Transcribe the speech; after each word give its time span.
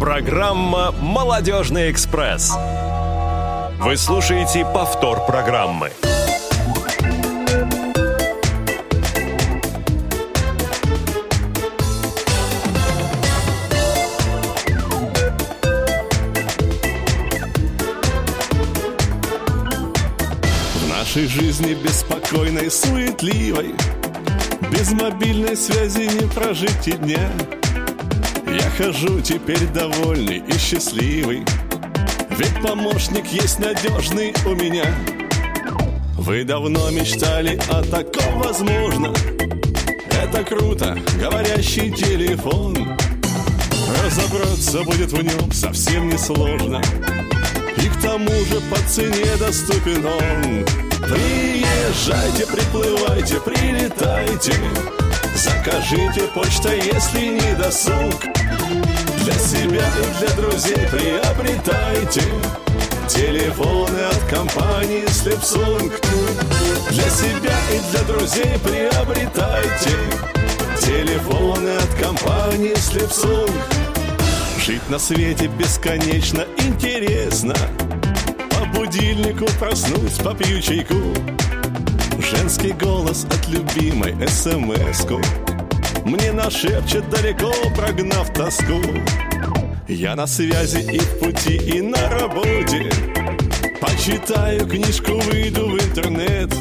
Программа 0.00 0.92
«Молодежный 0.92 1.90
экспресс». 1.90 2.54
Вы 3.80 3.98
слушаете 3.98 4.64
повтор 4.64 5.26
программы. 5.26 5.90
В 20.76 20.88
нашей 20.88 21.26
жизни 21.26 21.74
беспокойной, 21.74 22.70
суетливой 22.70 23.74
Без 24.72 24.92
мобильной 24.92 25.56
связи 25.58 26.08
не 26.08 26.26
прожить 26.26 26.88
и 26.88 26.92
дня 26.92 27.30
хожу 28.80 29.20
теперь 29.20 29.66
довольный 29.74 30.38
и 30.38 30.58
счастливый. 30.58 31.44
Ведь 32.30 32.62
помощник 32.62 33.26
есть 33.26 33.58
надежный 33.58 34.32
у 34.46 34.54
меня. 34.54 34.86
Вы 36.16 36.44
давно 36.44 36.88
мечтали 36.90 37.60
о 37.68 37.82
таком 37.82 38.40
возможно. 38.40 39.12
Это 40.22 40.42
круто, 40.44 40.98
говорящий 41.20 41.90
телефон. 41.90 42.74
Разобраться 44.02 44.82
будет 44.84 45.12
в 45.12 45.22
нем 45.22 45.52
совсем 45.52 46.08
несложно 46.08 46.80
и 47.76 47.86
к 47.86 48.00
тому 48.00 48.30
же 48.30 48.60
по 48.70 48.76
цене 48.88 49.36
доступен 49.38 50.06
он. 50.06 50.64
Приезжайте, 51.02 52.46
приплывайте, 52.46 53.40
прилетайте. 53.40 54.54
Закажите 55.34 56.22
почтой, 56.34 56.80
если 56.80 57.26
не 57.26 57.54
досуг 57.56 58.40
Для 59.30 59.38
себя 59.38 59.84
и 59.86 60.18
для 60.18 60.34
друзей 60.34 60.88
приобретайте. 60.90 62.22
Телефоны 63.06 64.00
от 64.00 64.18
компании 64.28 65.06
Слепсунг 65.06 65.92
Для 66.90 67.08
себя 67.10 67.54
и 67.72 67.78
для 67.92 68.02
друзей 68.12 68.58
приобретайте. 68.64 69.90
Телефоны 70.80 71.76
от 71.76 71.94
компании 72.04 72.74
Слепсунг 72.74 73.52
Жить 74.58 74.90
на 74.90 74.98
свете 74.98 75.46
бесконечно 75.46 76.44
интересно. 76.58 77.54
По 78.50 78.66
будильнику 78.76 79.46
проснусь, 79.60 80.18
попью 80.24 80.60
чайку. 80.60 80.96
Женский 82.18 82.72
голос 82.72 83.26
от 83.26 83.48
любимой 83.48 84.16
смс-ку 84.26 85.20
Мне 86.04 86.32
нашепчет 86.32 87.08
далеко, 87.10 87.52
прогнав 87.76 88.32
тоску. 88.32 88.80
Я 89.88 90.16
на 90.16 90.26
связи 90.26 90.80
и 90.80 90.98
в 90.98 91.18
пути, 91.18 91.56
и 91.56 91.80
на 91.80 92.08
работе. 92.08 92.90
Почитаю 93.80 94.66
книжку, 94.66 95.18
выйду 95.20 95.68
в 95.68 95.74
интернет. 95.74 96.52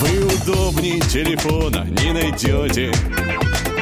Вы 0.00 0.24
удобнее 0.24 1.00
телефона 1.00 1.86
не 2.02 2.12
найдете. 2.12 2.92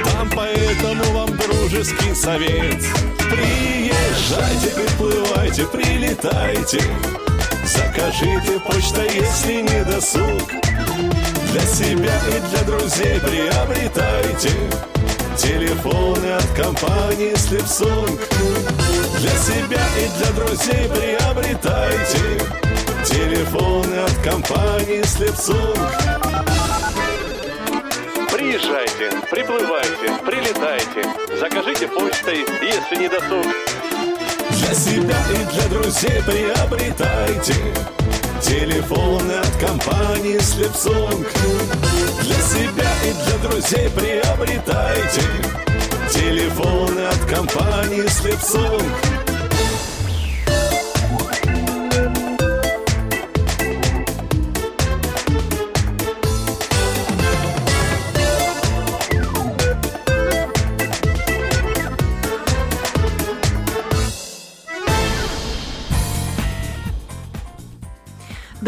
Там 0.05 0.31
поэтому 0.35 1.05
вам 1.13 1.37
дружеский 1.37 2.15
совет. 2.15 2.83
Приезжайте, 3.31 4.69
приплывайте, 4.75 5.67
прилетайте. 5.67 6.83
Закажите 7.65 8.61
почта, 8.61 9.03
если 9.05 9.63
не 9.63 9.85
досуг 9.85 10.72
Для 11.53 11.61
себя 11.67 12.15
и 12.29 12.41
для 12.49 12.63
друзей 12.63 13.21
приобретайте. 13.21 14.49
Телефоны 15.37 16.33
от 16.33 16.47
компании 16.57 17.35
Слепсунг 17.37 18.19
Для 19.19 19.31
себя 19.33 19.83
и 19.99 20.09
для 20.17 20.33
друзей 20.33 20.89
приобретайте. 20.89 22.41
Телефоны 23.05 23.97
от 23.97 24.15
компании 24.25 25.03
Слепсунг 25.03 25.77
Приезжайте, 28.33 29.11
приплывайте, 29.31 30.11
прилетайте. 30.25 31.07
Закажите 31.39 31.87
почтой, 31.87 32.47
если 32.63 32.97
не 32.97 33.09
досуг. 33.11 33.47
Для 34.53 34.75
себя 34.75 35.19
и 35.31 35.55
для 35.55 35.69
друзей 35.69 36.23
приобретайте 36.25 38.02
Телефоны 38.43 39.33
от 39.33 39.57
компании 39.57 40.39
Слепсунг 40.39 41.27
Для 42.23 42.35
себя 42.35 42.91
и 43.05 43.13
для 43.13 43.49
друзей 43.49 43.89
приобретайте. 43.91 45.23
Телефоны 46.11 47.07
от 47.07 47.25
компании 47.27 48.07
Слепсунг 48.09 49.22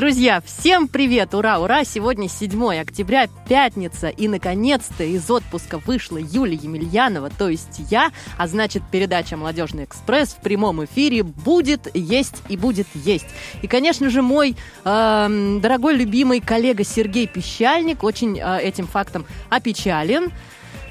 Друзья, 0.05 0.43
всем 0.45 0.87
привет! 0.87 1.33
Ура, 1.33 1.59
ура! 1.59 1.83
Сегодня 1.83 2.29
7 2.29 2.79
октября, 2.79 3.27
пятница, 3.49 4.09
и 4.09 4.29
наконец-то 4.29 5.03
из 5.03 5.31
отпуска 5.31 5.79
вышла 5.79 6.19
Юлия 6.19 6.59
Емельянова, 6.63 7.31
то 7.31 7.49
есть 7.49 7.81
я, 7.91 8.13
а 8.37 8.47
значит 8.47 8.83
передача 8.93 9.39
«Молодежный 9.39 9.85
экспресс» 9.85 10.35
в 10.35 10.43
прямом 10.43 10.85
эфире 10.85 11.23
будет 11.23 11.89
есть 11.97 12.43
и 12.51 12.59
будет 12.59 12.87
есть. 12.93 13.25
И, 13.63 13.67
конечно 13.67 14.11
же, 14.11 14.21
мой 14.21 14.57
э, 14.85 15.59
дорогой 15.63 15.97
любимый 15.97 16.41
коллега 16.41 16.85
Сергей 16.85 17.27
Пещальник 17.27 18.05
очень 18.05 18.39
э, 18.39 18.59
этим 18.61 18.87
фактом 18.87 19.25
опечален. 19.49 20.33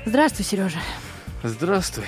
Здравствуй, 0.07 0.43
Сережа. 0.43 0.79
Здравствуй. 1.43 2.05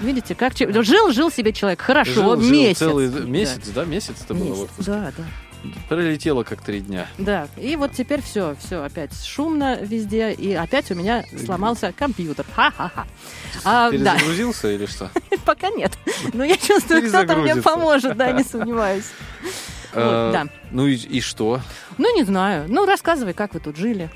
Видите, 0.00 0.34
как 0.34 0.56
че- 0.56 0.82
жил, 0.82 1.12
жил 1.12 1.30
себе 1.30 1.52
человек 1.52 1.80
хорошо 1.80 2.12
Жил- 2.14 2.40
жил 2.40 2.50
месяц. 2.50 2.78
целый 2.78 3.08
Да. 3.10 3.20
месяц, 3.20 3.68
да, 3.72 3.84
месяц 3.84 4.16
это 4.24 4.34
было 4.34 4.48
Месяц. 4.48 4.70
Да, 4.78 5.12
да. 5.16 5.24
Пролетело 5.88 6.42
как 6.42 6.62
три 6.62 6.80
дня. 6.80 7.06
Да, 7.18 7.48
и 7.56 7.76
вот 7.76 7.92
теперь 7.92 8.22
все, 8.22 8.56
все 8.60 8.82
опять 8.82 9.12
шумно 9.24 9.78
везде, 9.80 10.32
и 10.32 10.52
опять 10.54 10.90
у 10.90 10.94
меня 10.94 11.24
сломался 11.44 11.92
компьютер. 11.96 12.44
Ха-ха-ха. 12.54 13.06
А, 13.64 13.90
да, 13.90 14.14
Перезагрузился 14.14 14.70
или 14.72 14.86
что? 14.86 15.10
пока 15.44 15.70
нет. 15.70 15.92
Но 16.32 16.44
я 16.44 16.56
чувствую, 16.56 17.08
кто-то 17.08 17.36
мне 17.36 17.56
поможет, 17.56 18.16
да, 18.16 18.32
не 18.32 18.44
сомневаюсь. 18.44 19.10
А, 19.94 20.32
да. 20.32 20.48
Ну 20.70 20.86
и, 20.86 20.94
и 20.94 21.20
что? 21.20 21.60
Ну, 21.98 22.14
не 22.16 22.24
знаю. 22.24 22.66
Ну, 22.68 22.86
рассказывай, 22.86 23.34
как 23.34 23.54
вы 23.54 23.60
тут 23.60 23.76
жили. 23.76 24.10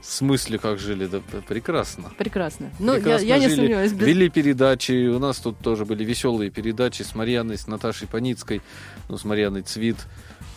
В 0.00 0.06
смысле, 0.06 0.58
как 0.58 0.78
жили? 0.78 1.06
Да 1.06 1.20
прекрасно. 1.46 2.10
Прекрасно. 2.16 2.70
Ну, 2.78 2.92
я, 2.94 2.98
Прекрасно 3.00 3.26
я 3.26 3.38
не 3.38 3.48
жили. 3.48 3.56
сомневаюсь. 3.56 3.92
без- 3.92 4.06
Вели 4.06 4.28
передачи. 4.28 5.08
У 5.08 5.18
нас 5.18 5.38
тут 5.38 5.58
тоже 5.58 5.84
были 5.84 6.04
веселые 6.04 6.50
передачи 6.50 7.02
с 7.02 7.14
Марьяной, 7.14 7.58
с 7.58 7.66
Наташей 7.66 8.06
Паницкой, 8.08 8.62
ну, 9.08 9.18
с 9.18 9.24
Марьяной 9.24 9.62
Цвит. 9.62 9.96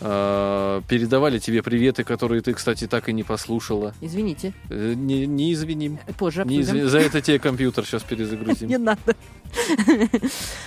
А, 0.00 0.80
передавали 0.88 1.38
тебе 1.38 1.62
приветы, 1.62 2.02
которые 2.04 2.40
ты, 2.40 2.54
кстати, 2.54 2.86
так 2.86 3.08
и 3.08 3.12
не 3.12 3.22
послушала. 3.24 3.94
Извините, 4.00 4.52
Э, 4.70 4.94
Не, 4.96 5.26
не 5.26 5.52
извиним. 5.52 5.98
позже 6.18 6.44
Не 6.44 6.60
изви- 6.60 6.86
За 6.86 6.98
это 6.98 7.20
тебе 7.20 7.38
компьютер 7.38 7.84
сейчас 7.84 8.02
Не 8.10 8.16
перезагрузим. 8.16 8.82
надо. 8.82 9.00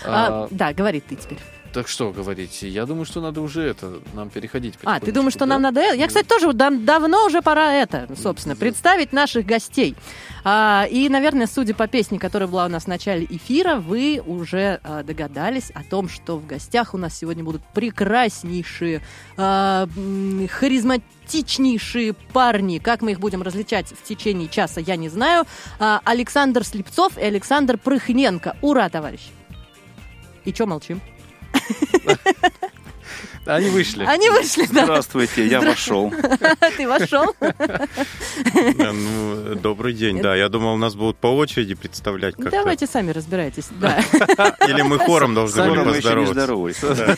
А, 0.05 0.45
А, 0.45 0.47
Да, 0.51 0.73
говори 0.73 0.99
ты 1.01 1.15
теперь. 1.15 1.39
Так 1.75 1.89
что 1.89 2.13
говорить? 2.13 2.61
Я 2.61 2.85
думаю, 2.85 3.03
что 3.03 3.19
надо 3.19 3.41
уже 3.41 3.61
это 3.63 3.99
нам 4.13 4.29
переходить. 4.29 4.75
А, 4.85 5.01
ты 5.01 5.11
думаешь, 5.11 5.33
что 5.33 5.41
да? 5.41 5.47
нам 5.47 5.61
надо... 5.61 5.81
это? 5.81 5.97
Я, 5.97 6.07
кстати, 6.07 6.25
тоже 6.25 6.53
да- 6.53 6.69
давно 6.69 7.25
уже 7.25 7.41
пора 7.41 7.73
это, 7.73 8.07
собственно, 8.15 8.55
представить 8.55 9.11
наших 9.11 9.45
гостей. 9.45 9.93
А, 10.45 10.87
и, 10.89 11.09
наверное, 11.09 11.47
судя 11.47 11.75
по 11.75 11.87
песне, 11.87 12.17
которая 12.17 12.47
была 12.47 12.67
у 12.67 12.69
нас 12.69 12.85
в 12.85 12.87
начале 12.87 13.27
эфира, 13.29 13.75
вы 13.75 14.23
уже 14.25 14.79
а, 14.83 15.03
догадались 15.03 15.69
о 15.71 15.83
том, 15.83 16.07
что 16.07 16.37
в 16.37 16.47
гостях 16.47 16.93
у 16.93 16.97
нас 16.97 17.13
сегодня 17.17 17.43
будут 17.43 17.61
прекраснейшие, 17.73 19.01
а, 19.35 19.89
харизматичнейшие 20.49 22.13
парни. 22.13 22.77
Как 22.77 23.01
мы 23.01 23.11
их 23.11 23.19
будем 23.19 23.41
различать 23.41 23.87
в 23.89 24.01
течение 24.01 24.47
часа, 24.47 24.79
я 24.79 24.95
не 24.95 25.09
знаю. 25.09 25.43
А, 25.79 25.99
Александр 26.05 26.63
Слепцов 26.63 27.17
и 27.17 27.21
Александр 27.21 27.77
Прыхненко. 27.77 28.55
Ура, 28.61 28.87
товарищи! 28.87 29.27
И 30.45 30.53
чё 30.53 30.67
молчим? 30.67 31.01
Они 33.45 33.69
вышли. 33.69 34.03
Они 34.05 34.29
вышли, 34.29 34.65
да. 34.71 34.85
Здравствуйте, 34.85 35.45
я 35.45 35.61
вошел. 35.61 36.11
Ты 36.77 36.87
вошел? 36.87 37.35
Да, 37.39 38.91
ну, 38.91 39.55
добрый 39.55 39.93
день, 39.93 40.21
да. 40.21 40.35
Я 40.35 40.49
думал, 40.49 40.77
нас 40.77 40.95
будут 40.95 41.17
по 41.17 41.27
очереди 41.27 41.75
представлять 41.75 42.35
как-то. 42.35 42.51
Давайте 42.51 42.87
сами 42.87 43.11
разбирайтесь. 43.11 43.67
Да. 43.79 43.99
Или 44.67 44.81
мы 44.81 44.97
хором 44.97 45.35
должны 45.35 45.69
были 45.69 45.83
поздороваться. 46.01 47.17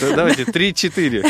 Давайте, 0.14 0.44
три-четыре. 0.44 1.24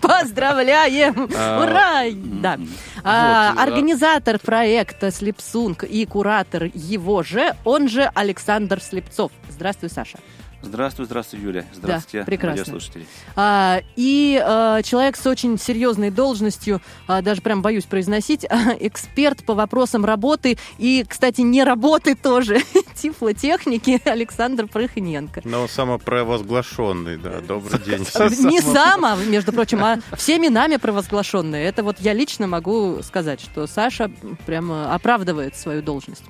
Поздравляем! 0.00 1.30
А, 1.36 1.62
Ура! 1.62 2.02
Да. 2.12 2.58
А, 3.04 3.54
да. 3.54 3.62
Организатор 3.62 4.38
проекта 4.40 5.12
Слепсунг 5.12 5.84
и 5.84 6.04
куратор 6.06 6.64
его 6.74 7.22
же, 7.22 7.54
он 7.64 7.88
же 7.88 8.10
Александр 8.14 8.80
Слепцов. 8.80 9.30
Здравствуй, 9.48 9.90
Саша. 9.90 10.18
Здравствуй, 10.64 11.06
здравствуй, 11.06 11.40
Юля. 11.40 11.64
Здравствуйте, 11.72 12.24
прекрасно. 12.24 12.58
радиослушатели. 12.58 13.06
А, 13.36 13.80
и 13.96 14.42
а, 14.44 14.82
человек 14.82 15.16
с 15.16 15.26
очень 15.26 15.58
серьезной 15.58 16.10
должностью, 16.10 16.80
а, 17.06 17.22
даже 17.22 17.42
прям 17.42 17.62
боюсь 17.62 17.84
произносить, 17.84 18.44
а, 18.44 18.74
эксперт 18.80 19.44
по 19.44 19.54
вопросам 19.54 20.04
работы 20.04 20.58
и, 20.78 21.04
кстати, 21.08 21.42
не 21.42 21.64
работы 21.64 22.14
тоже, 22.14 22.58
тифлотехники 22.94 24.00
Александр 24.08 24.66
Прохиненко. 24.66 25.42
Но 25.44 25.68
самопровозглашенный, 25.68 27.18
да. 27.18 27.40
Добрый 27.40 27.80
день. 27.80 28.00
Не 28.50 28.60
сама, 28.60 29.16
между 29.16 29.52
прочим, 29.52 29.84
а 29.84 29.98
всеми 30.16 30.48
нами 30.48 30.76
провозглашенные. 30.76 31.64
Это 31.64 31.82
вот 31.82 32.00
я 32.00 32.12
лично 32.12 32.46
могу 32.46 33.02
сказать, 33.02 33.40
что 33.40 33.66
Саша 33.66 34.10
прямо 34.46 34.94
оправдывает 34.94 35.56
свою 35.56 35.82
должность. 35.82 36.24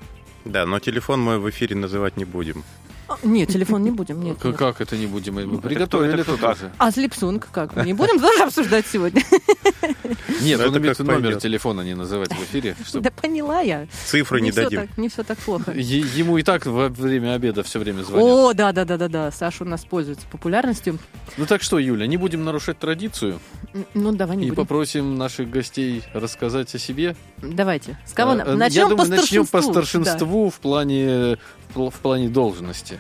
Да, 0.45 0.67
но 0.67 0.79
телефон 0.79 1.21
мой 1.21 1.39
в 1.39 1.49
эфире 1.49 1.75
называть 1.77 2.17
не 2.17 2.25
будем. 2.25 2.65
Нет, 3.23 3.49
телефон 3.51 3.83
не 3.83 3.91
будем. 3.91 4.23
Нет, 4.23 4.39
К- 4.39 4.45
нет. 4.47 4.57
Как 4.57 4.81
это 4.81 4.97
не 4.97 5.07
будем? 5.07 5.35
Мы 5.35 5.59
приготовили 5.61 6.23
как? 6.23 6.57
уже. 6.57 6.73
А 6.79 6.91
Слепсунг 6.91 7.49
как? 7.53 7.77
Мы 7.77 7.85
не 7.85 7.93
будем 7.95 8.19
тоже 8.21 8.43
обсуждать 8.45 8.87
сегодня? 8.87 9.23
Нет, 10.41 10.61
Это 10.61 10.69
он 10.71 10.79
имеет 10.79 10.97
как 10.97 11.07
номер 11.07 11.37
телефона 11.37 11.83
не 11.83 11.95
называть 11.95 12.31
в 12.33 12.43
эфире. 12.45 12.77
чтобы- 12.87 13.05
Да 13.05 13.11
поняла 13.11 13.61
я. 13.61 13.87
Цифры 14.07 14.41
не 14.41 14.53
дадим. 14.53 14.89
не 14.97 15.09
все 15.09 15.23
так 15.23 15.39
плохо. 15.39 15.73
Ему 15.75 16.39
и 16.39 16.43
так 16.43 16.67
во 16.67 16.89
время 16.89 17.35
обеда 17.35 17.63
все 17.63 17.79
время 17.79 18.03
звонят. 18.03 18.27
О, 18.27 18.53
да, 18.55 18.73
да, 18.73 18.85
да, 18.85 18.97
да, 18.97 19.09
да. 19.09 19.31
Саша 19.31 19.65
у 19.65 19.67
нас 19.67 19.85
пользуется 19.85 20.27
популярностью. 20.31 20.99
Ну 21.37 21.47
так 21.47 21.63
что, 21.63 21.79
Юля, 21.79 22.07
не 22.07 22.17
будем 22.17 22.45
нарушать 22.45 22.79
традицию 22.79 23.39
Ну, 23.95 24.13
давай 24.13 24.37
не 24.37 24.45
и 24.47 24.49
будем. 24.51 24.63
попросим 24.63 25.17
наших 25.17 25.51
гостей 25.51 26.03
рассказать 26.13 26.73
о 26.75 26.79
себе. 26.79 27.17
Давайте. 27.43 27.99
С 28.07 28.13
кого? 28.13 28.33
Э, 28.33 28.37
на- 28.37 28.43
э, 28.43 28.55
Начнем 28.55 28.83
Я 28.83 28.89
думаю, 28.89 29.09
по 29.11 29.17
начнем 29.17 29.47
по 29.47 29.61
старшинству. 29.63 29.99
Да. 30.01 30.05
старшинству 30.13 30.51
в 30.51 30.55
плане 30.61 31.39
в 31.71 31.77
пл- 31.77 31.91
в 31.91 31.95
плане 31.95 32.29
должности. 32.29 32.99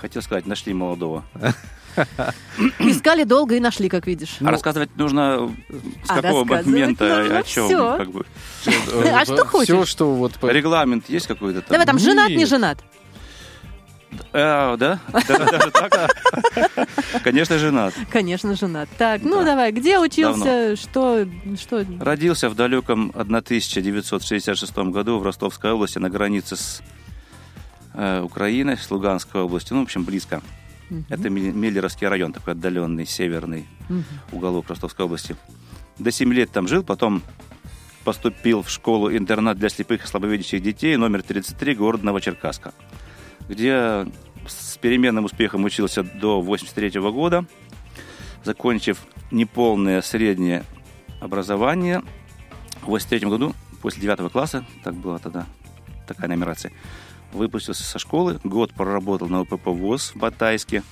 Хотел 0.00 0.22
сказать, 0.22 0.46
нашли 0.46 0.72
молодого. 0.72 1.24
Искали 2.78 3.24
долго 3.24 3.54
и 3.56 3.60
нашли, 3.60 3.88
как 3.88 4.06
видишь. 4.06 4.36
А 4.40 4.50
рассказывать 4.50 4.96
нужно 4.96 5.52
э, 5.68 5.74
с 6.04 6.10
А 6.10 6.20
какого 6.22 6.44
момента, 6.44 7.18
нужно 7.18 7.38
о 7.38 7.42
чем? 7.42 7.66
всё. 7.66 7.96
Как 7.98 8.10
бы. 8.10 8.24
А 9.12 9.24
что 9.24 9.36
Все, 9.36 9.44
хочешь? 9.44 9.88
что 9.88 10.12
вот... 10.14 10.32
по- 10.34 10.46
Регламент 10.50 11.08
есть 11.08 11.26
какой-то 11.26 11.60
там? 11.60 11.68
Давай 11.70 11.86
там, 11.86 11.98
женат, 11.98 12.30
не 12.30 12.46
женат? 12.46 12.78
А, 14.32 14.76
да? 14.76 14.98
Да, 15.12 15.38
Даже 15.38 15.70
так? 15.70 16.16
Конечно, 17.22 17.58
женат. 17.58 17.94
Конечно, 18.10 18.54
женат. 18.56 18.88
Так, 18.98 19.22
ну 19.22 19.40
Да. 19.40 19.44
давай, 19.44 19.72
где 19.72 19.98
учился, 19.98 20.76
что, 20.76 21.26
что... 21.60 21.84
Родился 22.00 22.48
в 22.48 22.54
далеком 22.54 23.12
1966 23.14 24.76
году 24.76 25.18
в 25.18 25.22
Ростовской 25.22 25.72
области 25.72 25.98
на 25.98 26.10
границе 26.10 26.56
с 26.56 26.82
э, 27.94 28.20
Украиной, 28.22 28.76
с 28.76 28.90
Луганской 28.90 29.42
областью, 29.42 29.76
ну, 29.76 29.82
в 29.82 29.84
общем, 29.84 30.04
близко. 30.04 30.42
Это 31.08 31.30
Меллеровский 31.30 32.06
район, 32.06 32.32
такой 32.32 32.52
отдаленный, 32.52 33.06
северный 33.06 33.66
уголок 34.32 34.68
Ростовской 34.68 35.06
области. 35.06 35.36
До 35.98 36.10
7 36.10 36.32
лет 36.32 36.50
там 36.50 36.68
жил, 36.68 36.82
потом 36.82 37.22
поступил 38.04 38.62
в 38.62 38.70
школу-интернат 38.70 39.58
для 39.58 39.68
слепых 39.70 40.04
и 40.04 40.06
слабовидящих 40.06 40.62
детей 40.62 40.96
номер 40.96 41.22
33 41.22 41.74
города 41.74 42.04
Новочеркасска, 42.04 42.74
где 43.48 44.06
с 44.46 44.76
переменным 44.78 45.24
успехом 45.24 45.64
учился 45.64 46.02
до 46.02 46.40
83 46.40 47.00
года, 47.00 47.44
закончив 48.42 49.00
неполное 49.30 50.02
среднее 50.02 50.64
образование. 51.20 52.02
В 52.82 52.86
83 52.86 53.28
году, 53.28 53.54
после 53.80 54.02
9 54.02 54.30
класса, 54.30 54.64
так 54.82 54.94
была 54.94 55.18
тогда 55.18 55.46
такая 56.06 56.28
нумерация, 56.28 56.72
выпустился 57.32 57.82
со 57.82 57.98
школы, 57.98 58.38
год 58.44 58.72
проработал 58.74 59.28
на 59.28 59.40
УПП 59.40 59.66
ВОЗ 59.66 60.12
в 60.14 60.16
Батайске, 60.16 60.82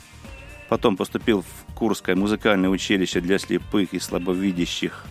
потом 0.69 0.97
поступил 0.97 1.43
в 1.43 1.75
Курское 1.75 2.17
музыкальное 2.17 2.71
училище 2.71 3.21
для 3.21 3.39
слепых 3.39 3.93
и 3.93 3.99
слабовидящих 3.99 5.05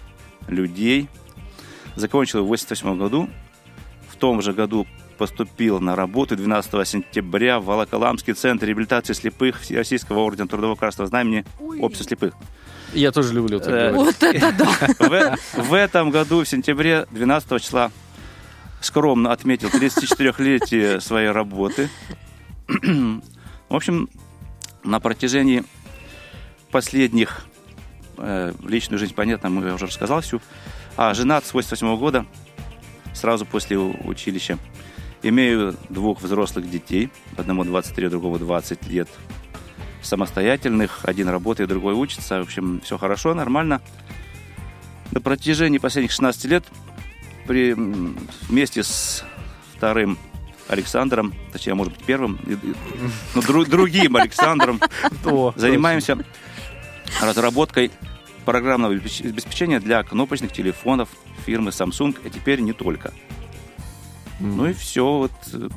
людей, 0.47 1.07
закончил 1.95 2.43
в 2.43 2.47
88 2.47 2.97
году, 2.97 3.29
в 4.09 4.15
том 4.15 4.41
же 4.41 4.53
году 4.53 4.87
поступил 5.21 5.79
на 5.79 5.95
работу 5.95 6.35
12 6.35 6.87
сентября 6.87 7.59
в 7.59 7.65
Волоколамский 7.65 8.33
центр 8.33 8.65
реабилитации 8.65 9.13
слепых 9.13 9.61
Всероссийского 9.61 10.17
ордена 10.17 10.47
Трудового 10.47 10.75
Красного 10.75 11.07
Знамени 11.07 11.45
Общества 11.79 12.07
слепых. 12.07 12.33
Я 12.91 13.11
тоже 13.11 13.31
люблю 13.35 13.59
так 13.59 13.69
Э, 13.69 13.91
говорить. 13.91 14.15
Вот 14.19 14.23
это 14.23 14.51
да! 14.51 15.37
В, 15.53 15.69
в 15.69 15.73
этом 15.75 16.09
году, 16.09 16.43
в 16.43 16.47
сентябре 16.47 17.05
12 17.11 17.61
числа, 17.61 17.91
скромно 18.79 19.31
отметил 19.31 19.67
34-летие 19.69 20.99
своей 21.01 21.29
работы. 21.29 21.87
В 22.67 23.21
общем, 23.75 24.09
на 24.83 24.99
протяжении 24.99 25.63
последних 26.71 27.45
э, 28.17 28.53
в 28.57 28.67
личную 28.67 28.97
жизнь, 28.97 29.13
понятно, 29.13 29.51
мы 29.51 29.67
я 29.67 29.75
уже 29.75 29.85
рассказал 29.85 30.21
всю. 30.21 30.41
А 30.97 31.13
женат 31.13 31.45
с 31.45 31.53
88 31.53 31.95
года, 31.99 32.25
сразу 33.13 33.45
после 33.45 33.77
училища. 33.77 34.57
Имею 35.23 35.75
двух 35.89 36.21
взрослых 36.21 36.69
детей, 36.69 37.09
одному 37.37 37.63
23, 37.63 38.09
другому 38.09 38.39
20 38.39 38.87
лет. 38.87 39.07
Самостоятельных, 40.01 41.01
один 41.03 41.29
работает, 41.29 41.69
другой 41.69 41.93
учится. 41.93 42.39
В 42.39 42.41
общем, 42.43 42.81
все 42.83 42.97
хорошо, 42.97 43.33
нормально. 43.35 43.81
На 45.11 45.21
протяжении 45.21 45.77
последних 45.77 46.11
16 46.11 46.45
лет 46.45 46.63
при, 47.45 47.73
вместе 47.73 48.81
с 48.83 49.23
вторым 49.75 50.17
Александром, 50.67 51.33
точнее, 51.51 51.75
может 51.75 51.93
быть, 51.93 52.03
первым, 52.05 52.39
и- 52.47 52.53
и- 52.53 52.73
ну, 53.35 53.41
дру- 53.41 53.69
другим 53.69 54.15
Александром, 54.15 54.79
занимаемся 55.55 56.17
разработкой 57.21 57.91
программного 58.45 58.93
обеспеч- 58.93 59.27
обеспечения 59.27 59.79
для 59.79 60.01
кнопочных 60.01 60.51
телефонов 60.53 61.09
фирмы 61.45 61.69
Samsung, 61.71 62.17
а 62.25 62.29
теперь 62.29 62.61
не 62.61 62.73
только. 62.73 63.13
Ну 64.41 64.67
и 64.67 64.73
все. 64.73 65.05
Вот, 65.05 65.31
э, 65.53 65.69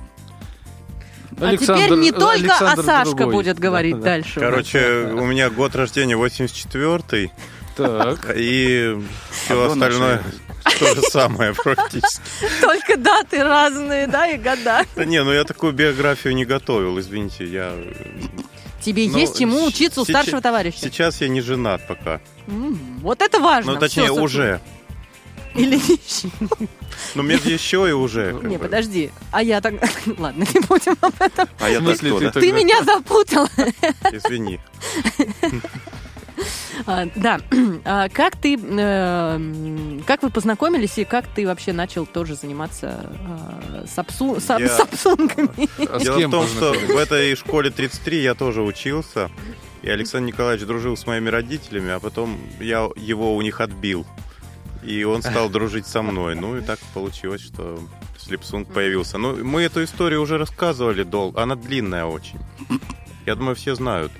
А 1.40 1.56
теперь 1.56 1.98
не 1.98 2.12
только, 2.12 2.56
а 2.58 2.76
Сашка 2.76 3.26
будет 3.26 3.58
говорить 3.58 4.00
дальше. 4.00 4.40
Короче, 4.40 5.10
у 5.12 5.26
меня 5.26 5.50
год 5.50 5.74
рождения 5.76 6.16
84-й, 6.16 7.30
Так. 7.76 8.32
и 8.36 8.96
все 9.30 9.62
А 9.62 9.72
остальное 9.72 10.22
то 10.78 10.94
же 10.94 11.02
самое 11.02 11.52
практически. 11.54 12.20
Только 12.60 12.96
даты 12.96 13.42
разные, 13.42 14.06
да, 14.06 14.28
и 14.28 14.38
года. 14.38 14.84
Да 14.96 15.04
не, 15.04 15.22
ну 15.22 15.32
я 15.32 15.44
такую 15.44 15.72
биографию 15.72 16.34
не 16.34 16.44
готовил, 16.44 16.98
извините, 16.98 17.44
я... 17.44 17.72
Тебе 18.80 19.08
Ну, 19.08 19.16
есть 19.16 19.38
чему 19.38 19.64
учиться 19.64 20.02
у 20.02 20.04
старшего 20.04 20.42
товарища. 20.42 20.78
Сейчас 20.80 21.20
я 21.22 21.28
не 21.28 21.40
женат 21.40 21.86
пока. 21.86 22.20
Вот 22.46 23.22
это 23.22 23.40
важно. 23.40 23.72
Ну, 23.72 23.78
точнее, 23.78 24.04
Всё, 24.04 24.22
уже. 24.22 24.60
Или 25.58 25.76
еще. 25.76 26.28
Ну, 27.14 27.22
между 27.22 27.48
еще 27.50 27.88
и 27.88 27.92
уже. 27.92 28.36
Не, 28.42 28.58
подожди. 28.58 29.10
А 29.30 29.42
я 29.42 29.60
так... 29.60 29.74
Ладно, 30.18 30.44
не 30.52 30.60
будем 30.60 30.96
об 31.00 31.14
этом. 31.20 31.48
а 31.60 31.70
я 31.70 31.80
так 31.80 31.98
ты 32.34 32.52
меня 32.52 32.82
запутал. 32.82 33.46
Извини. 34.10 34.58
А, 36.86 37.06
Да. 37.14 37.40
А 37.84 38.08
Как 38.08 38.36
ты... 38.36 38.56
э, 38.56 39.34
м, 39.36 40.02
Как 40.06 40.22
вы 40.22 40.30
познакомились 40.30 40.98
и 40.98 41.04
как 41.04 41.26
ты 41.28 41.46
вообще 41.46 41.72
начал 41.72 42.04
тоже 42.04 42.34
заниматься 42.34 43.10
сапсунгами? 43.86 45.68
А 45.88 46.00
с 46.00 46.02
Дело 46.02 46.18
в 46.18 46.30
том, 46.30 46.46
что 46.48 46.72
в 46.72 46.96
этой 46.96 47.36
школе 47.36 47.70
33 47.70 48.22
я 48.22 48.34
тоже 48.34 48.62
учился. 48.62 49.30
И 49.82 49.90
Александр 49.90 50.28
Николаевич 50.28 50.66
дружил 50.66 50.96
с 50.96 51.06
моими 51.06 51.28
родителями, 51.28 51.90
а 51.92 52.00
потом 52.00 52.40
я 52.58 52.88
его 52.96 53.36
у 53.36 53.42
них 53.42 53.60
отбил. 53.60 54.06
И 54.84 55.04
он 55.04 55.22
стал 55.22 55.48
дружить 55.48 55.86
со 55.86 56.02
мной. 56.02 56.34
Ну 56.34 56.56
и 56.58 56.60
так 56.60 56.78
получилось, 56.92 57.42
что 57.42 57.80
Слепсунг 58.18 58.72
появился. 58.72 59.18
Ну, 59.18 59.44
мы 59.44 59.62
эту 59.62 59.82
историю 59.82 60.22
уже 60.22 60.38
рассказывали 60.38 61.02
долго. 61.02 61.42
Она 61.42 61.56
длинная 61.56 62.04
очень. 62.04 62.38
Я 63.26 63.34
думаю, 63.34 63.54
все 63.54 63.74
знают. 63.74 64.12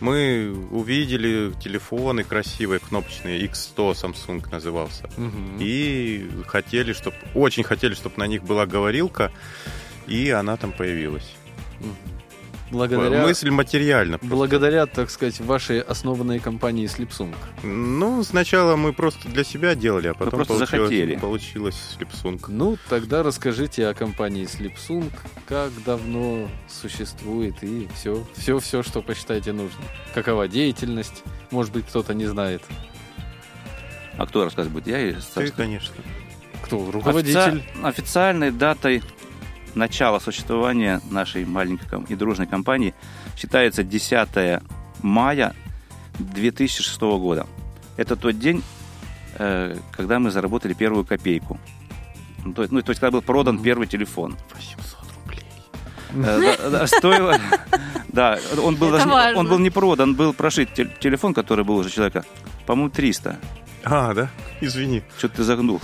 Мы 0.00 0.54
увидели 0.70 1.52
телефоны 1.58 2.22
красивые, 2.22 2.80
кнопочные, 2.80 3.46
X100 3.46 3.94
Samsung 3.94 4.50
назывался. 4.50 5.08
Мгм. 5.16 5.56
И 5.58 6.28
хотели, 6.46 6.92
чтобы, 6.92 7.16
очень 7.34 7.62
хотели, 7.62 7.94
чтобы 7.94 8.16
на 8.18 8.26
них 8.26 8.42
была 8.42 8.66
говорилка, 8.66 9.32
и 10.06 10.30
она 10.30 10.56
там 10.56 10.72
появилась. 10.72 11.34
Благодаря, 12.70 13.22
Мысль 13.22 13.50
материальна. 13.50 14.18
благодаря, 14.22 14.86
так 14.86 15.10
сказать, 15.10 15.38
вашей 15.40 15.80
основанной 15.80 16.40
компании 16.40 16.86
Slipsung. 16.86 17.34
Ну, 17.62 18.24
сначала 18.24 18.74
мы 18.76 18.92
просто 18.92 19.28
для 19.28 19.44
себя 19.44 19.74
делали, 19.76 20.08
а 20.08 20.14
потом 20.14 20.30
просто 20.44 20.54
получилось, 20.54 20.70
захотели. 20.70 21.16
получилось 21.16 21.96
Slipsung. 21.98 22.40
Ну, 22.48 22.76
тогда 22.88 23.22
расскажите 23.22 23.86
о 23.86 23.94
компании 23.94 24.44
Slipsung, 24.46 25.12
как 25.46 25.70
давно 25.84 26.48
существует 26.68 27.54
и 27.62 27.88
все, 27.94 28.26
все, 28.36 28.58
все, 28.58 28.82
что 28.82 29.00
посчитаете 29.00 29.52
нужным. 29.52 29.84
Какова 30.12 30.48
деятельность? 30.48 31.22
Может 31.52 31.72
быть, 31.72 31.86
кто-то 31.86 32.14
не 32.14 32.26
знает. 32.26 32.62
А 34.18 34.26
кто 34.26 34.44
рассказывать 34.44 34.72
будет? 34.72 34.86
Я 34.88 35.00
и 35.10 35.14
Ты, 35.34 35.50
конечно. 35.50 35.94
Кто? 36.62 36.90
Руководитель? 36.90 37.38
Офици- 37.38 37.82
Официальной 37.84 38.50
датой 38.50 39.02
начала 39.76 40.18
существования 40.18 41.00
нашей 41.10 41.44
маленькой 41.44 42.02
и 42.08 42.14
дружной 42.16 42.46
компании 42.46 42.94
считается 43.36 43.84
10 43.84 44.62
мая 45.02 45.54
2006 46.18 47.00
года. 47.00 47.46
Это 47.96 48.16
тот 48.16 48.38
день, 48.38 48.62
э, 49.38 49.76
когда 49.92 50.18
мы 50.18 50.30
заработали 50.30 50.72
первую 50.72 51.04
копейку. 51.04 51.58
Ну, 52.44 52.52
то, 52.52 52.62
есть- 52.62 52.72
ну, 52.72 52.80
то 52.82 52.90
есть, 52.90 53.00
когда 53.00 53.12
был 53.12 53.22
продан 53.22 53.58
первый 53.58 53.86
телефон. 53.86 54.36
800 54.54 54.98
рублей. 55.24 55.44
Э, 56.14 56.56
да, 56.62 56.70
да, 56.70 56.86
Стоило... 56.86 57.38
Да, 58.08 58.38
он 58.62 58.76
был, 58.76 58.90
даже 58.92 59.06
он 59.36 59.46
был 59.46 59.58
не 59.58 59.68
продан, 59.68 60.14
был 60.14 60.32
прошит 60.32 60.72
те- 60.72 60.88
телефон, 61.00 61.34
который 61.34 61.66
был 61.66 61.76
уже 61.76 61.90
человека, 61.90 62.24
по-моему, 62.64 62.88
300. 62.88 63.36
А, 63.84 64.14
да? 64.14 64.30
Извини. 64.62 65.02
Что-то 65.18 65.36
ты 65.36 65.42
загнул. 65.44 65.82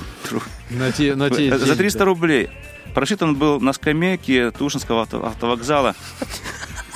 На 0.71 0.91
те, 0.93 1.15
на 1.15 1.29
те 1.29 1.51
За 1.59 1.67
деньги, 1.67 1.77
300 1.79 1.99
да. 1.99 2.05
рублей. 2.07 2.49
Прошит 2.95 3.23
он 3.23 3.37
был 3.37 3.61
на 3.61 3.73
скамейке 3.73 4.51
Тушинского 4.51 5.03
авто- 5.03 5.25
автовокзала 5.25 5.95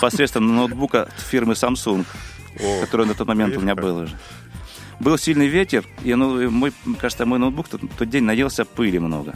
посредством 0.00 0.54
ноутбука 0.54 1.08
фирмы 1.30 1.54
Samsung, 1.54 2.04
О, 2.60 2.80
который 2.82 3.06
на 3.06 3.14
тот 3.14 3.26
момент 3.28 3.56
у 3.56 3.60
меня 3.60 3.72
видишь 3.72 3.76
как. 3.76 3.84
был 3.84 3.96
уже. 4.04 4.18
Был 5.00 5.18
сильный 5.18 5.46
ветер, 5.46 5.84
и 6.04 6.14
ну, 6.14 6.50
мой, 6.50 6.72
кажется, 6.98 7.26
мой 7.26 7.38
ноутбук 7.38 7.68
тот, 7.68 7.80
тот 7.98 8.08
день 8.08 8.24
наелся 8.24 8.64
пыли 8.64 8.98
много. 8.98 9.34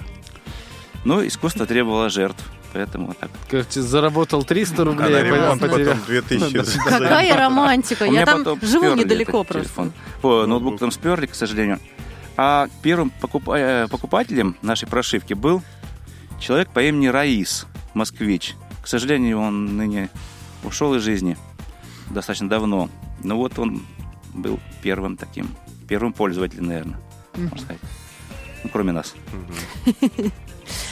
Но 1.04 1.26
искусство 1.26 1.66
требовало 1.66 2.08
жертв, 2.10 2.42
поэтому 2.72 3.08
вот 3.08 3.18
так. 3.18 3.30
Короче, 3.50 3.80
заработал 3.80 4.42
300 4.44 4.82
А 4.82 4.84
рублей, 4.84 5.16
а 5.16 5.22
ремонт 5.22 5.60
потерял. 5.60 5.92
потом 5.94 6.04
2000. 6.06 6.78
Какая 6.84 7.36
романтика. 7.36 8.04
Я 8.04 8.26
там 8.26 8.44
живу 8.62 8.94
недалеко 8.94 9.44
просто. 9.44 9.64
телефон. 9.68 9.92
О, 10.22 10.46
ноутбук 10.46 10.78
там 10.78 10.90
сперли, 10.90 11.26
к 11.26 11.34
сожалению. 11.34 11.78
А 12.36 12.68
первым 12.82 13.12
э, 13.54 13.86
покупателем 13.90 14.56
нашей 14.62 14.88
прошивки 14.88 15.34
был 15.34 15.62
человек 16.40 16.70
по 16.70 16.82
имени 16.82 17.06
Раис, 17.06 17.66
москвич. 17.94 18.56
К 18.82 18.88
сожалению, 18.88 19.38
он 19.38 19.76
ныне 19.76 20.08
ушел 20.64 20.94
из 20.94 21.02
жизни 21.02 21.36
достаточно 22.08 22.48
давно. 22.48 22.88
Но 23.22 23.36
вот 23.36 23.58
он 23.58 23.82
был 24.34 24.58
первым 24.82 25.16
таким, 25.16 25.54
первым 25.88 26.12
пользователем, 26.12 26.66
наверное, 26.66 26.98
можно 27.36 27.58
сказать. 27.58 27.80
Ну, 28.64 28.70
кроме 28.72 28.92
нас. 28.92 29.14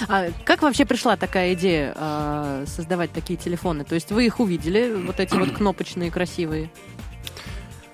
А 0.09 0.27
как 0.45 0.63
вообще 0.63 0.85
пришла 0.85 1.17
такая 1.17 1.55
идея 1.55 1.93
а, 1.97 2.65
создавать 2.67 3.13
такие 3.13 3.39
телефоны? 3.39 3.85
То 3.85 3.95
есть 3.95 4.11
вы 4.11 4.27
их 4.27 4.41
увидели, 4.41 4.93
вот 4.93 5.21
эти 5.21 5.35
вот 5.35 5.53
кнопочные 5.53 6.11
красивые? 6.11 6.71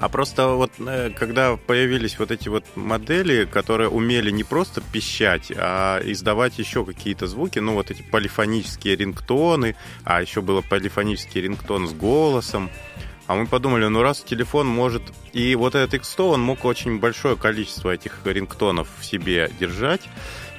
А 0.04 0.11
просто 0.11 0.49
вот 0.49 0.70
э, 0.80 1.08
когда 1.18 1.56
появились 1.56 2.18
вот 2.18 2.30
эти 2.30 2.50
вот 2.50 2.66
модели, 2.75 3.46
которые 3.46 3.88
умели 3.88 4.30
не 4.30 4.44
просто 4.44 4.82
пищать, 4.82 5.50
а 5.56 5.99
издавать 6.04 6.58
еще 6.58 6.84
какие-то 6.84 7.26
звуки, 7.26 7.58
ну 7.58 7.73
вот 7.73 7.90
эти 7.90 8.02
полифонические 8.02 8.96
рингтоны, 8.96 9.76
а 10.04 10.20
еще 10.20 10.42
было 10.42 10.61
полифонический 10.61 11.40
рингтон 11.40 11.88
с 11.88 11.94
голосом. 11.94 12.68
А 13.26 13.34
мы 13.34 13.46
подумали, 13.46 13.87
ну 13.87 14.02
раз 14.02 14.20
телефон 14.20 14.66
может... 14.66 15.02
И 15.32 15.54
вот 15.54 15.75
этот 15.75 15.99
X100, 16.02 16.34
он 16.34 16.42
мог 16.42 16.66
очень 16.66 17.00
большое 17.00 17.37
количество 17.37 17.88
этих 17.88 18.18
рингтонов 18.26 18.88
в 19.00 19.06
себе 19.06 19.50
держать. 19.58 20.02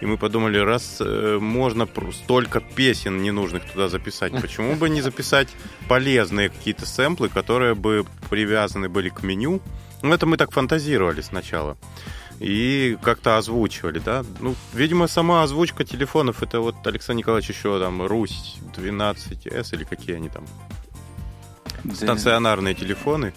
И 0.01 0.05
мы 0.05 0.17
подумали, 0.17 0.57
раз 0.57 0.97
э, 0.99 1.37
можно 1.39 1.87
столько 2.11 2.59
песен 2.59 3.21
ненужных 3.21 3.63
туда 3.71 3.87
записать, 3.87 4.33
почему 4.41 4.75
бы 4.75 4.89
не 4.89 5.01
записать 5.01 5.47
полезные 5.87 6.49
какие-то 6.49 6.85
сэмплы, 6.85 7.29
которые 7.29 7.75
бы 7.75 8.05
привязаны 8.29 8.89
были 8.89 9.09
к 9.09 9.23
меню? 9.23 9.61
Ну, 10.01 10.13
это 10.13 10.25
мы 10.25 10.37
так 10.37 10.51
фантазировали 10.51 11.21
сначала. 11.21 11.77
И 12.39 12.97
как-то 13.01 13.37
озвучивали, 13.37 13.99
да. 13.99 14.25
Ну, 14.41 14.55
видимо, 14.73 15.07
сама 15.07 15.43
озвучка 15.43 15.85
телефонов, 15.85 16.43
это 16.43 16.59
вот 16.59 16.75
Александр 16.85 17.19
Николаевич 17.19 17.49
еще 17.49 17.79
там 17.79 18.05
Русь 18.05 18.57
12С 18.75 19.73
или 19.73 19.85
какие 19.85 20.17
они 20.17 20.29
там, 20.29 20.45
стационарные 21.93 22.75
телефоны. 22.75 23.33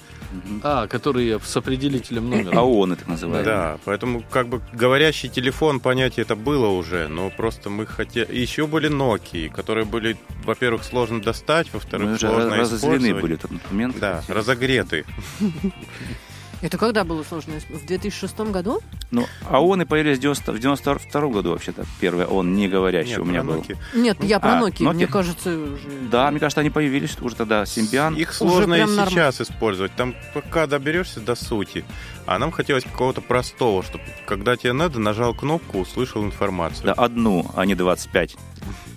А, 0.62 0.86
которые 0.86 1.40
с 1.40 1.56
определителем 1.56 2.28
номера. 2.30 2.58
АОНы, 2.58 2.96
так 2.96 3.08
называемые. 3.08 3.44
Да, 3.44 3.78
поэтому 3.84 4.22
как 4.30 4.48
бы 4.48 4.60
говорящий 4.72 5.28
телефон, 5.28 5.80
понятие 5.80 6.24
это 6.24 6.36
было 6.36 6.68
уже, 6.68 7.08
но 7.08 7.30
просто 7.30 7.70
мы 7.70 7.86
хотели... 7.86 8.34
Еще 8.34 8.66
были 8.66 8.90
Nokia, 8.90 9.48
которые 9.50 9.84
были, 9.84 10.16
во-первых, 10.44 10.84
сложно 10.84 11.22
достать, 11.22 11.68
Мы 11.68 11.72
во-вторых, 11.74 12.08
уже 12.10 12.28
сложно 12.28 12.56
разозлены 12.56 12.94
использовать. 12.96 13.22
были 13.22 13.34
в 13.34 13.40
тот 13.40 13.70
момент. 13.70 13.98
Да, 13.98 14.22
разогреты. 14.28 15.04
Это 16.60 16.76
когда 16.76 17.04
было 17.04 17.22
сложно? 17.22 17.54
В 17.68 17.86
2006 17.86 18.38
году? 18.50 18.80
Ну, 19.12 19.26
АОНы 19.48 19.86
появились 19.86 20.18
в 20.18 20.20
90 20.20 20.52
в 20.52 20.58
92 20.58 21.20
году 21.28 21.50
вообще-то. 21.52 21.84
Первый 22.00 22.26
ООН 22.26 22.54
не 22.54 22.66
говорящий 22.68 23.12
Нет, 23.12 23.20
у 23.20 23.24
меня 23.24 23.42
был. 23.44 23.60
Nokia. 23.60 23.76
Нет, 23.94 24.24
я 24.24 24.40
про 24.40 24.58
А, 24.58 24.60
Nokia. 24.60 24.78
Nokia? 24.80 24.92
Мне 24.94 25.06
кажется, 25.06 25.50
уже... 25.50 25.82
Да, 26.10 26.30
мне 26.30 26.40
кажется, 26.40 26.60
они 26.60 26.70
появились 26.70 27.16
уже 27.20 27.36
тогда. 27.36 27.64
Симбиан. 27.64 28.14
Их 28.16 28.32
сложно 28.32 28.74
и 28.74 28.82
норм- 28.84 29.08
сейчас 29.08 29.40
использовать. 29.40 29.92
Там 29.94 30.14
пока 30.34 30.66
доберешься 30.66 31.20
до 31.20 31.36
сути. 31.36 31.84
А 32.26 32.38
нам 32.38 32.50
хотелось 32.50 32.84
какого-то 32.84 33.20
простого, 33.20 33.82
чтобы 33.84 34.02
когда 34.26 34.56
тебе 34.56 34.72
надо, 34.72 34.98
нажал 34.98 35.34
кнопку, 35.34 35.78
услышал 35.78 36.24
информацию. 36.24 36.86
Да, 36.86 36.92
одну, 36.94 37.48
а 37.54 37.64
не 37.66 37.76
25, 37.76 38.36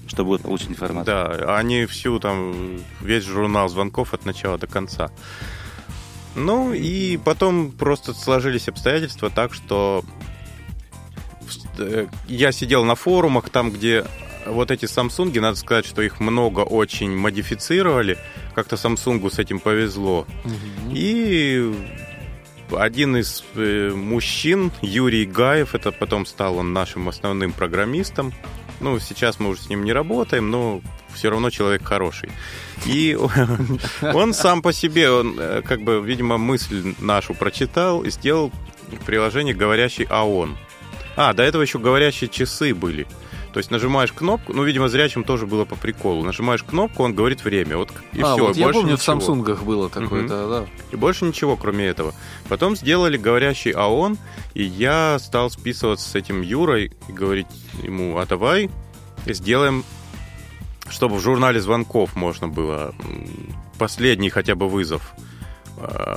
чтобы 0.07 0.29
вот 0.29 0.41
получить 0.41 0.69
информацию. 0.71 1.05
Да, 1.05 1.57
а 1.57 1.61
не 1.61 1.85
всю 1.85 2.19
там, 2.19 2.79
весь 3.01 3.23
журнал 3.23 3.69
звонков 3.69 4.13
от 4.15 4.25
начала 4.25 4.57
до 4.57 4.65
конца. 4.67 5.11
Ну 6.35 6.73
и 6.73 7.17
потом 7.17 7.71
просто 7.71 8.13
сложились 8.13 8.67
обстоятельства 8.67 9.29
так, 9.29 9.53
что 9.53 10.03
э, 11.77 12.07
я 12.27 12.51
сидел 12.51 12.83
на 12.85 12.95
форумах, 12.95 13.49
там, 13.49 13.71
где 13.71 14.05
вот 14.45 14.71
эти 14.71 14.85
Samsung, 14.85 15.39
надо 15.39 15.57
сказать, 15.57 15.85
что 15.85 16.01
их 16.01 16.19
много 16.19 16.61
очень 16.61 17.15
модифицировали. 17.15 18.17
Как-то 18.55 18.75
Samsung 18.75 19.29
с 19.29 19.39
этим 19.39 19.59
повезло. 19.59 20.25
И 20.91 21.73
один 22.71 23.17
из 23.17 23.43
э, 23.55 23.91
мужчин, 23.93 24.71
Юрий 24.81 25.25
Гаев, 25.25 25.75
это 25.75 25.91
потом 25.91 26.25
стал 26.25 26.57
он 26.57 26.73
нашим 26.73 27.09
основным 27.09 27.51
программистом. 27.51 28.33
Ну, 28.81 28.99
сейчас 28.99 29.39
мы 29.39 29.49
уже 29.49 29.61
с 29.61 29.69
ним 29.69 29.83
не 29.83 29.93
работаем, 29.93 30.49
но 30.49 30.81
все 31.13 31.29
равно 31.29 31.49
человек 31.49 31.83
хороший. 31.83 32.31
И 32.85 33.17
он 34.01 34.33
сам 34.33 34.61
по 34.61 34.73
себе, 34.73 35.11
он 35.11 35.35
э, 35.39 35.61
как 35.61 35.81
бы, 35.81 36.01
видимо, 36.01 36.37
мысль 36.37 36.95
нашу 36.99 37.33
прочитал 37.33 38.01
и 38.01 38.09
сделал 38.09 38.51
приложение 39.05 39.53
«Говорящий 39.53 40.05
АОН». 40.09 40.57
А, 41.15 41.33
до 41.33 41.43
этого 41.43 41.61
еще 41.61 41.77
говорящие 41.77 42.29
часы 42.29 42.73
были. 42.73 43.05
То 43.53 43.57
есть 43.57 43.69
нажимаешь 43.69 44.13
кнопку, 44.13 44.53
ну, 44.53 44.63
видимо, 44.63 44.87
зрячим 44.87 45.23
тоже 45.23 45.45
было 45.45 45.65
по 45.65 45.75
приколу. 45.75 46.23
Нажимаешь 46.23 46.63
кнопку, 46.63 47.03
он 47.03 47.13
говорит 47.13 47.43
время. 47.43 47.77
Вот 47.77 47.91
и 48.13 48.21
а, 48.21 48.33
все. 48.35 48.47
вот 48.47 48.55
я 48.55 48.65
больше 48.65 48.79
помню, 48.79 48.93
ничего. 48.93 49.01
в 49.01 49.03
Самсунгах 49.03 49.63
было 49.63 49.89
такое, 49.89 50.21
Мгм. 50.21 50.27
да, 50.27 50.47
да. 50.47 50.65
И 50.91 50.95
больше 50.95 51.25
ничего, 51.25 51.57
кроме 51.57 51.85
этого. 51.85 52.13
Потом 52.47 52.75
сделали 52.75 53.17
говорящий 53.17 53.71
АОН, 53.71 54.17
и 54.53 54.63
я 54.63 55.19
стал 55.19 55.49
списываться 55.49 56.07
с 56.09 56.15
этим 56.15 56.41
Юрой 56.41 56.93
и 57.09 57.11
говорить 57.11 57.47
ему, 57.83 58.17
а 58.17 58.25
давай 58.25 58.69
сделаем, 59.25 59.83
чтобы 60.89 61.17
в 61.17 61.21
журнале 61.21 61.59
звонков 61.59 62.15
можно 62.15 62.47
было 62.47 62.93
последний 63.77 64.29
хотя 64.29 64.55
бы 64.55 64.69
вызов, 64.69 65.13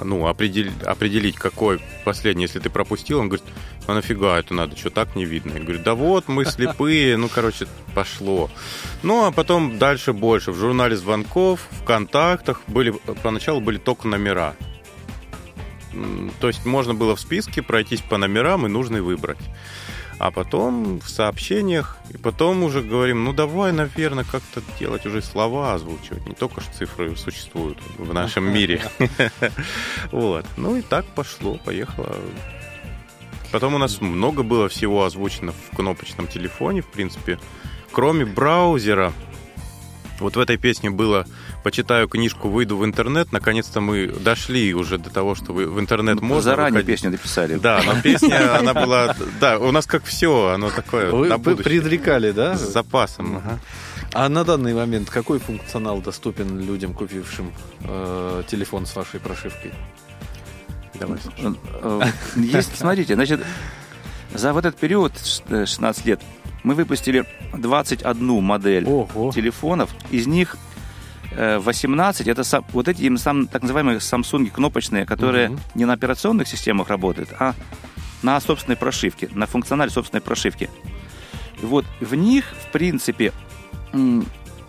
ну, 0.04 0.26
определ- 0.28 0.73
определить, 0.85 1.37
какой 1.37 1.80
последний, 2.04 2.44
если 2.44 2.59
ты 2.59 2.71
пропустил. 2.71 3.21
Он 3.21 3.28
говорит, 3.28 3.47
а 3.87 3.94
нафига 3.94 4.38
это 4.38 4.54
надо, 4.54 4.76
что 4.76 4.90
так 4.90 5.16
не 5.16 5.25
видно? 5.25 5.52
Я 5.54 5.61
говорю, 5.61 5.80
да 5.83 5.94
вот, 5.94 6.28
мы 6.28 6.44
слепые, 6.47 7.16
ну, 7.16 7.28
короче, 7.28 7.66
пошло. 7.94 8.50
Ну, 9.02 9.25
а 9.25 9.33
потом 9.33 9.78
дальше 9.78 10.12
больше. 10.12 10.52
В 10.52 10.56
журнале 10.56 10.97
звонков, 10.97 11.61
в 11.71 11.85
контактах 11.85 12.62
были, 12.66 12.90
поначалу 13.23 13.61
были 13.61 13.78
только 13.78 14.09
номера. 14.09 14.54
То 16.40 16.49
есть 16.49 16.64
можно 16.64 16.94
было 16.94 17.14
в 17.14 17.21
списке 17.21 17.62
пройтись 17.62 18.00
по 18.00 18.16
номерам 18.16 18.66
и 18.66 18.68
нужный 18.68 19.00
выбрать. 19.00 19.38
А 20.18 20.30
потом 20.30 21.00
в 21.00 21.09
сообщениях, 21.09 21.99
и 22.11 22.16
потом 22.16 22.62
уже 22.62 22.83
говорим, 22.83 23.25
ну 23.25 23.33
давай, 23.33 23.73
наверное, 23.73 24.25
как-то 24.25 24.62
делать 24.78 25.06
уже 25.06 25.23
слова 25.23 25.75
озвучивать. 25.75 26.26
Не 26.26 26.35
только 26.35 26.61
ж 26.61 26.64
цифры 26.78 27.16
существуют 27.16 27.78
в 27.99 28.12
нашем 28.14 28.52
мире. 28.52 28.83
Вот. 30.12 30.47
Ну 30.56 30.76
и 30.76 30.83
так 30.83 31.04
пошло, 31.06 31.59
поехало. 31.64 32.16
Потом 33.50 33.75
у 33.75 33.78
нас 33.78 34.00
много 34.00 34.42
было 34.42 34.68
всего 34.68 35.04
озвучено 35.04 35.52
в 35.52 35.76
кнопочном 35.76 36.26
телефоне, 36.26 36.83
в 36.83 36.88
принципе. 36.88 37.38
Кроме 37.92 38.25
браузера, 38.25 39.12
вот 40.21 40.37
в 40.37 40.40
этой 40.40 40.56
песне 40.56 40.90
было 40.90 41.26
почитаю 41.62 42.09
книжку, 42.09 42.49
выйду 42.49 42.76
в 42.76 42.85
интернет. 42.85 43.33
Наконец-то 43.33 43.80
мы 43.80 44.06
дошли 44.09 44.73
уже 44.75 44.99
до 44.99 45.11
того, 45.11 45.35
что 45.35 45.52
в 45.52 45.80
интернет 45.80 46.21
можно 46.21 46.42
Заранее 46.42 46.73
выходить. 46.80 46.87
песню 46.97 47.11
написали. 47.11 47.56
Да, 47.56 47.80
но 47.85 48.00
песня, 48.00 48.59
она 48.59 48.75
была... 48.75 49.16
Да, 49.40 49.59
у 49.59 49.71
нас 49.73 49.87
как 49.87 50.04
все, 50.04 50.49
оно 50.49 50.71
такое 50.71 51.11
Вы 51.11 51.28
на 51.28 51.38
будущее. 51.38 51.64
предрекали, 51.64 52.30
да? 52.33 52.56
С 52.56 52.61
запасом. 52.73 53.37
ага. 53.38 53.59
А 54.12 54.28
на 54.28 54.44
данный 54.44 54.75
момент 54.75 55.11
какой 55.11 55.40
функционал 55.40 56.00
доступен 56.00 56.61
людям, 56.61 56.94
купившим 56.94 57.52
э, 57.83 58.42
телефон 58.47 58.87
с 58.87 58.94
вашей 58.94 59.18
прошивкой? 59.18 59.73
Давай, 61.00 61.18
Саша. 61.18 61.54
Э, 61.83 62.00
Есть, 62.37 62.78
смотрите, 62.78 63.14
значит, 63.14 63.40
за 64.33 64.52
вот 64.52 64.64
этот 64.64 64.78
период, 64.78 65.12
ш- 65.18 65.42
э, 65.49 65.66
16 65.66 66.06
лет, 66.06 66.21
мы 66.64 66.75
выпустили 66.75 67.25
21 67.56 68.42
модель 68.42 68.85
Ого. 68.87 69.30
телефонов. 69.33 69.90
Из 70.11 70.26
них 70.26 70.56
э, 71.37 71.59
18 71.59 72.26
это 72.28 72.42
са- 72.42 72.64
вот 72.73 72.88
эти 72.88 73.02
им 73.02 73.16
сам, 73.18 73.47
так 73.47 73.62
называемые 73.62 73.99
Samsung 73.99 74.50
кнопочные, 74.50 75.04
которые 75.06 75.49
Мгм. 75.50 75.61
не 75.76 75.85
на 75.85 75.92
операционных 75.92 76.49
системах 76.49 76.88
работают, 76.88 77.30
а 77.38 77.54
на 78.23 78.40
собственной 78.40 78.76
прошивке, 78.76 79.28
на 79.35 79.47
функционале 79.47 79.90
собственной 79.90 80.21
прошивки. 80.23 80.68
Вот 81.62 81.85
в 82.00 82.14
них, 82.14 82.44
в 82.68 82.73
принципе, 82.73 83.33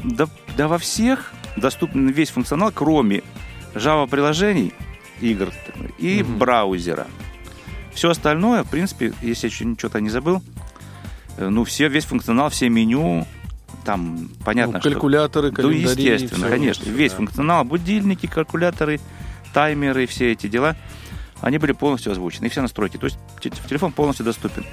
да, 0.03 0.27
да 0.57 0.67
во 0.67 0.77
всех 0.77 1.31
доступен 1.57 2.07
весь 2.09 2.29
функционал, 2.29 2.71
кроме 2.73 3.23
Java-приложений, 3.73 4.73
игр 5.21 5.51
и 5.97 6.23
Мгм. 6.23 6.37
браузера. 6.37 7.07
Все 7.93 8.09
остальное, 8.09 8.63
в 8.63 8.69
принципе, 8.69 9.13
если 9.21 9.47
я 9.47 9.53
еще 9.53 9.75
что-то 9.77 10.01
не 10.01 10.09
забыл, 10.09 10.37
э, 10.37 10.54
ну, 11.37 11.63
все, 11.63 11.87
весь 11.89 12.05
функционал, 12.05 12.49
все 12.49 12.69
меню, 12.69 13.25
там, 13.83 14.29
понятно, 14.43 14.73
Ну, 14.73 14.79
что... 14.79 14.89
калькуляторы, 14.89 15.49
Ну, 15.49 15.55
календари. 15.55 15.81
естественно, 16.03 16.47
всё 16.47 16.49
конечно. 16.49 16.89
Весь 16.89 17.11
да. 17.11 17.17
функционал, 17.17 17.63
будильники, 17.65 18.25
калькуляторы, 18.25 18.99
таймеры, 19.53 20.05
все 20.07 20.31
эти 20.31 20.47
дела, 20.47 20.75
они 21.41 21.57
были 21.57 21.71
полностью 21.73 22.11
озвучены. 22.11 22.47
И 22.47 22.49
все 22.49 22.61
настройки. 22.61 22.97
То 22.97 23.05
есть 23.05 23.17
те- 23.41 23.49
телефон 23.49 23.91
полностью 23.91 24.25
доступен. 24.25 24.65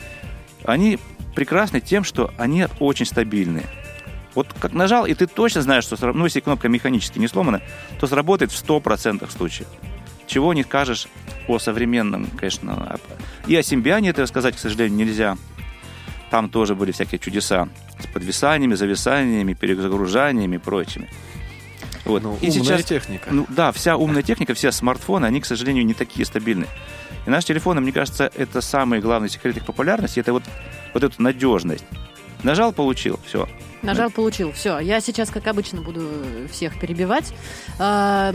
Они 0.64 0.98
прекрасны 1.34 1.80
тем, 1.80 2.04
что 2.04 2.32
они 2.38 2.66
очень 2.78 3.06
стабильные. 3.06 3.66
Вот 4.34 4.48
как 4.58 4.72
нажал, 4.72 5.04
и 5.04 5.12
ты 5.12 5.26
точно 5.26 5.60
знаешь, 5.60 5.84
что 5.84 6.12
ну, 6.12 6.24
если 6.24 6.40
кнопка 6.40 6.68
механически 6.68 7.18
не 7.18 7.28
сломана, 7.28 7.60
то 8.00 8.06
сработает 8.06 8.50
в 8.50 8.64
100% 8.64 9.30
случаев. 9.30 9.68
Чего 10.26 10.54
не 10.54 10.62
скажешь 10.62 11.08
о 11.48 11.58
современном, 11.58 12.26
конечно. 12.38 12.98
И 13.46 13.54
о 13.56 13.62
симбиане 13.62 14.08
этого 14.10 14.24
сказать, 14.26 14.56
к 14.56 14.58
сожалению, 14.58 14.96
нельзя. 15.06 15.36
Там 16.32 16.48
тоже 16.48 16.74
были 16.74 16.92
всякие 16.92 17.18
чудеса 17.18 17.68
с 18.00 18.06
подвисаниями, 18.06 18.72
зависаниями, 18.72 19.52
перезагружаниями 19.52 20.56
и 20.56 20.58
прочими. 20.58 21.10
Вот. 22.06 22.22
Ну, 22.22 22.38
и 22.40 22.48
умная 22.48 22.78
сейчас, 22.78 22.84
техника. 22.86 23.28
ну 23.30 23.44
да, 23.50 23.70
вся 23.70 23.98
умная 23.98 24.22
техника, 24.22 24.54
все 24.54 24.72
смартфоны, 24.72 25.26
они, 25.26 25.42
к 25.42 25.44
сожалению, 25.44 25.84
не 25.84 25.92
такие 25.92 26.24
стабильные. 26.24 26.70
И 27.26 27.30
наши 27.30 27.48
телефоны, 27.48 27.82
мне 27.82 27.92
кажется, 27.92 28.32
это 28.34 28.62
самый 28.62 29.00
главный 29.00 29.28
секрет 29.28 29.58
их 29.58 29.66
популярности, 29.66 30.20
это 30.20 30.32
вот, 30.32 30.42
вот 30.94 31.02
эту 31.02 31.20
надежность. 31.20 31.84
Нажал, 32.42 32.72
получил, 32.72 33.20
все. 33.26 33.46
Нажал, 33.82 34.10
получил. 34.10 34.52
Все. 34.52 34.78
Я 34.78 35.00
сейчас, 35.00 35.30
как 35.30 35.46
обычно, 35.48 35.80
буду 35.82 36.08
всех 36.50 36.78
перебивать. 36.78 37.32
А, 37.78 38.32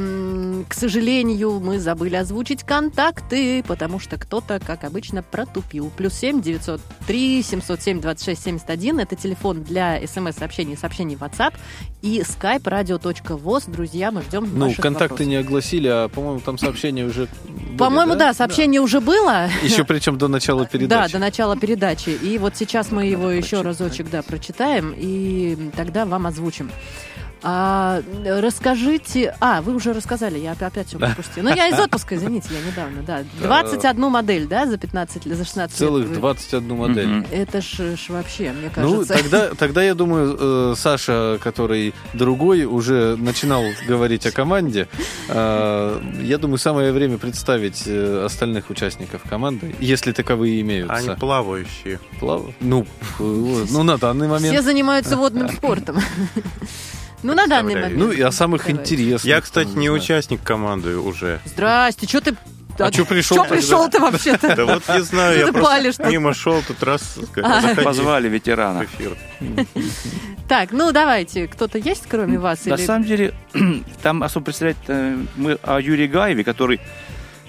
К 0.67 0.73
сожалению, 0.73 1.59
мы 1.59 1.79
забыли 1.79 2.15
озвучить 2.15 2.63
контакты, 2.63 3.63
потому 3.67 3.99
что 3.99 4.17
кто-то, 4.17 4.59
как 4.59 4.83
обычно, 4.83 5.23
протупил. 5.23 5.91
Плюс 5.95 6.13
семь 6.13 6.41
девятьсот 6.41 6.81
три 7.07 7.41
семьсот 7.43 7.81
семь 7.81 8.01
двадцать 8.01 8.25
шесть 8.25 8.43
семьдесят 8.43 8.69
один. 8.69 8.99
Это 8.99 9.15
телефон 9.15 9.63
для 9.63 9.99
смс-сообщений 10.05 10.73
и 10.73 10.77
сообщений 10.77 11.15
в 11.15 11.21
WhatsApp. 11.21 11.53
И 12.01 12.19
skype 12.21 12.63
radio.voz. 12.63 13.69
Друзья, 13.71 14.11
мы 14.11 14.21
ждем 14.23 14.49
Ну, 14.53 14.65
ваших 14.67 14.81
контакты 14.81 15.03
вопросов. 15.23 15.27
не 15.27 15.35
огласили, 15.37 15.87
а, 15.87 16.09
по-моему, 16.09 16.39
там 16.41 16.57
сообщение 16.57 17.05
уже 17.05 17.27
По-моему, 17.77 18.15
да, 18.15 18.33
сообщение 18.33 18.81
уже 18.81 18.99
было. 19.01 19.49
Еще 19.63 19.83
причем 19.83 20.17
до 20.17 20.27
начала 20.27 20.63
Да, 20.63 20.69
передачи. 20.69 21.13
до 21.13 21.19
начала 21.19 21.57
передачи. 21.57 22.09
И 22.09 22.37
вот 22.37 22.55
сейчас 22.55 22.91
мы 22.91 23.05
его 23.05 23.31
еще 23.31 23.61
разочек, 23.61 24.09
да, 24.09 24.21
прочитаем, 24.21 24.93
тогда 25.75 26.05
вам 26.05 26.27
озвучим. 26.27 26.69
А, 27.43 28.01
расскажите... 28.25 29.35
А, 29.39 29.61
вы 29.61 29.75
уже 29.75 29.93
рассказали, 29.93 30.39
я 30.39 30.53
опять, 30.53 30.87
все 30.87 30.97
пропустила. 30.97 31.43
Ну, 31.49 31.55
я 31.55 31.67
из 31.67 31.79
отпуска, 31.79 32.15
извините, 32.15 32.49
я 32.51 32.61
недавно, 32.71 33.03
да. 33.03 33.23
21 33.41 34.01
модель, 34.09 34.47
да, 34.47 34.65
за 34.65 34.77
15, 34.77 35.25
лет, 35.25 35.37
за 35.37 35.45
16 35.45 35.77
Целых 35.77 36.03
лет. 36.03 36.09
Вы- 36.15 36.15
21 36.21 36.75
модель. 36.75 37.07
Мгм. 37.07 37.27
Это 37.31 37.61
ж, 37.61 37.95
ж 37.95 38.09
вообще, 38.09 38.51
мне 38.51 38.71
Ну, 38.75 39.03
кажется. 39.03 39.13
тогда, 39.13 39.49
тогда 39.57 39.83
я 39.83 39.93
думаю, 39.93 40.37
э, 40.39 40.75
Саша, 40.77 41.37
который 41.43 41.93
другой, 42.13 42.65
уже 42.65 43.15
начинал 43.17 43.63
говорить 43.87 44.25
о 44.25 44.31
команде. 44.31 44.87
Э, 45.29 46.01
я 46.21 46.37
думаю, 46.37 46.57
самое 46.57 46.91
время 46.91 47.17
представить 47.17 47.83
э, 47.85 48.23
остальных 48.25 48.69
участников 48.69 49.21
команды, 49.29 49.75
если 49.79 50.11
таковые 50.11 50.61
имеются. 50.61 50.95
Они 50.95 51.09
плавающие. 51.19 51.99
Плав- 52.19 52.53
Ну, 52.59 52.85
э, 53.19 53.65
ну, 53.69 53.83
на 53.83 53.97
данный 53.97 54.27
момент. 54.27 54.53
Все 54.53 54.61
занимаются 54.61 55.15
водным 55.17 55.49
спортом. 55.55 55.97
Ну, 57.23 57.33
на 57.33 57.47
данный 57.47 57.75
момент. 57.75 57.97
Ну, 57.97 58.11
и 58.11 58.21
о 58.21 58.31
самых 58.31 58.65
Давай. 58.65 58.81
интересных. 58.81 59.25
Я, 59.25 59.41
кстати, 59.41 59.69
там, 59.69 59.79
не 59.79 59.89
участник 59.89 60.43
команды 60.43 60.97
уже. 60.97 61.39
Здрасте, 61.45 62.07
что 62.07 62.21
ты... 62.21 62.37
А 62.79 62.91
чё 62.91 63.05
пришел 63.05 63.37
Чё 63.37 63.43
тогда? 63.43 63.55
пришел-то 63.55 63.99
вообще-то? 63.99 64.55
Да 64.55 64.65
вот 64.65 64.87
не 64.87 65.01
знаю, 65.01 65.31
Что 65.33 65.39
я 65.39 65.45
ты 65.47 65.53
просто 65.53 66.09
мимо 66.09 66.33
шел 66.35 66.61
тут 66.61 66.83
раз 66.83 67.17
А. 67.41 67.73
Позвали 67.75 68.29
ветерана. 68.29 68.85
Так, 70.47 70.71
ну, 70.71 70.91
давайте. 70.91 71.47
Кто-то 71.47 71.79
есть, 71.79 72.03
кроме 72.07 72.37
вас? 72.37 72.65
На 72.65 72.77
самом 72.77 73.03
деле, 73.03 73.33
там 74.03 74.23
особо 74.23 74.45
представлять 74.45 74.77
э, 74.87 75.17
мы 75.35 75.57
о 75.63 75.81
Юрии 75.81 76.07
Гаеве, 76.07 76.43
который 76.43 76.79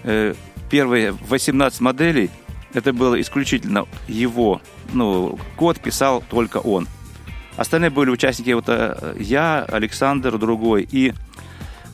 э, 0.03 0.35
первые 0.71 1.13
18 1.13 1.81
моделей, 1.81 2.31
это 2.75 2.93
было 2.93 3.21
исключительно 3.21 3.87
его, 4.09 4.61
ну, 4.93 5.39
код 5.57 5.79
писал 5.79 6.25
только 6.29 6.57
он. 6.57 6.89
Остальные 7.59 7.91
были 7.91 8.09
участники, 8.09 8.51
вот 8.51 8.65
э, 8.69 9.17
я, 9.19 9.65
Александр, 9.65 10.39
другой, 10.39 10.89
и 10.91 11.13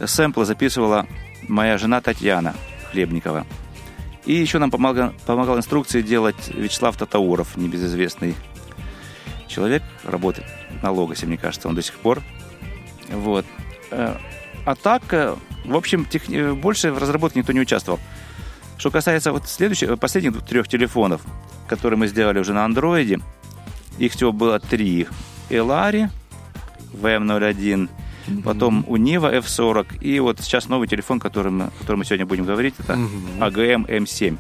сэмплы 0.05 0.45
записывала 0.45 1.07
моя 1.49 1.79
жена 1.79 2.01
Татьяна 2.03 2.55
Хлебникова. 2.93 3.47
И 4.27 4.35
еще 4.35 4.59
нам 4.59 4.71
помогал, 4.71 5.13
помогал 5.27 5.57
инструкции 5.57 6.03
делать 6.03 6.51
Вячеслав 6.55 6.97
Татауров, 6.99 7.57
небезызвестный 7.57 8.35
человек, 9.49 9.83
работает 10.05 10.47
на 10.83 10.91
Логосе, 10.91 11.27
мне 11.27 11.39
кажется, 11.39 11.67
он 11.69 11.75
до 11.75 11.83
сих 11.83 11.95
пор. 11.95 12.23
Вот. 13.11 13.47
Э, 13.91 14.17
А 14.67 14.75
так, 14.75 15.03
э, 15.13 15.35
в 15.65 15.77
общем, 15.77 16.05
тех- 16.07 16.29
э, 16.31 16.53
больше 16.53 16.93
в 16.93 16.99
разработке 16.99 17.39
никто 17.39 17.53
не 17.53 17.61
участвовал. 17.61 18.01
Что 18.77 18.91
касается 18.91 19.33
вот 19.33 19.49
следующих, 19.49 19.99
последних 19.99 20.43
трех 20.43 20.69
телефонов, 20.69 21.23
которые 21.69 21.99
мы 21.99 22.07
сделали 22.07 22.39
уже 22.39 22.53
на 22.53 22.65
андроиде, 22.65 23.21
их 23.99 24.13
всего 24.13 24.33
было 24.33 24.59
три. 24.59 25.07
Элари 25.51 26.11
VM01, 26.95 27.89
потом 28.45 28.85
у 28.89 28.97
Нива 28.97 29.35
F40, 29.37 29.99
и 30.01 30.21
вот 30.21 30.41
сейчас 30.41 30.69
новый 30.69 30.89
телефон, 30.89 31.21
который 31.21 31.53
мы, 31.53 31.65
о 31.67 31.71
котором 31.81 31.99
мы 32.01 32.05
сегодня 32.05 32.27
будем 32.27 32.45
говорить, 32.45 32.75
это 32.79 32.97
Мгм. 32.97 33.43
AGM 33.43 33.87
M7. 33.87 34.39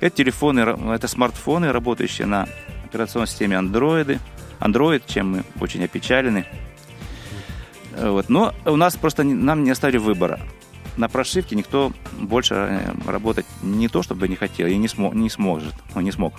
Это 0.00 0.16
телефоны, 0.16 0.60
это 0.60 1.08
смартфоны, 1.08 1.72
работающие 1.72 2.26
на 2.26 2.46
операционной 2.84 3.26
системе 3.28 3.56
Android, 3.56 4.18
Android, 4.60 5.02
чем 5.06 5.30
мы 5.32 5.44
очень 5.60 5.82
опечалены. 5.84 6.44
Э, 7.96 8.10
Вот. 8.10 8.28
Но 8.28 8.52
у 8.66 8.76
нас 8.76 8.96
просто 8.96 9.24
не- 9.24 9.34
нам 9.34 9.64
не 9.64 9.70
оставили 9.70 9.98
выбора. 9.98 10.38
На 10.96 11.08
прошивке 11.08 11.56
никто 11.56 11.92
больше 12.20 12.54
э, 12.54 12.92
работать 13.10 13.46
не 13.62 13.88
то, 13.88 14.02
чтобы 14.02 14.28
не 14.28 14.36
хотел, 14.36 14.66
и 14.68 14.76
не, 14.76 14.86
смо- 14.88 15.14
не 15.14 15.30
сможет, 15.30 15.74
он 15.94 16.04
не 16.04 16.12
смог. 16.12 16.34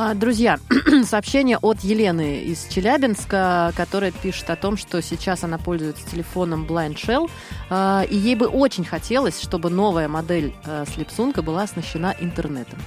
А, 0.00 0.14
Друзья, 0.14 0.60
сообщение 1.04 1.58
от 1.58 1.80
Елены 1.80 2.44
из 2.44 2.68
Челябинска, 2.72 3.72
которая 3.76 4.12
пишет 4.12 4.48
о 4.48 4.54
том, 4.54 4.76
что 4.76 5.02
сейчас 5.02 5.42
она 5.42 5.58
пользуется 5.58 6.08
телефоном 6.08 6.66
Blind 6.66 6.94
Shell, 6.94 7.28
а, 7.68 8.04
и 8.08 8.14
ей 8.16 8.36
бы 8.36 8.46
очень 8.46 8.84
хотелось, 8.84 9.42
чтобы 9.42 9.70
новая 9.70 10.06
модель 10.06 10.54
а, 10.64 10.84
Слепсунка 10.94 11.42
была 11.42 11.64
оснащена 11.64 12.14
интернетом. 12.20 12.78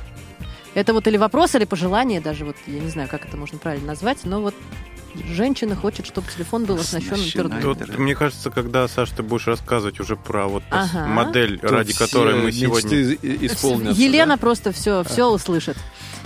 Это 0.74 0.93
вот 0.93 1.06
или 1.06 1.17
вопрос, 1.17 1.54
или 1.54 1.65
пожелание, 1.65 2.21
даже 2.21 2.45
вот, 2.45 2.56
я 2.65 2.80
не 2.80 2.89
знаю, 2.89 3.10
как 3.10 3.26
это 3.26 3.36
можно 3.36 3.58
правильно 3.58 3.88
назвать, 3.88 4.19
но 4.24 4.39
вот 4.39 4.56
женщина 5.34 5.76
хочет, 5.76 6.06
чтобы 6.06 6.28
телефон 6.34 6.63
был 6.63 6.76
оснащен 6.76 7.15
интернетом. 7.15 8.02
Мне 8.02 8.15
кажется, 8.15 8.50
когда, 8.52 8.88
Саш, 8.88 9.10
ты 9.10 9.21
будешь 9.21 9.47
рассказывать 9.47 10.00
уже 10.00 10.15
про 10.15 10.47
вот 10.47 10.63
Ага. 10.69 11.08
модель, 11.08 11.60
Тут 11.60 11.71
ради 11.71 11.93
которой 11.93 12.36
мы 12.36 12.54
сегодня... 12.54 12.97
и- 12.97 13.45
исполнятся, 13.47 14.02
Елена 14.02 14.36
да? 14.36 14.41
просто 14.41 14.71
все, 14.71 15.04
все 15.04 15.30
услышит. 15.30 15.76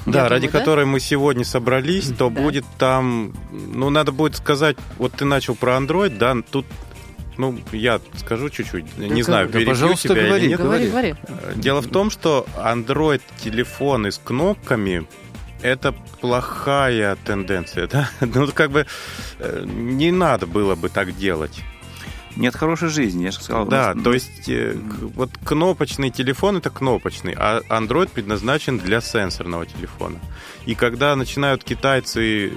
Да, 0.06 0.24
Я 0.24 0.30
ради 0.30 0.48
думаю, 0.48 0.54
да? 0.54 0.60
которой 0.60 0.86
мы 0.86 1.00
сегодня 1.00 1.44
собрались, 1.44 2.08
то 2.10 2.30
Да. 2.30 2.41
будет 2.41 2.65
там... 2.78 3.34
Ну, 3.52 3.89
надо 3.89 4.12
будет 4.12 4.36
сказать... 4.36 4.78
Вот 4.98 5.13
ты 5.13 5.26
начал 5.26 5.56
про 5.56 5.74
Android, 5.78 6.18
да, 6.18 6.36
тут... 6.52 6.65
Ну, 7.38 7.60
я 7.74 8.00
скажу 8.18 8.50
чуть-чуть. 8.50 8.98
не 8.98 9.22
знаю, 9.24 9.48
да, 9.48 9.54
перебью 9.54 9.72
пожалуйста, 9.74 10.08
тебя 10.10 10.28
говори. 10.28 10.41
или 10.44 10.50
нет. 10.52 10.60
Говори, 10.60 10.88
говори. 10.88 11.15
Дело 11.56 11.82
в 11.82 11.88
том, 11.88 12.10
что 12.10 12.46
Android 12.56 13.22
телефоны 13.44 14.12
с 14.12 14.18
кнопками 14.24 15.06
это 15.62 15.94
плохая 16.22 17.18
тенденция, 17.26 17.88
да? 17.91 18.10
Ну, 18.22 18.48
как 18.54 18.72
бы 18.72 18.86
э, 19.39 19.63
не 19.65 20.12
надо 20.12 20.46
было 20.48 20.76
бы 20.76 20.89
так 20.89 21.18
делать. 21.18 21.62
Нет 22.36 22.56
хорошей 22.56 22.89
жизни, 22.89 23.24
я 23.24 23.32
же 23.32 23.41
сказал. 23.41 23.65
Да, 23.65 23.93
нас- 23.93 24.04
то 24.04 24.13
есть 24.13 24.50
э, 24.50 24.76
вот 25.15 25.30
кнопочный 25.43 26.10
телефон 26.10 26.58
это 26.58 26.69
кнопочный, 26.69 27.34
а 27.38 27.62
Android 27.69 28.10
предназначен 28.10 28.78
для 28.78 29.00
сенсорного 29.02 29.65
телефона. 29.65 30.19
И 30.65 30.76
когда 30.76 31.15
начинают 31.15 31.63
китайцы 31.63 32.52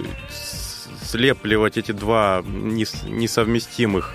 слепливать 1.03 1.77
эти 1.79 1.93
два 1.93 2.43
нес- 2.45 3.05
несовместимых 3.05 4.15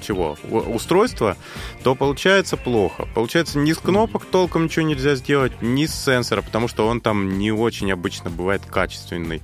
чего 0.00 0.36
устройства, 0.50 1.36
то 1.82 1.94
получается 1.96 2.56
плохо. 2.56 3.08
Получается, 3.14 3.58
ни 3.58 3.72
с 3.72 3.78
кнопок 3.78 4.24
толком 4.24 4.64
ничего 4.64 4.86
нельзя 4.86 5.16
сделать, 5.16 5.60
ни 5.62 5.86
с 5.86 5.94
сенсора, 6.04 6.42
потому 6.42 6.68
что 6.68 6.86
он 6.86 7.00
там 7.00 7.38
не 7.38 7.50
очень 7.50 7.90
обычно 7.90 8.30
бывает 8.30 8.62
качественный. 8.64 9.42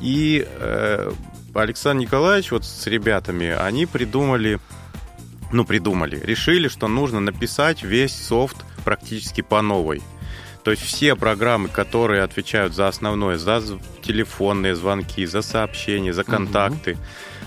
И 0.00 0.46
э, 0.48 1.12
Александр 1.54 2.02
Николаевич 2.02 2.52
вот 2.52 2.64
с 2.64 2.86
ребятами, 2.86 3.48
они 3.48 3.86
придумали, 3.86 4.60
ну 5.52 5.64
придумали, 5.64 6.20
решили, 6.22 6.68
что 6.68 6.88
нужно 6.88 7.20
написать 7.20 7.82
весь 7.82 8.14
софт 8.14 8.56
практически 8.84 9.40
по 9.40 9.62
новой. 9.62 10.02
То 10.64 10.70
есть 10.70 10.82
все 10.82 11.16
программы, 11.16 11.68
которые 11.68 12.22
отвечают 12.22 12.74
за 12.74 12.88
основное, 12.88 13.38
за 13.38 13.62
телефонные 14.02 14.76
звонки, 14.76 15.24
за 15.26 15.42
сообщения, 15.42 16.12
за 16.12 16.22
контакты, 16.22 16.98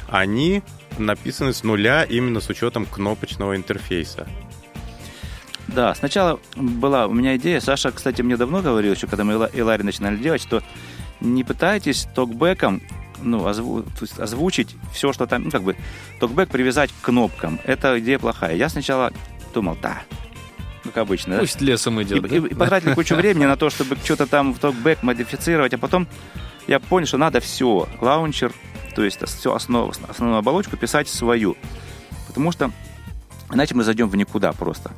они 0.10 0.64
написаны 0.98 1.54
с 1.54 1.64
нуля 1.64 2.04
именно 2.04 2.42
с 2.42 2.50
учетом 2.50 2.86
кнопочного 2.86 3.56
интерфейса. 3.56 4.28
Да, 5.68 5.96
сначала 5.96 6.40
была 6.56 7.08
у 7.08 7.14
меня 7.14 7.36
идея, 7.38 7.60
Саша, 7.60 7.92
кстати, 7.92 8.22
мне 8.22 8.36
давно 8.36 8.62
говорил, 8.62 8.94
еще 8.94 9.08
когда 9.08 9.24
мы 9.24 9.34
Эла- 9.34 9.50
Элари 9.54 9.84
начинали 9.84 10.18
делать, 10.18 10.42
что 10.42 10.62
не 11.20 11.44
пытайтесь 11.44 12.08
токбеком 12.14 12.82
ну, 13.24 13.48
озву- 13.48 13.84
то 13.84 14.02
есть 14.02 14.20
озвучить 14.20 14.76
все, 14.94 15.14
что 15.14 15.26
там, 15.26 15.44
ну, 15.46 15.52
как 15.52 15.64
бы, 15.64 15.76
токбэк 16.20 16.50
привязать 16.50 16.92
к 16.92 17.06
кнопкам. 17.06 17.60
Это 17.64 18.00
идея 18.00 18.20
плохая. 18.20 18.56
Я 18.56 18.70
сначала 18.70 19.12
думал, 19.54 19.78
да, 19.82 20.04
ну, 20.86 20.92
как 20.92 20.98
обычно. 21.04 21.36
да. 21.36 21.40
Пусть 21.42 21.62
лесом 21.62 22.00
И, 22.00 22.04
идет. 22.04 22.32
и- 22.32 22.36
и 22.38 22.54
потратили 22.54 22.94
кучу 22.94 23.16
времени 23.16 23.46
на 23.46 23.56
то, 23.56 23.70
чтобы 23.70 23.98
что-то 24.04 24.28
там 24.28 24.54
в 24.54 24.60
токбэк 24.60 25.02
модифицировать, 25.04 25.74
а 25.74 25.78
потом 25.78 26.08
я 26.68 26.80
понял, 26.80 27.08
что 27.08 27.18
надо 27.18 27.40
все, 27.40 27.88
лаунчер, 28.02 28.54
то 28.96 29.04
есть 29.04 29.26
все 29.28 29.54
основ, 29.54 29.94
основную 30.08 30.40
оболочку 30.40 30.78
писать 30.78 31.08
свою. 31.10 31.56
Потому 32.28 32.52
что 32.52 32.72
иначе 33.52 33.76
мы 33.76 33.84
зайдем 33.84 34.10
в 34.10 34.16
никуда 34.16 34.52
просто. 34.54 34.92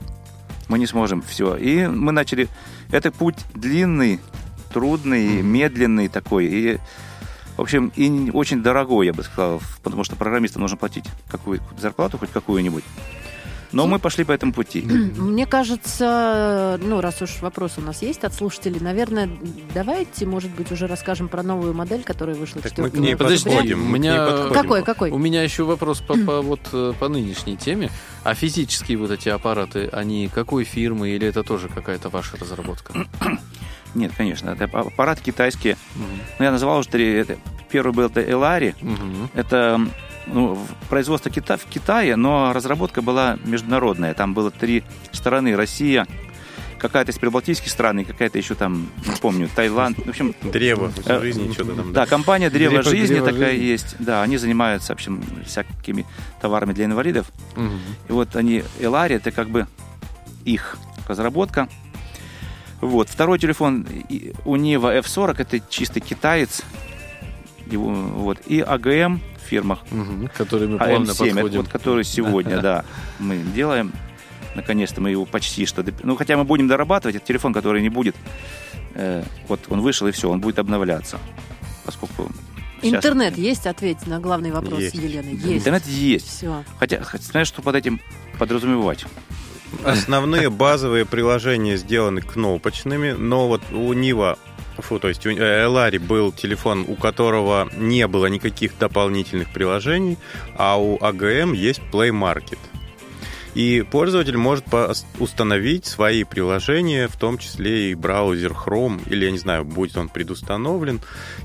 Мы 0.68 0.80
не 0.80 0.88
сможем 0.88 1.22
все. 1.22 1.56
И 1.58 1.86
мы 1.88 2.12
начали... 2.12 2.48
Это 2.92 3.12
путь 3.12 3.36
длинный, 3.54 4.20
трудный, 4.74 5.42
медленный 5.42 6.08
такой. 6.08 6.46
И, 6.46 6.78
в 7.58 7.62
общем, 7.62 7.92
и 7.96 8.30
очень 8.32 8.62
дорогой, 8.62 9.06
я 9.08 9.14
бы 9.14 9.24
сказал, 9.24 9.62
потому 9.84 10.04
что 10.04 10.16
программистам 10.16 10.62
нужно 10.62 10.78
платить 10.78 11.06
какую 11.30 11.60
зарплату, 11.80 12.18
хоть 12.18 12.32
какую-нибудь. 12.32 12.84
Но 13.72 13.88
мы 13.88 14.00
пошли 14.00 14.24
по 14.24 14.32
этому 14.32 14.54
пути. 14.54 14.82
Мне 15.18 15.46
кажется, 15.46 16.80
ну, 16.82 17.02
раз 17.02 17.22
уж 17.22 17.42
вопрос 17.42 17.74
у 17.78 17.82
нас 17.82 18.02
есть 18.02 18.24
от 18.24 18.34
слушателей, 18.34 18.80
наверное, 18.80 19.30
давайте, 19.74 20.26
может 20.26 20.52
быть, 20.52 20.72
уже 20.72 20.88
расскажем 20.88 21.28
про 21.28 21.44
новую 21.44 21.74
модель, 21.74 22.04
которая 22.04 22.36
вышла 22.38 22.62
Так 22.62 22.72
4 22.72 22.84
мы 22.84 22.90
к 22.92 22.98
ней 23.00 23.16
подходим. 23.18 23.86
у 23.86 23.90
меня- 23.90 24.26
подходим. 24.28 24.54
Какой, 24.54 24.84
какой? 24.84 25.12
У 25.12 25.18
меня 25.18 25.44
еще 25.44 25.64
вопрос 25.64 26.00
по, 26.00 26.14
по 26.18 26.42
вот 26.42 26.62
э, 26.72 26.94
по 26.98 27.10
нынешней 27.10 27.58
теме. 27.58 27.90
А 28.24 28.34
физические 28.34 28.98
вот 28.98 29.12
эти 29.12 29.28
аппараты, 29.30 29.90
они 29.92 30.30
какой 30.34 30.64
фирмы 30.64 31.10
или 31.10 31.28
это 31.28 31.44
тоже 31.44 31.68
какая-то 31.68 32.08
ваша 32.10 32.38
разработка? 32.38 32.94
Нет, 33.96 34.12
конечно, 34.16 34.50
это 34.52 34.66
аппарат 34.66 35.20
китайский. 35.22 35.76
Ну, 36.38 36.46
я 36.46 36.52
называл 36.52 36.80
уже 36.80 36.90
три. 36.90 37.26
Первый 37.70 37.94
был 37.94 38.06
это 38.06 38.22
Элари. 38.22 38.76
Мгм. 38.82 39.30
Это 39.34 39.80
ну, 40.28 40.58
производство 40.90 41.32
Кита, 41.32 41.58
в 41.58 41.66
Китае, 41.66 42.16
но 42.16 42.52
разработка 42.54 43.02
была 43.02 43.38
международная. 43.44 44.14
Там 44.14 44.34
было 44.34 44.52
три 44.52 44.84
страны. 45.12 45.56
Россия, 45.56 46.08
какая-то 46.78 47.12
из 47.12 47.18
прибалтийских 47.18 47.70
стран 47.70 48.00
и 48.00 48.04
какая-то 48.04 48.38
еще 48.38 48.54
там, 48.56 48.90
не 49.08 49.16
помню, 49.22 49.50
Таиланд. 49.56 49.98
В 49.98 50.10
общем, 50.10 50.36
Древо 50.44 50.92
Э, 51.06 51.20
жизни, 51.22 51.52
что-то 51.54 51.74
там. 51.74 51.94
да, 51.94 52.06
компания 52.06 52.50
«Древо, 52.50 52.80
Древо- 52.80 52.84
жизни» 52.90 53.16
«Древо 53.16 53.32
такая 53.32 53.52
жизни». 53.52 53.66
есть. 53.66 53.96
Да, 54.00 54.22
они 54.24 54.38
занимаются, 54.38 54.94
в 54.94 54.96
общем, 54.96 55.24
всякими 55.46 56.06
товарами 56.42 56.74
для 56.74 56.86
инвалидов. 56.86 57.28
И 58.10 58.12
вот 58.12 58.36
они, 58.36 58.64
Элари, 58.80 59.16
это 59.16 59.32
как 59.32 59.50
бы 59.50 59.68
их 60.44 60.78
разработка. 61.08 61.68
Вот. 62.82 63.10
Второй 63.10 63.40
телефон 63.40 63.88
у 64.46 64.56
Нива 64.56 64.98
F40, 64.98 65.36
это 65.42 65.60
чистый 65.70 66.00
китаец. 66.02 66.62
Его, 67.68 67.90
вот. 67.94 68.40
И 68.48 68.60
АГМ 68.62 69.22
в 69.44 69.48
фирмах 69.48 69.80
Мгм. 69.92 70.30
Который 70.36 70.68
мы 70.68 70.78
плавно 70.78 71.12
АМ7, 71.12 71.26
это 71.26 71.34
подходим. 71.36 71.62
вот 71.62 71.70
который 71.70 72.04
сегодня, 72.04 72.60
да, 72.62 72.86
мы 73.20 73.38
делаем. 73.38 73.92
Наконец-то 74.56 75.02
мы 75.02 75.10
его 75.12 75.26
почти 75.26 75.66
что... 75.66 75.84
Ну, 76.04 76.16
хотя 76.16 76.38
мы 76.38 76.44
будем 76.46 76.68
дорабатывать, 76.68 77.16
это 77.18 77.26
телефон, 77.26 77.54
который 77.54 77.82
не 77.82 77.90
будет... 77.90 78.16
э, 78.94 79.24
вот 79.50 79.60
он 79.70 79.82
вышел, 79.82 80.08
и 80.08 80.12
все, 80.12 80.30
он 80.30 80.40
будет 80.40 80.60
обновляться. 80.60 81.20
Поскольку... 81.86 82.32
сейчас- 82.82 83.04
Интернет 83.04 83.38
есть? 83.38 83.68
Ответь 83.68 84.08
на 84.08 84.20
главный 84.20 84.52
вопрос 84.52 84.80
Есть. 84.80 84.96
Елены. 84.96 85.30
Есть. 85.32 85.58
Интернет 85.60 85.86
есть. 85.88 86.28
Все. 86.38 86.64
Хотя, 86.80 87.04
хотя, 87.04 87.24
знаешь, 87.26 87.48
что 87.48 87.62
под 87.62 87.76
этим 87.76 88.00
подразумевать? 88.40 89.06
Основные 89.84 90.50
базовые 90.50 91.06
приложения 91.06 91.78
сделаны 91.78 92.22
кнопочными, 92.22 93.12
но 93.12 93.48
вот 93.48 93.62
у 93.72 93.92
Нива, 93.94 94.38
фу, 94.78 95.00
то 95.00 95.08
есть 95.08 95.26
у 95.26 95.30
э, 95.30 95.64
Элари 95.64 95.98
был 95.98 96.32
телефон, 96.32 96.86
у 96.88 96.96
которого 96.96 97.70
не 97.76 98.08
было 98.08 98.28
никаких 98.28 98.78
дополнительных 98.78 99.50
приложений, 99.52 100.18
а 100.58 100.80
у 100.80 100.98
АГМ 101.04 101.54
есть 101.54 101.82
Play 101.92 102.10
Market. 102.10 102.60
И 103.56 103.84
пользователь 103.90 104.38
может 104.38 104.66
установить 105.18 105.86
свои 105.86 106.26
приложения, 106.26 107.08
в 107.08 107.16
том 107.16 107.38
числе 107.38 107.92
и 107.92 107.96
браузер 107.96 108.52
Chrome, 108.52 109.02
или, 109.10 109.26
я 109.26 109.32
не 109.32 109.38
знаю, 109.38 109.64
будет 109.64 109.96
он 109.96 110.10
предустановлен. 110.10 111.00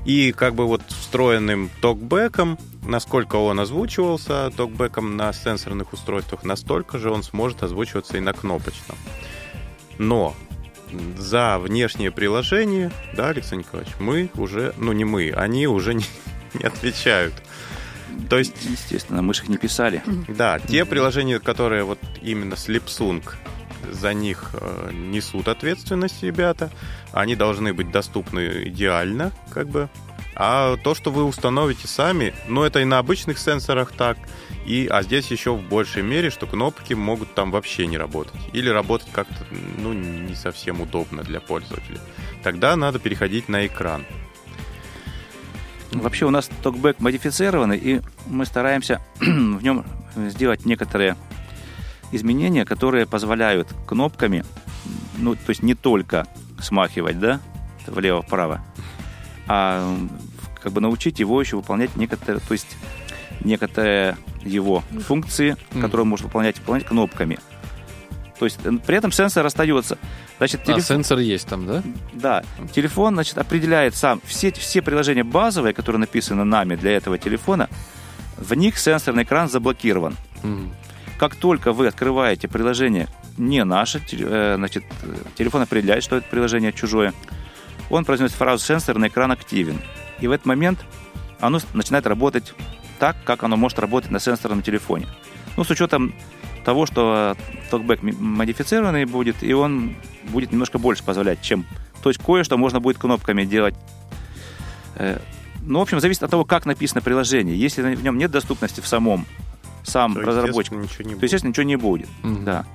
И 0.05 0.33
как 0.33 0.53
бы 0.53 0.67
вот 0.67 0.81
встроенным 0.89 1.69
токбеком, 1.79 2.59
насколько 2.85 3.37
он 3.37 3.61
озвучивался 3.61 4.51
токбеком 4.55 5.15
на 5.15 5.31
сенсорных 5.31 5.93
устройствах, 5.93 6.43
настолько 6.43 6.99
же 6.99 7.09
он 7.09 7.23
сможет 7.23 7.63
озвучиваться 7.63 8.17
и 8.17 8.19
на 8.19 8.33
кнопочном. 8.33 8.97
Но 9.97 10.35
за 11.17 11.59
внешние 11.59 12.11
приложения, 12.11 12.91
да, 13.15 13.29
Александр 13.29 13.65
Николаевич, 13.65 13.95
мы 13.99 14.29
уже, 14.35 14.73
ну 14.77 14.91
не 14.91 15.05
мы, 15.05 15.31
они 15.31 15.65
уже 15.65 15.93
не, 15.95 16.05
не 16.55 16.65
отвечают. 16.65 17.33
То 18.29 18.37
есть 18.37 18.53
Естественно, 18.63 19.21
мы 19.21 19.33
же 19.33 19.43
их 19.43 19.49
не 19.49 19.57
писали. 19.57 20.03
да, 20.27 20.59
те 20.59 20.85
приложения, 20.85 21.39
которые 21.39 21.83
вот 21.83 21.99
именно 22.21 22.55
с 22.55 22.67
Lipsung, 22.69 23.23
за 23.91 24.13
них 24.13 24.51
э, 24.53 24.91
несут 24.93 25.47
ответственность 25.47 26.21
ребята, 26.23 26.71
они 27.13 27.35
должны 27.35 27.73
быть 27.73 27.91
доступны 27.91 28.67
идеально, 28.67 29.31
как 29.51 29.69
бы. 29.69 29.89
А 30.35 30.77
то, 30.77 30.95
что 30.95 31.11
вы 31.11 31.23
установите 31.23 31.87
сами, 31.87 32.33
ну 32.47 32.63
это 32.63 32.79
и 32.79 32.85
на 32.85 32.99
обычных 32.99 33.37
сенсорах 33.37 33.91
так, 33.91 34.17
и, 34.65 34.87
а 34.89 35.03
здесь 35.03 35.29
еще 35.29 35.53
в 35.53 35.61
большей 35.61 36.03
мере, 36.03 36.29
что 36.29 36.47
кнопки 36.47 36.93
могут 36.93 37.33
там 37.33 37.51
вообще 37.51 37.87
не 37.87 37.97
работать. 37.97 38.39
Или 38.53 38.69
работать 38.69 39.09
как-то, 39.11 39.45
ну, 39.77 39.93
не 39.93 40.35
совсем 40.35 40.81
удобно 40.81 41.23
для 41.23 41.41
пользователя. 41.41 41.99
Тогда 42.43 42.75
надо 42.75 42.99
переходить 42.99 43.49
на 43.49 43.65
экран. 43.65 44.05
Вообще 45.91 46.25
у 46.25 46.29
нас 46.29 46.49
токбэк 46.63 46.99
модифицированный, 46.99 47.77
и 47.77 48.01
мы 48.25 48.45
стараемся 48.45 49.01
в 49.19 49.61
нем 49.61 49.85
сделать 50.15 50.65
некоторые 50.65 51.17
изменения, 52.11 52.65
которые 52.65 53.05
позволяют 53.05 53.67
кнопками, 53.87 54.45
ну, 55.17 55.35
то 55.35 55.49
есть 55.49 55.63
не 55.63 55.75
только 55.75 56.27
смахивать, 56.59 57.19
да, 57.19 57.39
влево-вправо, 57.87 58.61
а 59.47 59.97
как 60.61 60.71
бы 60.71 60.81
научить 60.81 61.19
его 61.19 61.41
еще 61.41 61.57
выполнять 61.57 61.95
некоторые, 61.95 62.41
то 62.41 62.53
есть 62.53 62.77
некоторые 63.43 64.17
его 64.43 64.83
функции, 65.05 65.55
которые 65.79 66.03
он 66.03 66.09
может 66.09 66.25
выполнять, 66.25 66.59
выполнять 66.59 66.85
кнопками. 66.85 67.39
То 68.39 68.45
есть 68.45 68.59
э, 68.63 68.71
при 68.85 68.97
этом 68.97 69.11
сенсор 69.11 69.45
остается. 69.45 69.97
Значит, 70.41 70.61
А, 70.61 70.65
телефон- 70.65 70.81
сенсор 70.81 71.19
есть 71.19 71.47
там, 71.47 71.67
да? 71.67 71.83
да, 72.13 72.43
телефон, 72.73 73.13
значит, 73.13 73.37
определяет 73.37 73.95
сам 73.95 74.19
все, 74.25 74.51
все 74.51 74.81
приложения 74.81 75.23
базовые, 75.23 75.71
которые 75.71 75.99
написаны 75.99 76.43
нами 76.45 76.75
для 76.75 76.93
этого 76.97 77.19
телефона, 77.19 77.69
в 78.37 78.51
них 78.55 78.79
сенсорный 78.79 79.21
экран 79.21 79.49
заблокирован. 79.49 80.17
Мгм. 80.41 80.73
Как 81.19 81.35
только 81.35 81.73
вы 81.73 81.85
открываете 81.85 82.47
приложение 82.47 83.07
не 83.37 83.63
наше, 83.63 84.01
э, 84.13 84.55
значит, 84.57 84.83
телефон 85.35 85.61
определяет, 85.61 86.03
что 86.03 86.15
это 86.15 86.27
приложение 86.27 86.73
чужое, 86.73 87.13
он 87.91 88.03
произносит 88.03 88.35
фразу 88.35 88.65
«сенсорный 88.65 89.09
экран 89.09 89.31
активен». 89.31 89.79
И 90.21 90.27
в 90.27 90.31
этот 90.31 90.47
момент 90.47 90.79
оно 91.39 91.59
начинает 91.75 92.07
работать 92.07 92.55
так, 92.97 93.15
как 93.25 93.43
оно 93.43 93.57
может 93.57 93.77
работать 93.77 94.09
на 94.09 94.19
сенсорном 94.19 94.63
телефоне. 94.63 95.05
Ну, 95.55 95.63
с 95.63 95.69
учетом 95.69 96.15
того, 96.63 96.85
что 96.85 97.35
токбэк 97.69 98.01
модифицированный 98.01 99.05
будет, 99.05 99.43
и 99.43 99.53
он 99.53 99.95
будет 100.29 100.51
немножко 100.51 100.77
больше 100.77 101.03
позволять, 101.03 101.41
чем... 101.41 101.65
То 102.03 102.09
есть 102.09 102.21
кое-что 102.23 102.57
можно 102.57 102.79
будет 102.79 102.97
кнопками 102.97 103.43
делать. 103.45 103.75
Э, 104.95 105.19
Ну, 105.63 105.79
в 105.79 105.81
общем, 105.83 105.99
зависит 105.99 106.23
от 106.23 106.31
того, 106.31 106.43
как 106.45 106.65
написано 106.65 107.01
приложение. 107.01 107.55
Если 107.55 107.81
в 107.95 108.03
нем 108.03 108.17
нет 108.17 108.31
доступности 108.31 108.81
в 108.81 108.87
самом 108.87 109.25
сам 109.83 110.13
То, 110.15 110.21
разработчик, 110.21 110.73
естественно, 110.73 110.83
ничего 110.83 111.03
не 111.03 111.09
то, 111.09 111.15
будет. 111.15 111.23
естественно, 111.23 111.49
ничего 111.49 111.63
не 111.63 111.75
будет. 111.75 112.09
Мгм. 112.23 112.45
Да. 112.45 112.65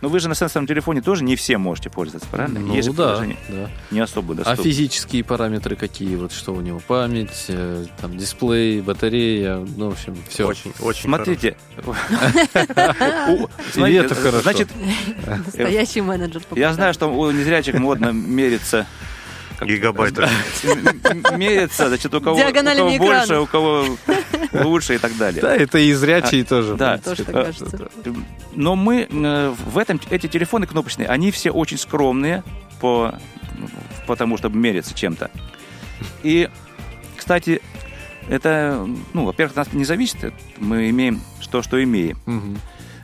Но 0.00 0.08
вы 0.08 0.18
же 0.18 0.28
на 0.28 0.34
сенсорном 0.34 0.66
телефоне 0.66 1.02
тоже 1.02 1.24
не 1.24 1.36
все 1.36 1.58
можете 1.58 1.90
пользоваться, 1.90 2.28
правильно? 2.30 2.58
Ну 2.60 2.74
Есть 2.74 2.88
же 2.88 2.94
да, 2.94 3.18
да. 3.48 3.70
не 3.90 4.00
особо 4.00 4.32
А 4.32 4.36
доступны. 4.36 4.64
физические 4.64 5.22
параметры 5.24 5.76
какие? 5.76 6.16
Вот 6.16 6.32
что 6.32 6.52
у 6.54 6.60
него? 6.62 6.80
Память, 6.86 7.44
э, 7.48 7.84
там 8.00 8.16
дисплей, 8.16 8.80
батарея, 8.80 9.56
ну, 9.76 9.90
в 9.90 9.92
общем, 9.92 10.16
все. 10.28 10.46
Очень, 10.46 10.72
очень 10.80 11.02
Смотрите. 11.02 11.56
У- 11.84 13.44
И 13.44 13.72
смотрите, 13.72 13.98
это 14.00 14.14
хорошо. 14.14 14.40
Значит, 14.40 14.68
Настоящий 15.46 16.00
менеджер. 16.00 16.42
я 16.56 16.72
знаю, 16.72 16.94
что 16.94 17.06
у 17.08 17.30
незрячих 17.30 17.74
модно 17.78 18.10
мериться 18.12 18.86
хорошо. 19.60 19.74
Гигабайты. 19.76 20.22
м- 20.22 21.00
м- 21.04 21.38
мериться, 21.38 21.88
значит, 21.88 22.12
у 22.14 22.20
кого, 22.20 22.36
у 22.36 22.40
кого 22.78 22.90
больше, 22.98 23.38
у 23.40 23.46
кого 23.46 23.84
лучше 24.52 24.94
и 24.96 24.98
так 24.98 25.16
далее. 25.16 25.40
Да, 25.42 25.54
это 25.54 25.78
и 25.78 25.92
зрячие 25.92 26.44
тоже. 26.44 26.74
в 26.74 26.76
да. 26.76 26.98
Тоже 26.98 27.24
так 27.24 27.34
кажется. 27.34 27.88
Но 28.54 28.74
мы 28.76 29.06
э, 29.10 29.54
в 29.66 29.78
этом 29.78 30.00
эти 30.10 30.26
телефоны 30.26 30.66
кнопочные, 30.66 31.06
они 31.08 31.30
все 31.30 31.50
очень 31.50 31.78
скромные 31.78 32.42
по 32.80 33.14
потому 34.06 34.36
чтобы 34.38 34.58
мериться 34.58 34.94
чем-то. 34.94 35.30
И, 36.22 36.48
кстати, 37.16 37.62
это, 38.28 38.86
ну, 39.12 39.24
во-первых, 39.24 39.52
от 39.56 39.66
нас 39.66 39.72
не 39.72 39.84
зависит, 39.84 40.32
мы 40.58 40.90
имеем 40.90 41.20
то, 41.50 41.62
что 41.62 41.82
имеем. 41.82 42.18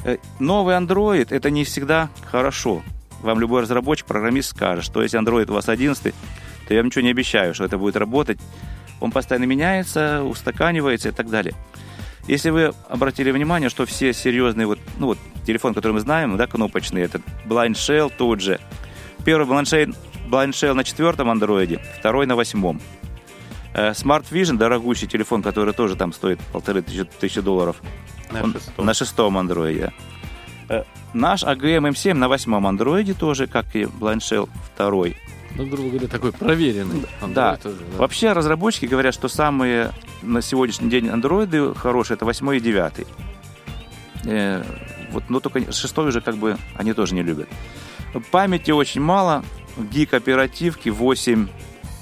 Э, 0.04 0.18
Новый 0.38 0.76
Android 0.76 1.26
это 1.30 1.50
не 1.50 1.64
всегда 1.64 2.08
хорошо. 2.30 2.82
Вам 3.22 3.40
любой 3.40 3.62
разработчик, 3.62 4.06
программист 4.06 4.50
скажет, 4.50 4.84
что 4.84 5.02
если 5.02 5.18
Android 5.20 5.50
у 5.50 5.54
вас 5.54 5.68
11, 5.68 6.14
то 6.66 6.74
я 6.74 6.80
вам 6.80 6.86
ничего 6.86 7.02
не 7.02 7.10
обещаю, 7.10 7.54
что 7.54 7.64
это 7.64 7.78
будет 7.78 7.96
работать. 7.96 8.38
Он 9.00 9.10
постоянно 9.10 9.44
меняется, 9.44 10.22
устаканивается 10.22 11.08
и 11.10 11.12
так 11.12 11.28
далее. 11.28 11.54
Если 12.26 12.50
вы 12.50 12.72
обратили 12.88 13.30
внимание, 13.30 13.68
что 13.68 13.86
все 13.86 14.12
серьезные, 14.12 14.66
вот, 14.66 14.78
ну 14.98 15.06
вот 15.08 15.18
телефон, 15.46 15.74
который 15.74 15.92
мы 15.92 16.00
знаем, 16.00 16.36
да, 16.36 16.46
кнопочный, 16.46 17.02
это 17.02 17.20
Blind 17.44 17.74
Shell 17.74 18.12
тот 18.16 18.40
же. 18.40 18.58
Первый 19.24 19.46
Blind 19.46 19.64
Shell, 19.64 19.96
Blind 20.28 20.50
Shell 20.50 20.72
на 20.74 20.82
четвертом 20.82 21.30
андроиде, 21.30 21.80
второй 21.98 22.26
на 22.26 22.34
восьмом. 22.34 22.80
Э, 23.74 23.90
Smart 23.90 24.24
Vision, 24.30 24.56
дорогущий 24.56 25.06
телефон, 25.06 25.42
который 25.42 25.72
тоже 25.74 25.94
там 25.94 26.12
стоит 26.12 26.40
полторы 26.52 26.82
тысячи, 26.82 27.04
тысячи 27.04 27.40
долларов, 27.40 27.76
На 28.32 28.42
он 28.42 28.52
шестом. 28.54 28.86
на 28.86 28.94
шестом 28.94 29.38
андроиде. 29.38 29.92
Э, 30.68 30.82
Наш 31.12 31.44
AGM 31.44 31.90
M7 31.92 32.14
на 32.14 32.28
восьмом 32.28 32.66
андроиде 32.66 33.14
тоже, 33.14 33.46
как 33.46 33.76
и 33.76 33.82
Blind 33.84 34.18
Shell 34.18 34.48
второй. 34.74 35.16
Ну, 35.56 35.66
грубо 35.66 35.88
говоря, 35.90 36.08
такой 36.08 36.32
проверенный. 36.32 37.04
Android 37.22 37.34
Да. 37.34 37.56
тоже, 37.56 37.76
да. 37.92 37.98
Вообще 37.98 38.32
разработчики 38.32 38.86
говорят, 38.86 39.14
что 39.14 39.28
самые 39.28 39.92
на 40.22 40.42
сегодняшний 40.42 40.90
день 40.90 41.08
андроиды 41.08 41.74
хорошие 41.74 42.16
это 42.16 42.24
8 42.24 42.56
и 42.56 42.60
9. 42.60 43.06
Э, 44.26 44.62
вот, 45.12 45.24
но 45.30 45.40
только 45.40 45.72
шестой 45.72 46.08
уже 46.08 46.20
как 46.20 46.36
бы 46.36 46.56
они 46.74 46.92
тоже 46.92 47.14
не 47.14 47.22
любят. 47.22 47.48
Памяти 48.30 48.70
очень 48.70 49.00
мало, 49.00 49.44
гиг 49.78 50.14
оперативки 50.14 50.88
8 50.88 51.48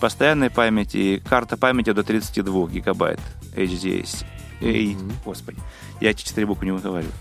постоянной 0.00 0.50
памяти 0.50 0.96
и 0.96 1.18
карта 1.20 1.56
памяти 1.56 1.92
до 1.92 2.02
32 2.02 2.68
гигабайт 2.68 3.20
HDS. 3.56 4.24
Эй, 4.60 4.94
Мгм. 4.94 5.12
господи, 5.24 5.58
я 6.00 6.10
эти 6.10 6.24
четыре 6.24 6.46
буквы 6.46 6.66
не 6.66 6.72
выговариваю. 6.72 7.12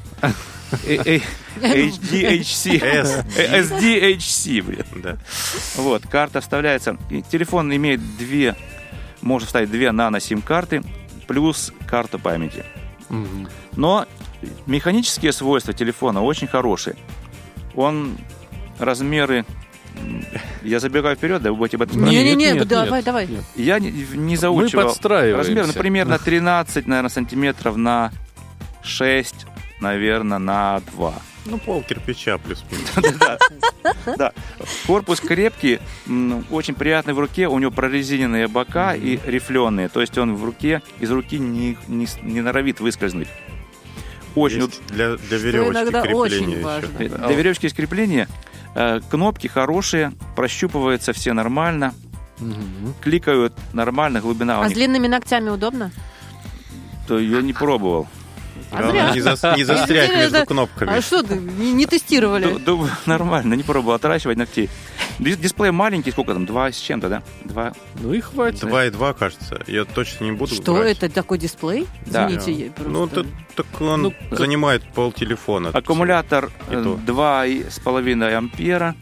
HDHC. 1.61 2.83
S. 2.83 3.23
SDHC, 3.35 4.61
блин. 4.63 4.85
Да. 4.95 5.17
Вот, 5.75 6.03
карта 6.07 6.41
вставляется. 6.41 6.97
Телефон 7.31 7.73
имеет 7.75 8.01
две, 8.17 8.55
может 9.21 9.47
вставить 9.47 9.71
две 9.71 9.91
нано-сим-карты 9.91 10.83
плюс 11.27 11.71
карта 11.87 12.17
памяти. 12.17 12.65
Но 13.75 14.05
механические 14.65 15.31
свойства 15.31 15.73
телефона 15.73 16.21
очень 16.21 16.47
хорошие. 16.47 16.95
Он 17.75 18.17
размеры... 18.79 19.45
Я 20.63 20.79
забегаю 20.79 21.15
вперед, 21.15 21.43
да 21.43 21.51
вы 21.51 21.57
будете 21.57 21.77
об 21.77 21.83
этом? 21.83 22.03
Не-не-не, 22.03 22.35
Нет, 22.35 22.55
нет, 22.55 22.67
давай, 22.67 22.91
нет, 22.91 23.05
давай. 23.05 23.29
Я 23.55 23.77
не, 23.77 23.91
не 23.91 24.35
заучивал. 24.35 24.85
Мы 24.85 24.89
подстраиваемся. 24.89 25.49
Размер, 25.49 25.67
ну, 25.67 25.73
примерно 25.73 26.17
13, 26.17 26.87
наверное, 26.87 27.09
сантиметров 27.09 27.75
на 27.77 28.11
6, 28.83 29.45
наверное, 29.79 30.37
на 30.39 30.81
2. 30.93 31.13
Ну, 31.45 31.57
пол 31.57 31.83
кирпича 31.83 32.37
плюс-минус. 32.37 32.91
Да. 34.17 34.31
Корпус 34.87 35.19
крепкий, 35.19 35.79
очень 36.51 36.73
приятный 36.73 37.13
в 37.13 37.19
руке, 37.19 37.47
у 37.47 37.59
него 37.59 37.71
прорезиненные 37.71 38.47
бока 38.47 38.95
и 38.95 39.19
рифленые, 39.25 39.89
то 39.89 40.01
есть 40.01 40.17
он 40.17 40.35
в 40.35 40.43
руке, 40.43 40.81
из 40.99 41.11
руки 41.11 41.37
не, 41.37 41.77
не, 41.87 42.07
не 42.21 42.41
норовит 42.41 42.79
выскользнуть. 42.79 43.27
Очень 44.35 44.61
Есть 44.61 44.85
для, 44.87 45.15
для 45.17 45.37
веревочки 45.37 45.91
крепления 45.91 46.15
очень 46.15 46.61
важно. 46.63 46.87
уд- 46.99 47.27
Для 47.27 47.35
веревочки 47.35 47.69
крепление. 47.69 48.27
Э, 48.75 48.99
Кнопки 49.09 49.47
хорошие, 49.47 50.13
прощупываются 50.35 51.13
все 51.13 51.33
нормально, 51.33 51.93
кликают 53.01 53.53
нормально, 53.73 54.21
глубина 54.21 54.61
А 54.63 54.69
с 54.69 54.73
длинными 54.73 55.07
ногтями 55.07 55.49
удобно? 55.49 55.91
То 57.07 57.19
я 57.19 57.41
не 57.41 57.53
пробовал. 57.53 58.07
А 58.73 58.89
зря. 58.89 59.11
не, 59.11 59.19
зас- 59.21 59.55
не 59.57 59.63
застрять 59.65 60.09
между 60.11 60.45
кнопками. 60.45 60.91
А 60.97 61.01
что 61.01 61.23
ты, 61.23 61.35
не, 61.35 61.73
не 61.73 61.85
тестировали? 61.85 62.57
Думаю, 62.57 62.91
нормально, 63.05 63.53
не 63.55 63.63
пробовал 63.63 63.95
отращивать 63.95 64.37
ногтей. 64.37 64.69
Дис- 65.19 65.37
Дисплей 65.39 65.71
маленький, 65.71 66.11
сколько 66.11 66.33
там? 66.33 66.45
Два 66.45 66.71
с 66.71 66.77
чем-то, 66.77 67.09
да? 67.09 67.23
Два. 67.45 67.73
Ну 68.01 68.13
и 68.13 68.19
хватит. 68.21 68.63
2,2, 68.63 69.13
кажется. 69.17 69.61
Я 69.67 69.85
точно 69.85 70.25
не 70.25 70.31
буду 70.31 70.53
Что 70.55 70.73
брать. 70.73 70.97
это 70.97 71.09
такой 71.09 71.37
дисплей? 71.37 71.87
Да. 72.07 72.27
Извините, 72.27 72.51
я 72.65 72.71
просто... 72.71 72.91
Ну, 72.91 73.07
т- 73.07 73.25
так 73.55 73.65
он 73.81 74.01
Ну, 74.01 74.13
занимает 74.31 74.83
пол 74.83 75.11
телефона. 75.11 75.69
Аккумулятор 75.69 76.51
И 76.69 76.73
то. 76.73 76.99
2,5 77.05 78.33
ампера. 78.33 78.95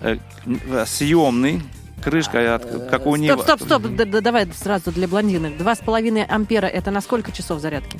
э, 0.00 0.16
н- 0.46 0.86
Съемный. 0.86 1.62
Крышка, 2.02 2.54
от- 2.56 2.88
как 2.90 3.06
у 3.06 3.16
него. 3.16 3.42
Стоп, 3.42 3.62
стоп, 3.62 3.82
стоп, 3.86 4.06
давай 4.22 4.46
сразу 4.52 4.90
для 4.92 5.06
блондинок. 5.08 5.56
Два 5.56 5.74
с 5.74 5.78
половиной 5.78 6.24
ампера 6.24 6.66
это 6.66 6.90
на 6.90 7.00
сколько 7.00 7.30
часов 7.32 7.60
зарядки? 7.60 7.98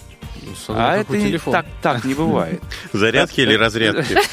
А 0.68 0.96
это 0.96 1.12
телефон. 1.12 1.52
так, 1.52 1.66
так 1.82 2.04
не 2.04 2.14
бывает. 2.14 2.60
Зарядки 2.92 3.40
или 3.40 3.54
разрядки? 3.54 4.16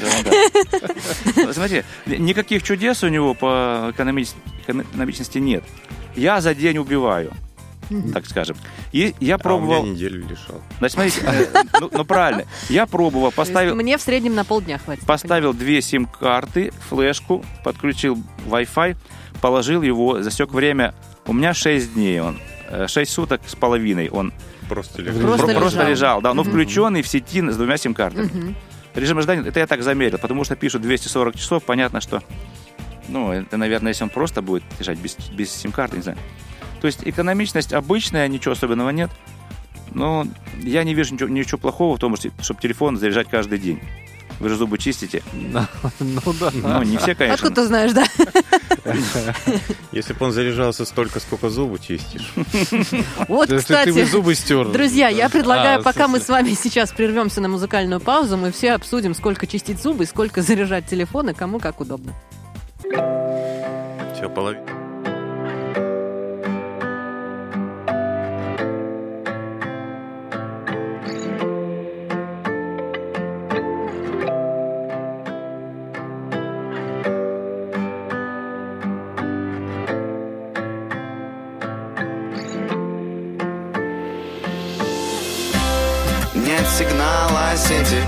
Да, 0.00 0.30
да. 1.44 1.52
Смотрите, 1.52 1.84
никаких 2.06 2.62
чудес 2.62 3.02
у 3.02 3.08
него 3.08 3.34
по 3.34 3.92
экономич- 3.96 4.34
экономичности 4.64 5.38
нет. 5.38 5.64
Я 6.14 6.40
за 6.40 6.54
день 6.54 6.78
убиваю, 6.78 7.32
так 8.12 8.26
скажем. 8.26 8.56
И 8.92 9.00
я 9.00 9.06
А 9.08 9.10
у 9.10 9.14
меня 9.20 9.38
пробовал... 9.38 9.86
неделю 9.86 10.22
лишал. 10.28 10.60
Значит, 10.78 10.94
смотрите, 10.94 11.20
э, 11.24 11.62
ну, 11.80 11.90
ну, 11.92 12.04
правильно. 12.04 12.44
Я 12.68 12.86
пробовал, 12.86 13.32
поставил, 13.32 13.74
Мне 13.74 13.96
в 13.98 14.02
среднем 14.02 14.34
на 14.34 14.44
полдня 14.44 14.78
хватит. 14.78 15.06
поставил 15.06 15.52
две 15.54 15.80
сим-карты, 15.82 16.72
флешку, 16.88 17.44
подключил 17.64 18.18
Wi-Fi, 18.46 18.96
положил 19.40 19.82
его, 19.82 20.22
засек 20.22 20.52
время. 20.52 20.94
У 21.26 21.32
меня 21.32 21.54
6 21.54 21.94
дней 21.94 22.20
он. 22.20 22.38
6 22.86 23.10
суток 23.10 23.40
с 23.46 23.54
половиной 23.54 24.08
он 24.10 24.32
Просто 24.68 25.02
Просто 25.02 25.02
лежал. 25.02 25.36
про- 25.38 25.46
лежал. 25.48 25.60
просто 25.60 25.88
лежал. 25.88 26.20
Да, 26.20 26.34
но 26.34 26.44
включенный 26.44 27.00
в 27.02 27.08
сети 27.08 27.40
с 27.40 27.56
двумя 27.56 27.78
сим-картами. 27.78 28.54
Режим 28.94 29.16
ожидания, 29.18 29.46
это 29.48 29.60
я 29.60 29.66
так 29.66 29.82
замерил, 29.82 30.18
потому 30.18 30.44
что 30.44 30.56
пишут 30.56 30.82
240 30.82 31.36
часов, 31.36 31.62
понятно, 31.64 32.00
что, 32.00 32.22
ну, 33.08 33.30
это, 33.32 33.56
наверное, 33.56 33.90
если 33.92 34.02
он 34.04 34.10
просто 34.10 34.42
будет 34.42 34.64
лежать 34.78 34.98
без, 34.98 35.16
без 35.30 35.50
сим-карты, 35.52 35.96
не 35.96 36.02
знаю. 36.02 36.18
То 36.80 36.86
есть 36.86 37.00
экономичность 37.04 37.72
обычная, 37.72 38.28
ничего 38.28 38.52
особенного 38.52 38.90
нет. 38.90 39.10
Но 39.92 40.26
я 40.60 40.84
не 40.84 40.94
вижу 40.94 41.14
ничего, 41.14 41.28
ничего 41.28 41.58
плохого 41.58 41.96
в 41.96 41.98
том, 41.98 42.14
чтобы 42.16 42.60
телефон 42.60 42.96
заряжать 42.98 43.28
каждый 43.28 43.58
день. 43.58 43.80
Вы 44.38 44.50
же 44.50 44.54
зубы 44.56 44.78
чистите. 44.78 45.22
Ну 45.32 46.32
да. 46.38 46.50
Ну, 46.52 46.82
не 46.84 46.96
все, 46.98 47.16
конечно. 47.16 47.34
Откуда 47.48 47.62
ты 47.62 47.66
знаешь, 47.66 47.92
да? 47.92 48.04
Если 49.92 50.12
бы 50.12 50.26
он 50.26 50.32
заряжался 50.32 50.84
столько, 50.84 51.18
сколько 51.18 51.48
зубы 51.50 51.80
чистишь. 51.80 52.32
Вот, 53.26 53.48
Ты- 53.48 53.56
ты- 53.56 53.56
Ты 53.56 53.56
бы 53.56 53.60
кстати, 53.62 54.04
зубы 54.04 54.34
стер. 54.36 54.68
Друзья, 54.68 55.08
я 55.08 55.28
предлагаю, 55.28 55.80
А, 55.80 55.82
пока 55.82 56.06
мы 56.06 56.20
с 56.20 56.28
вами 56.28 56.50
сейчас 56.50 56.92
прервемся 56.92 57.40
на 57.40 57.48
музыкальную 57.48 58.00
паузу, 58.00 58.36
мы 58.36 58.52
все 58.52 58.72
обсудим, 58.74 59.14
сколько 59.16 59.48
чистить 59.48 59.82
зубы, 59.82 60.06
сколько 60.06 60.40
заряжать 60.40 60.86
телефон 60.86 61.30
и 61.30 61.34
кому 61.34 61.58
как 61.58 61.80
удобно. 61.80 62.12
Все, 64.14 64.28
половина. 64.28 64.87
Нет 86.68 86.76
сигнала 86.76 87.56
сети. 87.56 88.02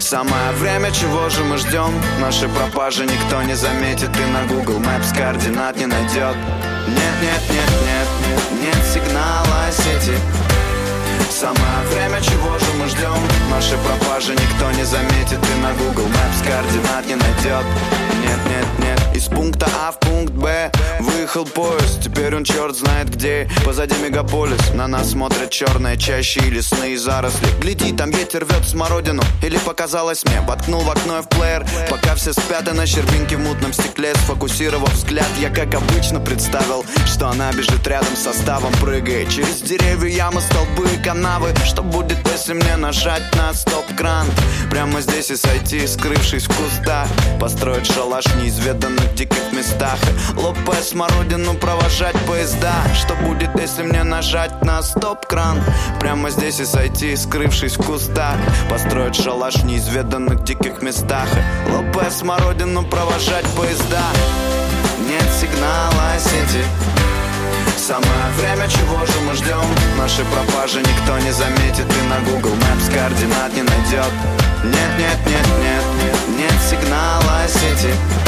Самое 0.00 0.52
время, 0.58 0.90
чего 0.90 1.28
же 1.28 1.44
мы 1.44 1.56
ждем? 1.56 1.92
Наши 2.20 2.48
пропажи 2.48 3.06
никто 3.06 3.42
не 3.42 3.54
заметит 3.54 4.10
И 4.16 4.24
на 4.32 4.44
Google 4.46 4.80
Maps 4.80 5.16
координат 5.16 5.76
не 5.76 5.86
найдет. 5.86 6.36
Нет, 6.88 7.14
нет, 7.22 7.42
нет, 7.50 7.70
нет, 7.86 8.08
нет, 8.26 8.60
нет 8.60 8.84
сигнала 8.92 9.70
сети. 9.70 10.18
Самое 11.30 11.86
время, 11.92 12.20
чего 12.20 12.58
же 12.58 12.66
мы 12.80 12.88
ждем? 12.88 13.16
Наши 13.50 13.76
пропажи 13.78 14.32
никто 14.32 14.70
не 14.72 14.84
заметит 14.84 15.38
И 15.38 15.60
на 15.62 15.72
Google 15.74 16.08
Maps 16.08 16.44
координат 16.44 17.06
не 17.06 17.14
найдет. 17.14 17.64
Нет, 18.20 18.40
нет, 18.48 18.63
Из 19.14 19.26
пункта 19.26 19.66
А 19.80 19.92
в 19.92 20.00
пункт 20.00 20.32
Б 20.32 20.70
Выехал 21.00 21.44
поезд, 21.44 22.02
теперь 22.02 22.34
он 22.34 22.44
черт 22.44 22.76
знает 22.76 23.10
где. 23.10 23.48
Позади 23.64 23.94
мегаполис, 24.02 24.72
на 24.74 24.86
нас 24.86 25.10
смотрят 25.10 25.50
черные 25.50 25.96
чащи 25.96 26.40
и 26.40 26.50
лесные 26.50 26.98
заросли. 26.98 27.46
Гляди, 27.60 27.92
там 27.92 28.10
ветер 28.10 28.44
рвет 28.44 28.64
смородину 28.64 29.22
Или 29.42 29.58
показалось 29.58 30.24
мне, 30.24 30.40
воткнул 30.40 30.80
в 30.80 30.90
окно 30.90 31.22
в 31.22 31.28
плеер 31.28 31.66
Пока 31.90 32.14
все 32.14 32.32
спят, 32.32 32.68
и 32.68 32.72
на 32.72 32.86
щербинке 32.86 33.36
в 33.36 33.40
мутном 33.40 33.72
стекле 33.72 34.14
Сфокусировав 34.24 34.92
взгляд, 34.92 35.28
я 35.40 35.50
как 35.50 35.74
обычно 35.74 36.20
представил 36.20 36.84
Что 37.06 37.28
она 37.28 37.52
бежит 37.52 37.86
рядом 37.86 38.16
с 38.16 38.24
составом, 38.24 38.72
прыгая 38.80 39.26
Через 39.26 39.60
деревья, 39.62 40.08
ямы, 40.08 40.40
столбы 40.40 40.86
и 40.92 41.02
канавы. 41.02 41.54
Что 41.64 41.82
будет, 41.82 42.18
если 42.32 42.54
мне 42.54 42.76
нажать 42.76 43.22
на 43.36 43.52
стоп-кран? 43.52 44.26
Прямо 44.70 45.00
здесь 45.00 45.30
и 45.30 45.36
сойти, 45.36 45.86
скрывшись 45.86 46.44
в 46.44 46.56
кустах. 46.56 47.08
Построить 47.40 47.86
шалаш 47.86 48.24
в 49.04 49.14
диких 49.14 49.52
местах. 49.52 49.98
Лопая 50.36 50.82
смородину, 50.82 51.54
провожать 51.54 52.16
поезда. 52.26 52.74
Что 52.94 53.14
будет, 53.14 53.50
если 53.58 53.82
мне 53.82 54.02
нажать 54.02 54.62
на 54.62 54.82
стоп-кран? 54.82 55.62
Прямо 56.00 56.30
здесь 56.30 56.60
и 56.60 56.64
сойти, 56.64 57.16
скрывшись 57.16 57.76
в 57.76 57.84
кустах. 57.84 58.36
Построить 58.70 59.16
шалаш 59.16 59.56
в 59.56 59.64
неизведанных 59.64 60.44
диких 60.44 60.82
местах. 60.82 61.28
Лопая 61.70 62.10
смородину, 62.10 62.84
провожать 62.84 63.46
поезда. 63.56 64.04
Нет 65.08 65.28
сигнала 65.40 66.18
сети. 66.18 66.64
Самое 67.76 68.30
время, 68.38 68.68
чего 68.68 69.04
же 69.04 69.20
мы 69.26 69.34
ждем? 69.34 69.64
Наши 69.98 70.24
пропажи 70.24 70.80
никто 70.80 71.18
не 71.18 71.32
заметит. 71.32 71.86
И 71.86 72.08
на 72.08 72.20
Google 72.30 72.54
Maps 72.56 72.92
координат 72.92 73.54
не 73.54 73.62
найдет. 73.62 74.12
Нет, 74.64 74.90
нет, 74.98 75.18
нет, 75.26 75.46
нет, 75.60 75.84
нет 76.38 76.54
сигнала 76.70 77.46
сети 77.46 78.23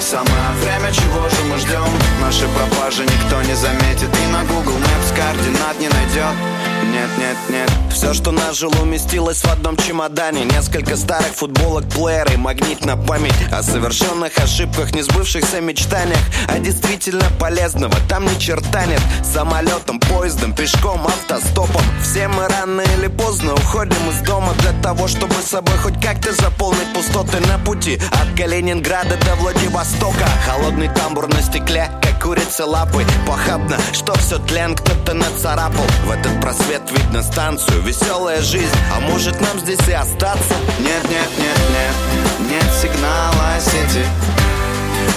Самое 0.00 0.50
время, 0.60 0.92
чего 0.92 1.28
же 1.28 1.44
мы 1.50 1.58
ждем? 1.58 1.84
Наши 2.20 2.46
пропажи 2.48 3.04
никто 3.04 3.42
не 3.42 3.54
заметит 3.54 4.08
И 4.08 4.32
на 4.32 4.44
Google 4.44 4.78
Maps 4.78 5.14
координат 5.16 5.78
не 5.78 5.88
найдет 5.88 6.67
Нет, 6.92 7.10
нет, 7.18 7.36
нет. 7.50 7.70
Все, 7.92 8.14
что 8.14 8.30
нажил, 8.30 8.72
уместилось 8.80 9.42
в 9.42 9.50
одном 9.50 9.76
чемодане. 9.76 10.44
Несколько 10.44 10.96
старых 10.96 11.34
футболок, 11.34 11.84
плееры, 11.88 12.38
магнит 12.38 12.84
на 12.84 12.96
память. 12.96 13.34
О 13.52 13.62
совершенных 13.62 14.38
ошибках, 14.38 14.92
не 14.94 15.02
сбывшихся 15.02 15.60
мечтаниях 15.60 16.20
О 16.48 16.58
действительно 16.58 17.24
полезного 17.38 17.94
там 18.08 18.24
ни 18.24 18.38
черта 18.38 18.86
нет. 18.86 19.00
Самолетом, 19.22 20.00
поездом, 20.00 20.54
пешком, 20.54 21.06
автостопом. 21.06 21.82
Все 22.02 22.28
мы 22.28 22.46
рано 22.48 22.80
или 22.80 23.08
поздно 23.08 23.54
уходим 23.54 24.10
из 24.10 24.20
дома 24.20 24.54
Для 24.60 24.72
того, 24.80 25.08
чтобы 25.08 25.34
собой 25.42 25.76
хоть 25.78 26.00
как-то 26.00 26.32
заполнить 26.32 26.92
пустоты 26.94 27.40
на 27.46 27.58
пути. 27.58 28.00
От 28.12 28.38
Калининграда 28.38 29.16
до 29.26 29.34
Владивостока. 29.36 30.26
Холодный 30.46 30.88
тамбур 30.88 31.28
на 31.28 31.42
стекле, 31.42 31.90
как 32.02 32.22
курица 32.22 32.64
лапой 32.64 33.04
Похабно, 33.26 33.76
что 33.92 34.14
все 34.18 34.38
тлен 34.38 34.74
кто-то 34.74 35.14
нацарапал. 35.14 35.86
В 36.06 36.10
этот 36.10 36.40
просвет 36.40 36.77
видно 36.90 37.22
станцию, 37.22 37.82
веселая 37.82 38.40
жизнь. 38.42 38.74
А 38.94 39.00
может 39.00 39.40
нам 39.40 39.58
здесь 39.58 39.86
и 39.88 39.92
остаться? 39.92 40.54
Нет, 40.80 41.02
нет, 41.04 41.30
нет, 41.38 41.58
нет, 41.70 42.50
нет 42.50 42.72
сигнала 42.80 43.58
сети. 43.60 44.04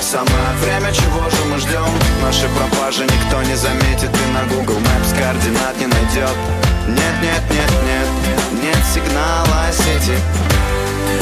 Самое 0.01 0.55
время, 0.63 0.91
чего 0.93 1.29
же 1.29 1.45
мы 1.45 1.57
ждем? 1.57 1.87
Наши 2.21 2.47
пропажи 2.49 3.03
никто 3.03 3.41
не 3.43 3.55
заметит. 3.55 4.09
И 4.09 4.33
на 4.33 4.43
Google 4.53 4.79
Maps 4.79 5.17
координат 5.17 5.79
не 5.79 5.87
найдет. 5.87 6.35
Нет, 6.87 7.15
нет, 7.21 7.43
нет, 7.49 7.71
нет, 7.85 8.63
нет 8.63 8.83
сигнала 8.93 9.71
сети. 9.71 10.17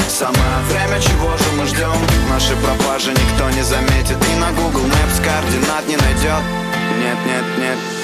Самое 0.08 0.60
время, 0.70 1.02
чего 1.02 1.38
же 1.38 1.52
мы 1.58 1.66
ждем? 1.66 1.96
Наши 2.30 2.56
пропажи 2.58 3.12
никто 3.12 3.50
не 3.52 3.64
заметит. 3.64 4.18
И 4.18 4.40
на 4.40 4.52
Google 4.52 4.86
Maps 4.86 5.24
координат 5.24 5.88
не 5.88 5.98
найдет. 5.98 6.44
Нет, 7.00 7.18
нет, 7.26 7.44
нет 7.60 7.99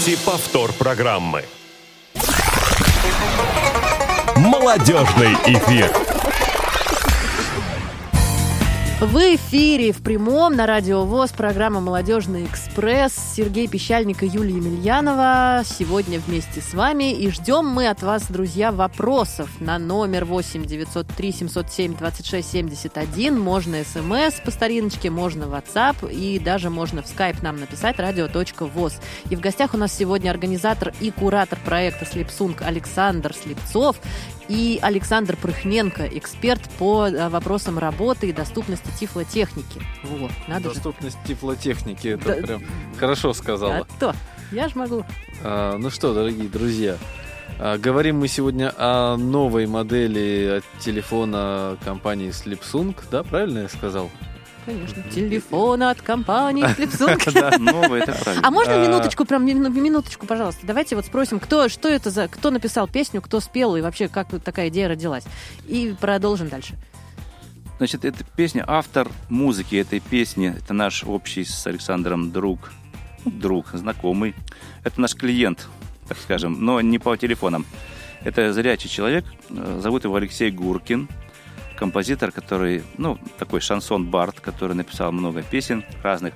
слушаете 0.00 0.24
повтор 0.24 0.72
программы. 0.72 1.44
Молодежный 4.36 5.34
эфир. 5.46 6.09
В 9.00 9.16
эфире 9.34 9.92
в 9.92 10.02
прямом 10.02 10.56
на 10.56 10.66
Радио 10.66 11.06
ВОЗ 11.06 11.30
программа 11.30 11.80
«Молодежный 11.80 12.44
экспресс». 12.44 13.14
Сергей 13.34 13.66
Пещальник 13.66 14.22
и 14.22 14.26
Юлия 14.26 14.56
Емельянова 14.56 15.62
сегодня 15.64 16.20
вместе 16.20 16.60
с 16.60 16.74
вами. 16.74 17.14
И 17.14 17.30
ждем 17.30 17.66
мы 17.66 17.88
от 17.88 18.02
вас, 18.02 18.26
друзья, 18.30 18.70
вопросов 18.70 19.48
на 19.58 19.78
номер 19.78 20.26
8 20.26 20.66
903 20.66 21.32
707 21.32 21.96
26 21.96 22.50
71. 22.50 23.40
Можно 23.40 23.82
смс 23.84 24.38
по 24.44 24.50
стариночке, 24.50 25.08
можно 25.08 25.44
WhatsApp 25.44 26.12
и 26.12 26.38
даже 26.38 26.68
можно 26.68 27.00
в 27.00 27.06
Skype 27.06 27.38
нам 27.40 27.56
написать 27.56 27.96
radio.voz. 27.96 29.00
И 29.30 29.34
в 29.34 29.40
гостях 29.40 29.72
у 29.72 29.78
нас 29.78 29.96
сегодня 29.96 30.30
организатор 30.30 30.92
и 31.00 31.10
куратор 31.10 31.58
проекта 31.64 32.04
«Слепсунг» 32.04 32.60
Александр 32.60 33.32
Слепцов 33.32 33.96
и 34.50 34.80
Александр 34.82 35.36
Прыхненко, 35.36 36.08
эксперт 36.08 36.60
по 36.76 37.06
э, 37.06 37.28
вопросам 37.28 37.78
работы 37.78 38.28
и 38.28 38.32
доступности 38.32 38.88
тифлотехники. 38.98 39.80
Вот, 40.02 40.32
надо 40.48 40.70
же. 40.70 40.74
Доступность 40.74 41.18
теплотехники, 41.24 42.08
это 42.08 42.34
Да. 42.34 42.46
прям 42.46 42.62
хорошо 42.98 43.32
сказала. 43.32 43.86
А 43.88 44.00
то, 44.00 44.12
я 44.50 44.68
ж 44.68 44.74
могу. 44.74 45.04
А, 45.44 45.78
ну 45.78 45.88
что, 45.88 46.12
дорогие 46.12 46.48
друзья, 46.48 46.96
а, 47.60 47.78
говорим 47.78 48.18
мы 48.18 48.26
сегодня 48.26 48.74
о 48.76 49.16
новой 49.16 49.68
модели 49.68 50.62
телефона 50.80 51.76
компании 51.84 52.30
Slipsung, 52.30 52.96
да, 53.08 53.22
правильно 53.22 53.60
я 53.60 53.68
сказал? 53.68 54.10
Конечно. 54.66 55.02
Телефон 55.14 55.82
от 55.82 56.02
компании. 56.02 56.62
Да, 57.34 57.96
это 57.96 58.12
правильно. 58.12 58.46
А 58.46 58.50
можно 58.50 58.74
А. 58.74 58.86
минуточку, 58.86 59.24
прям 59.24 59.46
мину- 59.46 59.70
минуточку, 59.70 60.26
пожалуйста? 60.26 60.66
Давайте 60.66 60.96
вот 60.96 61.06
спросим, 61.06 61.40
кто, 61.40 61.68
что 61.68 61.88
это 61.88 62.10
за, 62.10 62.28
кто 62.28 62.50
написал 62.50 62.86
песню, 62.88 63.20
кто 63.22 63.40
спел 63.40 63.76
и 63.76 63.80
вообще 63.80 64.08
как 64.08 64.28
такая 64.42 64.68
идея 64.68 64.88
родилась. 64.88 65.24
И 65.66 65.94
продолжим 66.00 66.48
дальше. 66.48 66.74
Значит, 67.78 68.04
эта 68.04 68.22
песня, 68.24 68.64
автор 68.66 69.08
музыки 69.30 69.76
этой 69.76 70.00
песни, 70.00 70.54
это 70.56 70.74
наш 70.74 71.02
общий 71.04 71.44
с 71.44 71.66
Александром 71.66 72.30
друг, 72.30 72.72
друг, 73.24 73.68
знакомый. 73.72 74.34
Это 74.84 75.00
наш 75.00 75.14
клиент, 75.14 75.66
так 76.06 76.18
скажем, 76.18 76.62
но 76.62 76.80
не 76.82 76.98
по 76.98 77.16
телефонам. 77.16 77.64
Это 78.22 78.52
зрячий 78.52 78.90
человек, 78.90 79.24
э, 79.48 79.80
зовут 79.82 80.04
его 80.04 80.16
Алексей 80.16 80.50
Гуркин, 80.50 81.08
композитор, 81.80 82.30
который, 82.30 82.84
ну, 82.98 83.18
такой 83.38 83.60
шансон-бард, 83.60 84.38
который 84.40 84.74
написал 84.74 85.10
много 85.12 85.42
песен 85.42 85.82
разных. 86.02 86.34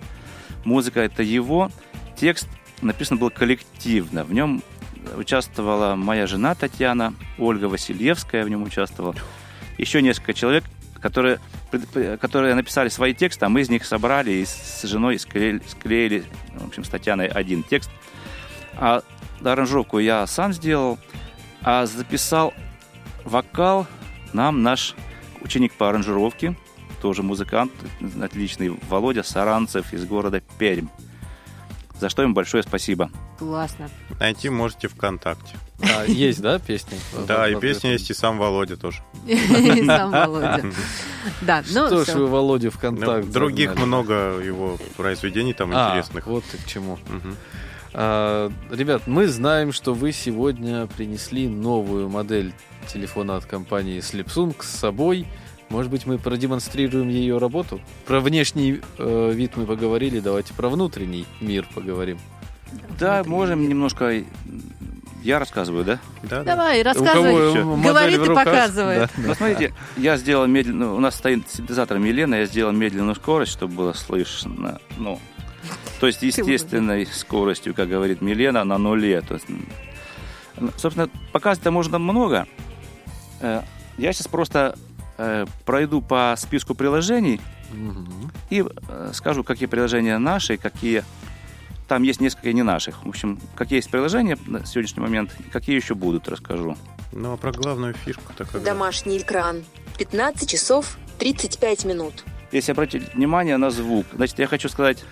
Музыка 0.65 1.01
это 1.01 1.23
его, 1.23 1.71
текст 2.17 2.49
написан 2.81 3.19
был 3.19 3.31
коллективно. 3.31 4.25
В 4.25 4.33
нем 4.33 4.63
участвовала 5.17 5.97
моя 5.97 6.27
жена 6.27 6.55
Татьяна, 6.55 7.13
Ольга 7.39 7.67
Васильевская 7.67 8.43
в 8.45 8.49
нем 8.49 8.63
участвовала, 8.63 9.15
еще 9.77 10.01
несколько 10.01 10.33
человек, 10.33 10.65
которые, 10.99 11.39
которые 12.21 12.55
написали 12.55 12.89
свои 12.89 13.13
тексты, 13.13 13.45
а 13.45 13.51
мы 13.51 13.61
из 13.61 13.69
них 13.69 13.85
собрали 13.85 14.31
и 14.31 14.47
с 14.47 14.83
женой 14.85 15.19
склеили, 15.19 15.61
склеили, 15.69 16.25
в 16.55 16.67
общем, 16.67 16.85
с 16.85 16.89
Татьяной 16.89 17.27
один 17.27 17.63
текст. 17.63 17.91
А 18.77 19.03
аранжировку 19.45 19.99
я 19.99 20.27
сам 20.27 20.55
сделал, 20.55 20.99
а 21.61 21.85
записал 21.85 22.55
вокал 23.25 23.87
нам 24.33 24.63
наш 24.63 24.95
ученик 25.45 25.73
по 25.75 25.89
аранжировке, 25.89 26.57
тоже 27.01 27.23
музыкант 27.23 27.73
отличный, 28.21 28.71
Володя 28.89 29.23
Саранцев 29.23 29.93
из 29.93 30.05
города 30.05 30.43
Пермь. 30.59 30.89
За 32.01 32.09
что 32.09 32.23
им 32.23 32.35
большое 32.35 32.63
спасибо. 32.65 33.11
Классно. 33.39 33.89
Найти 34.19 34.49
можете 34.49 34.89
ВКонтакте. 34.89 35.57
А, 35.81 36.05
есть, 36.05 36.41
да, 36.41 36.59
песня? 36.59 36.99
Да, 37.29 37.49
и 37.49 37.55
песня 37.55 37.93
есть, 37.93 38.11
и 38.11 38.15
сам 38.15 38.39
Володя 38.39 38.77
тоже. 38.77 39.01
И 39.27 39.85
сам 39.87 40.11
Володя. 40.11 40.65
Да, 41.41 41.63
ну 41.73 41.87
Что 41.87 42.05
ж 42.05 42.09
вы 42.15 42.27
Володю 42.27 42.67
Ну, 42.67 42.71
ВКонтакте 42.73 43.31
других 43.31 43.69
загнали? 43.71 43.87
много 43.87 44.15
его 44.41 44.77
произведений 44.97 45.55
там 45.55 45.71
А, 45.75 45.91
интересных. 45.91 46.27
вот 46.27 46.45
к 46.45 46.67
чему. 46.69 46.99
А, 47.97 48.51
ребят, 48.71 49.03
мы 49.07 49.29
знаем, 49.29 49.73
что 49.73 49.95
вы 49.95 50.11
сегодня 50.13 50.87
принесли 50.89 51.49
новую 51.49 52.09
модель 52.09 52.53
телефона 52.93 53.37
от 53.37 53.47
компании 53.47 54.01
Slipsung 54.01 54.55
с 54.61 54.67
собой. 54.67 55.27
Может 55.71 55.91
быть, 55.91 56.05
мы 56.05 56.19
продемонстрируем 56.19 57.09
ее 57.09 57.39
работу? 57.39 57.81
Про 58.05 58.21
внешний 58.21 58.81
э, 58.99 59.33
вид 59.33 59.53
мы 59.57 59.65
поговорили, 59.65 60.19
давайте 60.21 60.53
про 60.55 60.69
внутренний 60.69 61.25
мир 61.41 61.67
поговорим. 61.75 62.19
Да, 62.99 63.23
можем 63.25 63.69
немножко... 63.69 64.25
Я 65.23 65.39
рассказываю, 65.39 65.85
да? 65.85 66.01
Да, 66.23 66.43
да. 66.43 66.57
Давай, 66.57 66.81
У 66.81 66.85
кого 66.85 67.05
рассказывай. 67.05 67.65
модель 67.65 67.83
Говори, 67.85 68.17
в 68.19 68.23
ты 68.23 68.29
руках? 68.29 68.45
показывай. 68.45 68.97
Да. 68.99 69.11
Ну, 69.17 69.35
смотрите, 69.35 69.75
я 69.97 70.17
сделал 70.19 70.47
медленно... 70.47 70.95
У 70.95 71.01
нас 71.01 71.15
стоит 71.15 71.49
синтезатор 71.49 71.99
Милена, 71.99 72.39
я 72.39 72.47
сделал 72.47 72.73
медленную 72.73 73.15
скорость, 73.15 73.53
чтобы 73.53 73.73
было 73.75 73.93
слышно. 73.95 74.81
Ну, 74.99 75.19
то 76.01 76.07
есть 76.07 76.23
естественной 76.23 77.07
скоростью, 77.07 77.75
как 77.75 77.89
говорит 77.89 78.21
Милена, 78.21 78.65
на 78.65 78.79
нуле. 78.79 79.21
То 79.21 79.35
есть, 79.35 79.47
м, 79.49 80.71
собственно, 80.77 81.09
показать-то 81.33 81.71
можно 81.71 81.99
много. 81.99 82.47
Э, 83.41 83.63
Я 83.97 84.13
сейчас 84.13 84.27
просто 84.27 84.77
э, 85.19 85.47
пройду 85.65 86.03
по 86.03 86.35
списку 86.37 86.75
приложений 86.75 87.41
и 88.51 88.65
э, 88.89 89.11
скажу, 89.15 89.45
какие 89.45 89.69
приложения 89.69 90.19
наши, 90.19 90.57
какие... 90.57 91.05
Там 91.87 92.03
есть 92.03 92.21
несколько 92.21 92.53
не 92.53 92.63
наших. 92.63 93.05
В 93.05 93.09
общем, 93.09 93.39
какие 93.55 93.79
есть 93.79 93.91
приложения 93.91 94.39
на 94.47 94.65
сегодняшний 94.67 95.03
момент, 95.03 95.31
какие 95.53 95.77
еще 95.77 95.95
будут, 95.95 96.29
расскажу. 96.29 96.77
Ну, 97.13 97.33
а 97.35 97.37
про 97.37 97.53
главную 97.53 97.95
фишку-то 97.95 98.45
как 98.45 98.63
Домашний 98.63 99.19
экран. 99.19 99.65
15 99.99 100.49
часов 100.51 100.97
35 101.19 101.85
минут. 101.85 102.25
Если 102.51 102.73
обратить 102.73 103.15
внимание 103.15 103.57
на 103.59 103.71
звук, 103.71 104.07
значит, 104.15 104.39
я 104.39 104.47
хочу 104.47 104.69
сказать 104.69 105.05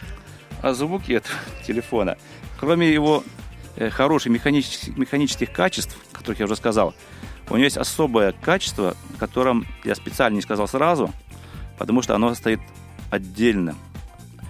о 0.63 0.75
звуке 0.75 1.15
этого 1.15 1.35
телефона. 1.67 2.17
Кроме 2.59 2.93
его 2.93 3.25
э, 3.77 3.91
хороших 3.91 4.33
механических, 4.33 4.97
механических 4.97 5.53
качеств, 5.53 5.97
о 6.13 6.19
которых 6.19 6.39
я 6.39 6.47
уже 6.47 6.57
сказал, 6.57 6.95
у 7.51 7.55
него 7.55 7.65
есть 7.65 7.77
особое 7.77 8.33
качество, 8.33 8.97
о 9.15 9.19
котором 9.19 9.67
я 9.85 9.95
специально 9.95 10.37
не 10.37 10.43
сказал 10.43 10.69
сразу, 10.69 11.13
потому 11.77 12.01
что 12.01 12.15
оно 12.15 12.35
стоит 12.35 12.61
отдельно. 13.11 13.75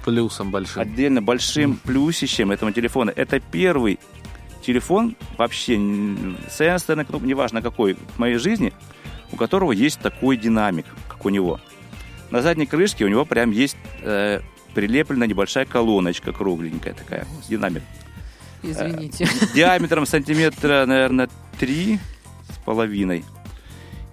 Плюсом 0.04 0.50
большим. 0.50 0.82
Отдельно 0.82 1.22
большим 1.22 1.76
плюсищем 1.76 2.52
этого 2.52 2.72
телефона. 2.72 3.12
Это 3.14 3.40
первый 3.40 3.98
телефон, 4.62 5.16
вообще 5.38 5.76
сенсорный, 6.50 7.04
кнопка, 7.04 7.26
неважно 7.26 7.62
какой, 7.62 7.94
в 7.94 8.18
моей 8.18 8.36
жизни, 8.36 8.72
у 9.32 9.36
которого 9.36 9.72
есть 9.72 10.00
такой 10.00 10.36
динамик, 10.36 10.86
как 11.08 11.24
у 11.24 11.28
него. 11.30 11.60
На 12.30 12.42
задней 12.42 12.66
крышке 12.66 13.04
у 13.04 13.08
него 13.08 13.24
прям 13.24 13.50
есть 13.50 13.76
э, 14.02 14.40
прилеплена 14.74 15.26
небольшая 15.26 15.64
колоночка 15.64 16.32
кругленькая 16.32 16.94
такая, 16.94 17.26
динамик. 17.48 17.82
Извините. 18.62 19.28
Диаметром 19.54 20.06
сантиметра, 20.06 20.86
наверное, 20.86 21.28
три 21.58 21.98
с 22.48 22.58
половиной. 22.64 23.24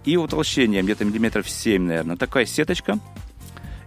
И 0.05 0.18
утолщением 0.18 0.86
где-то 0.86 1.05
миллиметров 1.05 1.49
7, 1.49 1.84
наверное. 1.84 2.18
Такая 2.18 2.45
сеточка. 2.45 2.99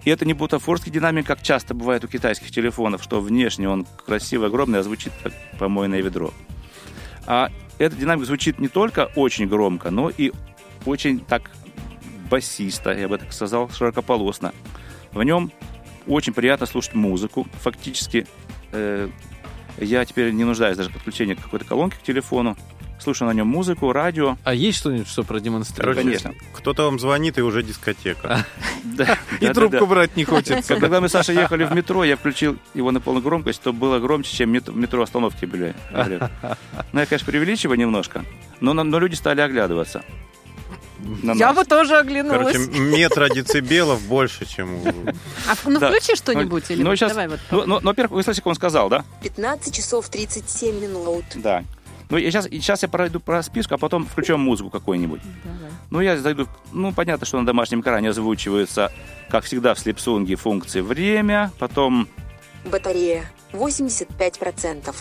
И 0.05 0.11
это 0.11 0.25
не 0.25 0.35
бутафорский 0.35 0.93
динамик, 0.93 1.27
как 1.27 1.43
часто 1.43 1.75
бывает 1.75 2.05
у 2.05 2.09
китайских 2.09 2.51
телефонов, 2.51 3.03
что 3.03 3.21
внешне 3.21 3.69
он 3.69 3.87
красивый, 4.05 4.49
огромный, 4.49 4.81
а 4.81 4.83
звучит 4.83 5.13
как 5.23 5.33
помойное 5.59 6.01
ведро. 6.01 6.33
А 7.27 7.51
этот 7.79 7.99
динамик 7.99 8.27
звучит 8.27 8.59
не 8.59 8.69
только 8.69 9.11
очень 9.17 9.47
громко, 9.47 9.91
но 9.91 10.11
и 10.11 10.33
очень 10.87 11.21
так 11.21 11.51
басисто, 12.31 12.93
я 12.93 13.09
бы 13.09 13.19
так 13.19 13.33
сказал, 13.33 13.71
широкополосно. 13.71 14.53
В 15.13 15.23
нем 15.23 15.53
очень 16.07 16.33
приятно 16.33 16.67
слушать 16.67 16.95
музыку. 16.95 17.47
Фактически 17.61 18.27
э, 18.73 19.09
я 19.79 20.05
теперь 20.05 20.33
не 20.33 20.45
нуждаюсь 20.45 20.77
даже 20.77 20.91
в 20.91 20.93
подключении 20.93 21.35
какой-то 21.35 21.65
колонки 21.65 21.97
к 21.97 22.03
телефону. 22.03 22.57
Слушаю 23.01 23.29
на 23.29 23.35
нем 23.35 23.49
музыку, 23.49 23.91
радио. 23.91 24.39
А 24.45 24.55
есть 24.55 24.79
что-нибудь, 24.79 25.09
что 25.09 25.25
продемонстрировать? 25.25 25.99
Конечно. 25.99 26.35
кто-то 26.53 26.85
вам 26.85 27.01
звонит, 27.01 27.37
и 27.37 27.43
уже 27.43 27.63
дискотека. 27.63 28.47
Да, 28.85 29.17
И 29.41 29.47
трубку 29.49 29.87
брать 29.87 30.17
не 30.17 30.25
хочется. 30.25 30.75
Когда 30.77 31.01
мы 31.01 31.09
с 31.09 31.13
Сашей 31.13 31.37
ехали 31.37 31.65
в 31.65 31.73
метро, 31.73 32.03
я 32.03 32.17
включил 32.17 32.57
его 32.75 32.91
на 32.91 33.01
полную 33.01 33.23
громкость, 33.23 33.63
то 33.63 33.73
было 33.73 34.01
громче, 34.01 34.37
чем 34.37 34.53
в 34.53 34.77
метро 34.77 35.03
остановки 35.03 35.47
были. 35.47 35.75
Ну, 36.93 37.01
я, 37.01 37.07
конечно, 37.07 37.27
преувеличиваю 37.27 37.79
немножко, 37.79 38.25
но 38.61 38.83
люди 38.99 39.15
стали 39.15 39.41
оглядываться. 39.41 40.05
На 41.23 41.33
Я 41.33 41.49
нас. 41.49 41.57
бы 41.57 41.65
тоже 41.65 41.99
оглянулась. 41.99 42.53
Короче, 42.57 42.81
метра 42.81 43.29
децибелов 43.29 44.01
больше, 44.07 44.45
чем 44.47 44.75
у... 44.75 44.87
А, 45.49 45.55
ну, 45.65 45.79
Да. 45.81 45.89
включи 45.91 46.15
что-нибудь. 46.17 46.71
или 46.71 46.83
Ну, 46.83 46.91
вот 46.91 46.97
сейчас, 46.97 47.11
давай 47.13 47.29
вот. 47.29 47.41
ну, 47.51 47.65
ну, 47.67 47.81
ну, 47.81 47.89
во-первых, 47.89 48.13
вы 48.13 48.23
слышите, 48.23 48.43
как 48.43 48.49
он 48.49 48.55
сказал, 48.55 48.89
да? 48.89 49.05
15 49.23 49.75
часов 49.75 50.09
37 50.09 50.81
минут. 50.81 51.25
Да. 51.37 51.65
Ну, 52.11 52.19
я 52.19 52.31
сейчас, 52.31 52.45
сейчас 52.47 52.83
я 52.83 52.89
пройду 52.89 53.21
по 53.21 53.41
списку, 53.43 53.75
а 53.75 53.79
потом 53.79 54.07
включим 54.07 54.39
музыку 54.41 54.69
какую-нибудь. 54.71 55.21
Давай. 55.45 55.71
Ну, 55.91 56.01
я 56.01 56.17
зайду... 56.19 56.47
Ну, 56.73 56.93
понятно, 56.93 57.27
что 57.27 57.41
на 57.41 57.47
домашнем 57.47 57.81
экране 57.81 58.11
озвучиваются, 58.11 58.93
как 59.31 59.45
всегда, 59.45 59.75
в 59.75 59.79
слепсунге 59.79 60.37
функции 60.37 60.81
время, 60.83 61.53
потом, 61.59 62.09
Батарея 62.65 63.25
85%. 63.53 64.95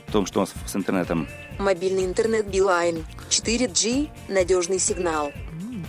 Потом 0.00 0.26
что 0.26 0.40
у 0.40 0.42
нас 0.42 0.54
с 0.66 0.76
интернетом. 0.76 1.28
Мобильный 1.58 2.04
интернет 2.04 2.46
Билайн. 2.48 3.04
4G. 3.30 4.08
Надежный 4.28 4.78
сигнал. 4.78 5.32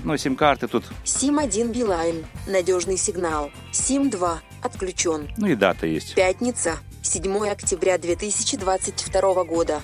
Ну, 0.04 0.16
сим-карты 0.18 0.68
тут, 0.68 0.84
СИМ-1 1.06 1.74
Билайн. 1.74 2.26
Надежный 2.48 2.98
сигнал. 2.98 3.52
СИМ-2. 3.72 4.38
Отключен. 4.62 5.30
ну 5.38 5.48
и 5.48 5.56
дата 5.56 5.86
есть. 5.88 6.16
Пятница. 6.16 6.78
7 7.02 7.48
октября 7.48 7.98
2022 7.98 9.44
года. 9.46 9.82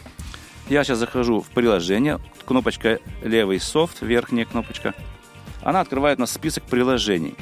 Я 0.68 0.84
сейчас 0.84 0.98
захожу 1.00 1.42
в 1.42 1.50
приложение, 1.50 2.20
кнопочка 2.46 3.00
левый 3.22 3.60
софт, 3.60 4.02
верхняя 4.02 4.46
кнопочка. 4.46 4.94
Она 5.62 5.82
открывает 5.82 6.18
у 6.18 6.22
нас 6.22 6.32
список 6.32 6.64
приложений. 6.64 7.36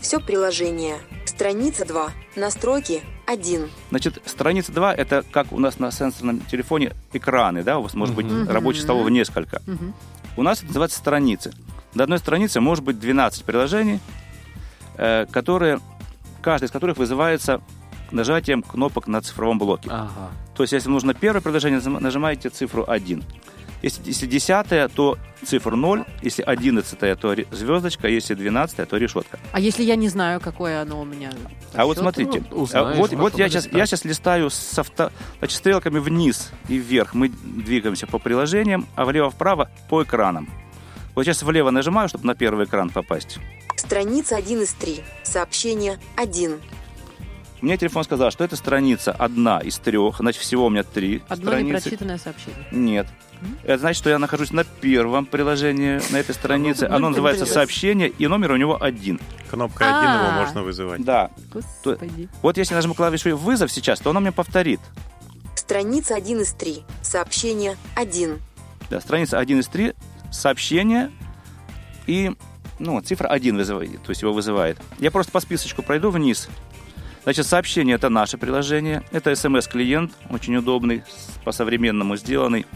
Все 0.00 0.20
приложение. 0.20 0.96
Страница 1.26 1.84
2. 1.84 2.10
Настройки 2.36 3.02
1. 3.30 3.68
Значит, 3.90 4.20
страница 4.26 4.72
2 4.72 4.94
это 4.94 5.24
как 5.30 5.52
у 5.52 5.60
нас 5.60 5.78
на 5.78 5.90
сенсорном 5.92 6.40
телефоне 6.40 6.92
экраны, 7.12 7.62
да, 7.62 7.78
у 7.78 7.82
вас 7.82 7.94
может 7.94 8.14
быть 8.14 8.26
Мгм. 8.26 8.48
рабочих 8.48 8.82
столов 8.82 9.08
несколько. 9.10 9.62
Мгм. 9.66 9.94
У 10.36 10.42
нас 10.42 10.58
это 10.58 10.66
называется 10.68 10.98
страницы. 10.98 11.52
На 11.94 12.04
одной 12.04 12.18
странице 12.18 12.60
может 12.60 12.84
быть 12.84 12.98
12 12.98 13.44
приложений, 13.44 14.00
э, 14.96 15.26
которые, 15.30 15.80
каждый 16.42 16.64
из 16.66 16.70
которых 16.70 16.96
вызывается 16.98 17.60
нажатием 18.10 18.62
кнопок 18.62 19.06
на 19.06 19.20
цифровом 19.22 19.58
блоке. 19.58 19.88
Ага. 19.92 20.30
То 20.56 20.64
есть, 20.64 20.72
если 20.72 20.88
нужно 20.90 21.14
первое 21.14 21.40
приложение, 21.40 21.80
нажимаете 21.80 22.48
цифру 22.48 22.84
1. 22.86 23.22
Если, 23.82 24.02
если 24.04 24.26
десятое, 24.26 24.88
то 24.88 25.18
цифру 25.44 25.76
0. 25.76 26.04
Если 26.22 26.42
одиннадцатое, 26.42 27.16
то 27.16 27.34
звездочка. 27.50 28.08
Если 28.08 28.34
двенадцатое, 28.34 28.86
то 28.86 28.96
решетка. 28.96 29.38
А 29.52 29.60
если 29.60 29.82
я 29.82 29.96
не 29.96 30.08
знаю, 30.08 30.40
какое 30.40 30.82
оно 30.82 31.00
у 31.00 31.04
меня? 31.04 31.30
А 31.74 31.86
вот 31.86 31.98
смотрите, 31.98 32.42
Ну, 32.50 32.62
узнаешь, 32.62 32.86
а 32.86 32.94
вот, 32.94 33.10
потом 33.10 33.20
вот 33.20 33.38
я, 33.38 33.48
сейчас, 33.48 33.66
я 33.66 33.86
сейчас 33.86 34.04
листаю 34.04 34.50
с 34.50 34.78
авто, 34.78 35.10
значит, 35.38 35.56
стрелками 35.56 35.98
вниз 35.98 36.50
и 36.68 36.76
вверх. 36.76 37.14
Мы 37.14 37.28
двигаемся 37.28 38.06
по 38.06 38.18
приложениям, 38.18 38.86
а 38.96 39.04
влево-вправо 39.04 39.70
по 39.88 40.02
экранам. 40.02 40.48
Вот 41.14 41.24
сейчас 41.24 41.42
влево 41.42 41.70
нажимаю, 41.70 42.08
чтобы 42.08 42.26
на 42.26 42.34
первый 42.34 42.66
экран 42.66 42.90
попасть. 42.90 43.38
Страница 43.76 44.36
1 44.36 44.62
из 44.62 44.72
3. 44.74 45.02
Сообщение 45.22 45.98
1. 46.16 46.60
Мне 47.60 47.76
телефон 47.76 48.04
сказал, 48.04 48.30
что 48.30 48.44
это 48.44 48.56
страница 48.56 49.12
одна 49.12 49.60
из 49.60 49.78
трех, 49.78 50.18
значит, 50.18 50.40
всего 50.42 50.66
у 50.66 50.70
меня 50.70 50.82
три 50.82 51.22
Одно 51.28 51.50
страницы. 51.50 51.76
непрочитанное 51.78 52.18
сообщение. 52.18 52.66
Нет. 52.70 53.06
Это 53.64 53.78
значит, 53.78 53.98
что 53.98 54.10
я 54.10 54.18
нахожусь 54.18 54.52
на 54.52 54.64
первом 54.64 55.24
приложении 55.26 56.00
на 56.12 56.18
этой 56.18 56.34
странице. 56.34 56.84
Оно 56.84 57.08
называется. 57.08 57.46
«Сообщение», 57.46 58.08
и 58.08 58.26
номер 58.26 58.52
у 58.52 58.56
него 58.56 58.82
один. 58.82 59.18
Кнопкой 59.50 59.86
один 59.88 60.10
его 60.10 60.28
А. 60.28 60.44
можно 60.44 60.62
вызывать. 60.62 61.02
Да. 61.04 61.30
Господи. 61.52 62.28
Вот 62.42 62.56
если 62.58 62.74
нажму 62.74 62.94
клавишу 62.94 63.36
«Вызов» 63.36 63.72
сейчас, 63.72 64.00
то 64.00 64.10
оно 64.10 64.20
мне 64.20 64.32
повторит. 64.32 64.80
Страница 65.54 66.16
1 66.16 66.40
из 66.40 66.52
3. 66.52 66.82
Сообщение 67.02 67.76
1. 67.94 68.38
Да, 68.90 69.00
страница 69.00 69.38
1 69.38 69.60
из 69.60 69.68
3, 69.68 69.94
сообщение 70.32 71.10
и 72.06 72.32
ну, 72.80 73.00
цифра 73.00 73.28
1 73.28 73.56
вызывает, 73.56 74.02
то 74.02 74.10
есть 74.10 74.22
его 74.22 74.32
вызывает. 74.32 74.78
Я 74.98 75.10
просто 75.12 75.30
по 75.30 75.38
списочку 75.40 75.82
пройду 75.82 76.10
вниз. 76.10 76.48
Значит, 77.30 77.46
сообщение– 77.46 77.94
это 77.96 78.08
наше 78.08 78.38
приложение. 78.38 79.04
Это 79.12 79.32
смс-клиент, 79.36 80.10
очень 80.30 80.56
удобный, 80.56 81.04
по-современному 81.44 82.16
сделанный. 82.16 82.66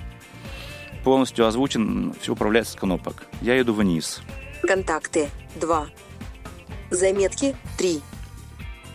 Полностью 1.02 1.48
озвучен, 1.48 2.14
все 2.20 2.34
управляется 2.34 2.74
с 2.74 2.76
кнопок. 2.76 3.24
Я 3.40 3.60
иду 3.60 3.74
вниз. 3.74 4.22
Контакты 4.62 5.28
2. 5.56 5.88
Заметки 6.90 7.56
3. 7.78 8.00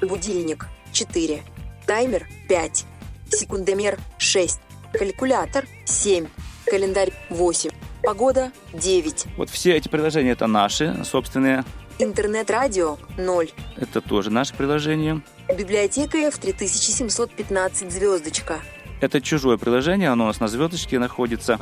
Будильник 0.04 0.68
4. 0.94 1.44
Таймер 1.86 2.26
5. 2.48 2.86
Секундомер 3.30 4.00
6. 4.18 4.62
Калькулятор 4.94 5.66
7. 5.84 6.26
Календарь 6.68 7.12
8. 7.32 7.70
Погода 8.02 8.54
9. 8.72 9.26
Вот 9.36 9.50
все 9.50 9.76
эти 9.76 9.90
приложения– 9.90 10.32
это 10.32 10.48
наши, 10.48 11.04
собственные. 11.04 11.66
Интернет-радио 12.00 12.98
0. 13.18 13.50
Это 13.76 14.00
тоже 14.00 14.30
наше 14.30 14.54
приложение. 14.56 15.22
Библиотека 15.50 16.18
F 16.18 16.38
3715 16.38 17.92
звездочка. 17.92 18.60
Это 19.02 19.20
чужое 19.22 19.58
приложение, 19.58 20.10
оно 20.10 20.24
у 20.24 20.28
нас 20.28 20.40
на 20.40 20.48
звездочке 20.48 20.98
находится. 20.98 21.60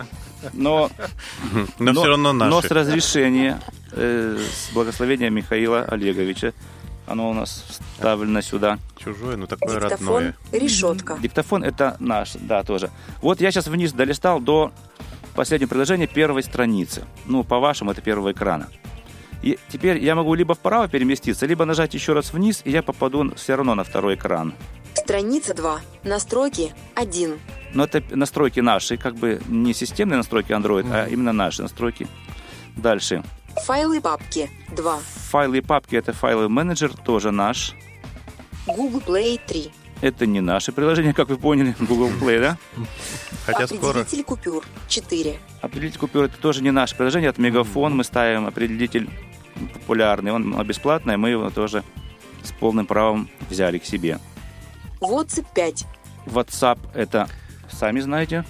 Но 0.54 0.92
Но, 1.80 1.94
все 1.94 2.06
равно 2.06 2.34
но 2.34 2.62
с 2.62 2.70
разрешения 2.70 3.60
э, 3.94 4.38
с 4.38 4.72
благословения 4.74 5.32
Михаила 5.32 5.84
Олеговича. 5.84 6.54
Оно 7.08 7.30
у 7.32 7.34
нас 7.34 7.66
вставлено 7.70 8.42
сюда. 8.42 8.78
Чужое, 8.98 9.38
но 9.38 9.48
такое 9.48 9.80
Диктофон, 9.80 10.08
родное. 10.08 10.36
решетка. 10.52 11.18
Диктофон 11.20 11.64
это 11.64 11.96
наш, 12.00 12.34
да, 12.34 12.64
тоже. 12.64 12.92
Вот 13.22 13.42
я 13.42 13.50
сейчас 13.50 13.68
вниз 13.68 13.94
долистал 13.94 14.40
до 14.40 14.72
последнего 15.34 15.70
предложения 15.70 16.06
первой 16.06 16.44
страницы. 16.44 17.06
Ну, 17.26 17.44
по-вашему, 17.44 17.92
это 17.92 18.02
первого 18.02 18.34
экрана. 18.34 18.68
И 19.42 19.58
теперь 19.70 20.04
я 20.04 20.16
могу 20.16 20.34
либо 20.34 20.56
вправо 20.56 20.88
переместиться, 20.88 21.46
либо 21.46 21.66
нажать 21.66 21.94
еще 21.94 22.14
раз 22.14 22.34
вниз, 22.34 22.62
и 22.66 22.72
я 22.72 22.82
попаду 22.82 23.34
все 23.36 23.56
равно 23.56 23.76
на 23.76 23.84
второй 23.84 24.16
экран. 24.16 24.54
Страница 24.94 25.54
2. 25.54 25.80
Настройки 26.04 26.74
1. 26.96 27.40
Но 27.74 27.84
это 27.84 28.04
настройки 28.16 28.60
наши, 28.60 28.98
как 28.98 29.16
бы 29.16 29.40
не 29.48 29.74
системные 29.74 30.18
настройки 30.18 30.52
Android, 30.52 30.86
а 30.92 31.08
именно 31.08 31.34
наши 31.34 31.62
настройки. 31.62 32.08
Дальше. 32.76 33.24
Файлы 33.66 34.02
папки 34.02 34.50
2. 34.76 35.00
Файлы 35.30 35.58
и 35.60 35.62
папки 35.62 35.96
это 35.96 36.14
файлы 36.14 36.50
менеджер, 36.50 36.94
тоже 36.94 37.32
наш. 37.32 37.74
Google 38.68 39.02
Play 39.06 39.40
3. 39.48 39.72
Это 40.02 40.26
не 40.26 40.42
наше 40.42 40.72
приложение, 40.72 41.14
как 41.14 41.30
вы 41.30 41.38
поняли, 41.38 41.76
Google 41.80 42.10
Play, 42.10 42.40
да? 42.40 42.58
Хотя 43.46 43.68
скоро... 43.68 44.02
Определитель 44.02 44.24
купюр 44.24 44.66
4. 44.88 45.40
Определитель 45.62 46.00
купюр 46.00 46.26
это 46.26 46.38
тоже 46.38 46.62
не 46.62 46.72
наше 46.72 46.96
приложение, 46.96 47.30
это 47.30 47.42
Мегафон. 47.42 47.96
Мы 47.96 48.04
ставим 48.04 48.46
определитель 48.46 49.10
популярный, 49.74 50.32
он 50.32 50.64
бесплатный, 50.68 51.18
мы 51.18 51.32
его 51.32 51.50
тоже 51.50 51.84
с 52.44 52.52
полным 52.52 52.86
правом 52.86 53.30
взяли 53.50 53.80
к 53.80 53.86
себе. 53.86 54.20
WhatsApp 55.02 55.48
5. 55.56 55.86
WhatsApp 56.28 56.80
это, 56.94 57.28
сами 57.72 58.00
знаете, 58.00 58.46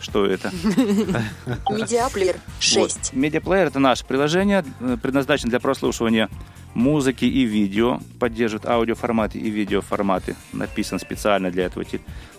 что 0.00 0.26
это. 0.26 0.50
Медиаплеер 1.70 2.36
6. 2.60 2.78
Вот. 2.78 3.12
Медиаплеер 3.12 3.66
это 3.66 3.78
наше 3.78 4.04
приложение, 4.04 4.64
э, 4.80 4.96
предназначено 5.00 5.50
для 5.50 5.60
прослушивания 5.60 6.28
музыки 6.74 7.24
и 7.24 7.44
видео, 7.44 8.00
поддерживает 8.20 8.66
аудиоформаты 8.66 9.38
и 9.38 9.50
видеоформаты, 9.50 10.36
написан 10.52 10.98
специально 10.98 11.50
для 11.50 11.66
этого, 11.66 11.84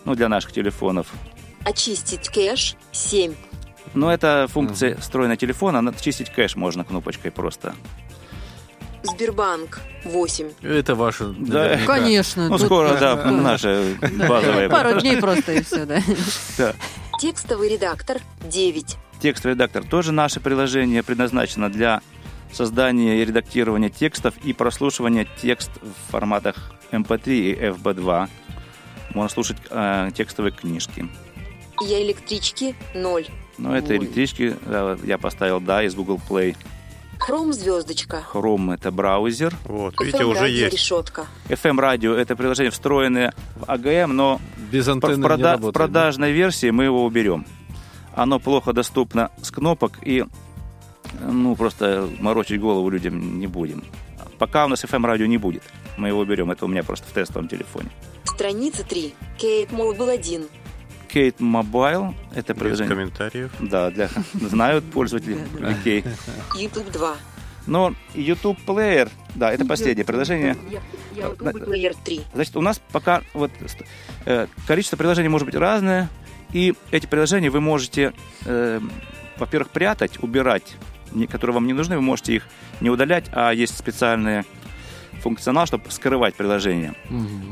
ну, 0.06 0.16
для 0.16 0.30
наших 0.30 0.52
телефонов. 0.52 1.08
Очистить 1.66 2.30
кэш 2.30 2.76
7. 2.92 3.34
Но 3.94 4.12
это 4.12 4.48
функция 4.50 4.96
встроенного 4.96 5.38
телефона, 5.38 5.80
она 5.80 5.94
чистить 5.94 6.30
кэш 6.30 6.56
можно 6.56 6.84
кнопочкой 6.84 7.32
просто. 7.32 7.74
Сбербанк 9.04 9.80
8. 10.04 10.52
Это 10.62 10.96
ваше. 10.96 11.26
Да. 11.38 11.64
наверняка. 11.64 11.96
Конечно. 11.96 12.50
Ну, 12.50 12.58
тут 12.58 12.66
скоро, 12.66 12.98
да, 13.00 13.16
наша 13.32 13.84
базовая. 14.02 14.70
Пару 14.70 15.00
дней 15.00 15.18
просто 15.18 15.54
и 15.54 15.64
все, 15.64 15.86
да. 15.86 16.02
Да. 16.58 16.74
Текстовый 17.20 17.70
редактор 17.70 18.18
9. 18.46 18.98
Текстовый 19.22 19.56
редактор 19.56 19.84
тоже 19.84 20.12
наше 20.12 20.40
приложение, 20.40 21.04
предназначено 21.04 21.70
для 21.70 22.02
создания 22.52 23.22
и 23.22 23.26
редактирования 23.26 23.90
текстов 23.90 24.34
и 24.44 24.54
прослушивания 24.54 25.28
текст 25.42 25.72
в 25.82 26.12
форматах 26.12 26.72
MP3 26.92 27.28
и 27.28 27.54
FB2. 27.56 28.30
Можно 29.14 29.30
слушать 29.30 29.58
э, 29.70 30.10
текстовые 30.16 30.52
книжки. 30.52 31.08
Я 31.82 32.02
электрички 32.04 32.76
0. 32.94 33.28
Но 33.58 33.76
это 33.76 33.94
Ой. 33.94 33.98
электрички, 33.98 34.56
да, 34.66 34.98
я 35.04 35.18
поставил, 35.18 35.60
да, 35.60 35.84
из 35.84 35.96
Google 35.96 36.20
Play. 36.30 36.56
Chrome 37.20 37.52
звездочка. 37.54 38.24
Chrome 38.34 38.74
это 38.76 38.92
браузер. 38.92 39.56
Вот, 39.66 39.94
видите, 40.00 40.20
FM 40.24 40.26
уже 40.26 40.40
радио 40.42 40.56
есть. 40.66 40.74
решетка. 40.74 41.28
FM 41.50 41.80
радио 41.80 42.14
это 42.16 42.36
приложение 42.36 42.72
встроенное 42.72 43.34
в 43.56 43.64
AGM, 43.64 44.08
но 44.08 44.40
Без 44.72 44.88
в, 44.88 44.92
антенны 44.92 45.16
не 45.18 45.24
прода- 45.24 45.52
работает, 45.54 45.76
в 45.76 45.78
продажной 45.78 46.32
версии 46.32 46.70
мы 46.70 46.86
его 46.86 47.04
уберем. 47.06 47.46
Оно 48.16 48.40
плохо 48.40 48.74
доступно 48.74 49.32
с 49.42 49.52
кнопок 49.52 49.94
и 50.02 50.26
ну 51.22 51.56
просто 51.56 52.08
морочить 52.20 52.60
голову 52.62 52.90
людям 52.90 53.40
не 53.40 53.48
будем. 53.48 53.84
Пока 54.38 54.66
у 54.66 54.70
нас 54.70 54.84
FM 54.84 55.06
радио 55.06 55.26
не 55.26 55.38
будет, 55.38 55.64
мы 55.98 56.08
его 56.08 56.20
уберем. 56.22 56.50
Это 56.52 56.66
у 56.66 56.68
меня 56.68 56.84
просто 56.84 57.06
в 57.08 57.12
тестовом 57.12 57.48
телефоне. 57.50 57.90
Страница 58.24 58.84
3. 58.84 59.14
Kate 59.38 59.70
Mobile 59.72 60.14
1. 60.14 60.46
Kate 61.14 61.38
Mobile 61.38 62.14
это 62.34 62.54
Без 62.54 62.60
приложение. 62.60 62.96
комментариев. 62.96 63.52
Да, 63.60 63.90
для 63.92 64.10
знают 64.34 64.86
пользователи 64.86 65.38
Kate. 65.84 66.08
YouTube 66.56 66.92
2. 66.92 67.16
Но 67.68 67.94
YouTube 68.16 68.58
Player, 68.66 69.10
да, 69.36 69.52
это 69.52 69.66
последнее 69.66 70.06
приложение. 70.06 70.56
Google 71.16 71.52
Player 71.62 71.96
3. 72.04 72.22
Значит, 72.34 72.58
у 72.58 72.62
нас 72.62 72.82
пока 72.92 73.22
вот 73.34 73.52
э, 74.26 74.48
количество 74.66 74.98
приложений 74.98 75.30
может 75.30 75.46
быть 75.46 75.56
разное, 75.56 76.10
и 76.52 76.74
эти 76.92 77.06
приложения 77.06 77.50
вы 77.50 77.62
можете, 77.62 78.14
э, 78.46 78.80
во-первых, 79.38 79.70
прятать, 79.70 80.22
убирать, 80.24 80.76
которые 81.30 81.56
вам 81.56 81.68
не 81.68 81.74
нужны, 81.74 81.96
вы 81.96 82.02
можете 82.02 82.36
их 82.36 82.48
не 82.82 82.90
удалять, 82.90 83.26
а 83.34 83.52
есть 83.52 83.78
специальный 83.78 84.44
функционал, 85.22 85.66
чтобы 85.66 85.92
скрывать 85.92 86.36
приложения. 86.36 86.96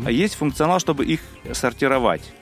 А 0.06 0.12
есть 0.12 0.36
функционал, 0.36 0.80
чтобы 0.80 1.06
их 1.06 1.22
сортировать. 1.54 2.34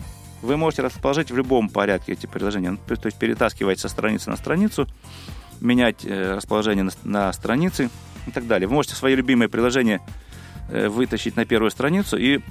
Вы 0.42 0.58
можете 0.58 0.84
расположить 0.84 1.32
в 1.32 1.38
любом 1.38 1.70
порядке 1.70 2.14
эти 2.14 2.26
приложения, 2.26 2.72
Ну, 2.72 2.78
то 2.78 3.06
есть 3.06 3.18
перетаскивать 3.18 3.80
со 3.80 3.90
страницы 3.90 4.30
на 4.30 4.38
страницу, 4.38 4.88
менять 5.60 6.06
э, 6.06 6.36
расположение 6.36 6.88
на, 7.04 7.34
странице 7.34 7.90
и 8.28 8.32
так 8.32 8.48
далее. 8.48 8.68
Вы 8.68 8.76
можете 8.76 8.96
свои 8.96 9.16
любимые 9.16 9.50
приложения 9.50 10.02
э, 10.70 10.88
вытащить 10.88 11.36
на 11.36 11.46
первую 11.46 11.72
страницу, 11.72 12.18
и 12.18 12.42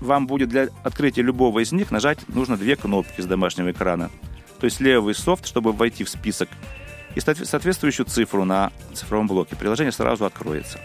вам 0.00 0.26
будет 0.26 0.48
для 0.48 0.68
открытия 0.82 1.22
любого 1.22 1.60
из 1.60 1.72
них 1.72 1.90
нажать 1.90 2.18
нужно 2.28 2.56
две 2.56 2.76
кнопки 2.76 3.20
с 3.20 3.26
домашнего 3.26 3.70
экрана. 3.70 4.10
То 4.58 4.66
есть 4.66 4.80
левый 4.80 5.14
софт, 5.14 5.46
чтобы 5.46 5.72
войти 5.72 6.04
в 6.04 6.08
список, 6.08 6.48
и 7.14 7.20
соотве- 7.20 7.44
соответствующую 7.44 8.06
цифру 8.06 8.44
на 8.44 8.72
цифровом 8.94 9.26
блоке. 9.26 9.56
Приложение 9.56 9.92
сразу 9.92 10.24
откроется. 10.24 10.78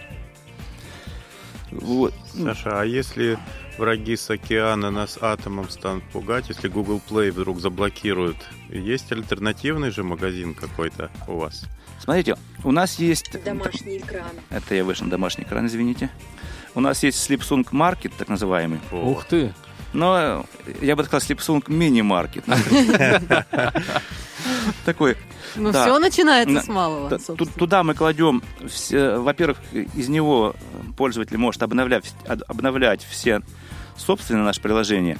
Вот. 1.70 2.14
Саша, 2.32 2.80
а 2.80 2.84
если 2.84 3.38
враги 3.78 4.16
с 4.16 4.30
океана 4.30 4.90
нас 4.90 5.18
атомом 5.20 5.68
станут 5.70 6.04
пугать, 6.04 6.48
если 6.48 6.68
Google 6.68 7.00
Play 7.08 7.30
вдруг 7.30 7.60
заблокируют, 7.60 8.36
есть 8.70 9.12
альтернативный 9.12 9.90
же 9.90 10.02
магазин 10.02 10.54
какой-то 10.54 11.10
у 11.28 11.36
вас? 11.38 11.64
Смотрите, 11.98 12.36
у 12.64 12.72
нас 12.72 12.98
есть... 12.98 13.30
Домашний 13.44 13.98
экран. 13.98 14.26
Это 14.50 14.74
я 14.74 14.84
вышел 14.84 15.04
на 15.04 15.10
домашний 15.10 15.44
экран, 15.44 15.66
извините. 15.66 16.10
У 16.74 16.80
нас 16.80 17.02
есть 17.02 17.30
Slipsung 17.30 17.64
Market, 17.70 18.12
так 18.18 18.28
называемый. 18.28 18.80
Ух 18.92 19.24
ты. 19.24 19.54
Но 19.92 20.44
я 20.82 20.94
бы 20.94 21.04
сказал 21.04 21.26
Slipsung 21.26 21.62
Mini 21.68 22.02
Market. 22.02 22.44
Такой. 24.84 25.16
Ну, 25.54 25.72
Да. 25.72 25.84
все 25.84 25.98
начинается 25.98 26.54
На- 26.54 26.62
с 26.62 26.68
малого, 26.68 27.18
ту- 27.18 27.46
Туда 27.46 27.82
мы 27.82 27.94
кладем, 27.94 28.42
все, 28.68 29.16
во-первых, 29.16 29.56
из 29.72 30.08
него 30.08 30.54
пользователь 30.98 31.38
может 31.38 31.62
обновлять, 31.62 32.12
об- 32.26 32.42
обновлять 32.46 33.02
все 33.08 33.40
собственные 33.96 34.44
наши 34.44 34.60
приложения 34.60 35.18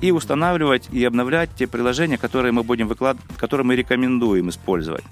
и 0.00 0.10
устанавливать 0.10 0.88
и 0.92 1.04
обновлять 1.04 1.50
те 1.56 1.66
приложения, 1.66 2.18
которые 2.18 2.52
мы 2.52 2.62
будем 2.62 2.88
выкладывать, 2.88 3.26
которые 3.36 3.66
мы 3.66 3.76
рекомендуем 3.76 4.50
использовать. 4.50 5.04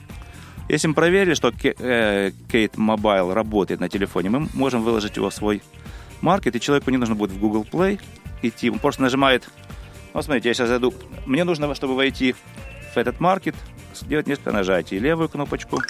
Если 0.69 0.89
мы 0.89 0.95
проверили, 0.95 1.35
что 1.35 1.49
э, 1.49 2.31
Kate 2.49 2.75
Mobile 2.77 3.33
работает 3.33 3.81
на 3.81 3.89
телефоне, 3.89 4.31
мы 4.31 4.49
можем 4.55 4.83
выложить 4.83 5.17
его 5.17 5.31
в 5.31 5.35
свой 5.35 5.63
маркет, 6.21 6.57
и 6.57 6.61
человеку 6.61 6.91
не 6.91 6.97
нужно 6.97 7.15
будет 7.15 7.33
в 7.33 7.39
Google 7.39 7.67
Play 7.71 8.01
идти. 8.43 8.71
Он 8.71 8.79
просто 8.79 9.03
нажимает... 9.03 9.49
Вот 10.13 10.25
смотрите, 10.25 10.49
я 10.49 10.55
сейчас 10.55 10.69
зайду. 10.69 10.95
Мне 11.27 11.45
нужно, 11.45 11.75
чтобы 11.75 11.97
войти 11.97 12.35
в 12.95 12.97
этот 12.97 13.21
маркет, 13.21 13.55
сделать 13.95 14.27
несколько 14.27 14.53
нажатий. 14.53 14.99
Левую 14.99 15.29
кнопочку, 15.29 15.83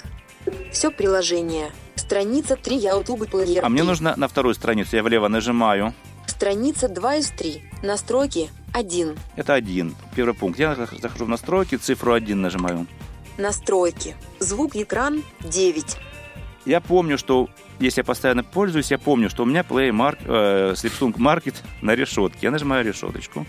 Все 0.71 0.91
приложение. 0.91 1.71
Страница 1.95 2.55
3. 2.55 2.75
YouTube 2.77 3.21
Player 3.21 3.59
А 3.63 3.69
мне 3.69 3.81
3. 3.81 3.87
нужно 3.87 4.13
на 4.17 4.27
вторую 4.27 4.55
страницу. 4.55 4.95
Я 4.95 5.03
влево 5.03 5.27
нажимаю. 5.27 5.93
Страница 6.39 6.89
2 6.89 7.15
из 7.15 7.29
3. 7.31 7.63
Настройки 7.81 8.49
1. 8.73 9.17
Это 9.37 9.53
один. 9.53 9.95
Первый 10.15 10.33
пункт. 10.35 10.59
Я 10.59 10.73
зах- 10.73 10.99
захожу 11.01 11.23
в 11.25 11.29
настройки, 11.29 11.75
цифру 11.77 12.11
один 12.11 12.41
нажимаю. 12.41 12.87
Настройки. 13.37 14.15
Звук 14.39 14.75
экран 14.75 15.23
9. 15.39 15.95
Я 16.65 16.81
помню, 16.81 17.17
что 17.17 17.47
если 17.79 18.01
я 18.01 18.03
постоянно 18.03 18.43
пользуюсь, 18.43 18.91
я 18.91 18.97
помню, 18.97 19.29
что 19.29 19.43
у 19.43 19.45
меня 19.45 19.61
Play 19.61 19.91
Mark, 19.91 20.17
э, 20.25 20.73
Slipsung 20.73 21.13
Market 21.15 21.55
на 21.81 21.95
решетке. 21.95 22.39
Я 22.41 22.51
нажимаю 22.51 22.83
решеточку. 22.83 23.45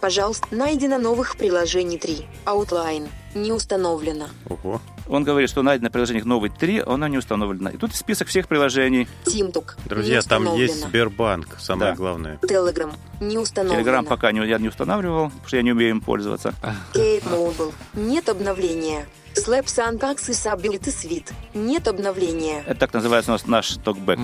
Пожалуйста, 0.00 0.46
найдено 0.52 0.96
новых 0.98 1.36
приложений 1.36 1.98
3. 1.98 2.26
Outline. 2.46 3.08
Не 3.34 3.52
установлено. 3.52 4.28
Ого. 4.48 4.80
Он 5.10 5.24
говорит, 5.24 5.50
что 5.50 5.62
найдено 5.62 5.90
приложение 5.90 6.22
новый 6.24 6.50
3, 6.50 6.84
оно 6.86 7.08
не 7.08 7.18
установлено. 7.18 7.70
И 7.70 7.76
тут 7.76 7.94
список 7.96 8.28
всех 8.28 8.46
приложений. 8.46 9.08
Тимтук. 9.26 9.76
Друзья, 9.84 10.22
там 10.22 10.56
есть. 10.56 10.82
Сбербанк, 10.84 11.56
самое 11.58 11.90
Да. 11.90 11.96
главное. 11.96 12.38
Telegram. 12.42 12.94
Не 13.20 13.36
установлено. 13.36 13.82
Telegram 13.82 14.04
пока 14.04 14.30
не, 14.30 14.46
я 14.46 14.58
не 14.58 14.68
устанавливал, 14.68 15.26
потому 15.30 15.48
что 15.48 15.56
я 15.56 15.62
не 15.64 15.72
умею 15.72 15.90
им 15.90 16.00
пользоваться. 16.00 16.54
Kate 16.94 17.24
Mobile. 17.24 17.74
Нет 17.94 18.28
обновления. 18.28 19.04
Slap 19.34 19.66
Suntax 19.66 20.28
и 20.28 20.32
Subbility 20.32 20.88
Suite. 20.90 21.32
Нет 21.54 21.86
обновления. 21.88 22.62
Это 22.66 22.80
так 22.80 22.92
называется 22.92 23.30
у 23.30 23.34
нас 23.34 23.46
наш 23.46 23.76
токбэк. 23.76 24.18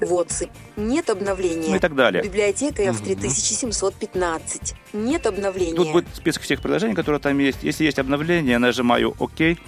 WhatsApp. 0.00 0.50
Нет 0.76 1.10
обновления. 1.10 1.68
Ну 1.70 1.76
и 1.76 1.78
так 1.78 1.94
далее. 1.94 2.22
Библиотека 2.22 2.82
F3715. 2.82 4.74
Нет 4.92 5.26
обновления. 5.26 5.74
Тут 5.74 5.92
будет 5.92 6.06
список 6.14 6.42
всех 6.42 6.60
приложений, 6.60 6.94
которые 6.94 7.20
там 7.20 7.36
есть. 7.38 7.58
Если 7.62 7.84
есть 7.84 7.98
обновление, 7.98 8.52
я 8.52 8.58
нажимаю 8.58 9.14
ОК, 9.18 9.40
и 9.40 9.58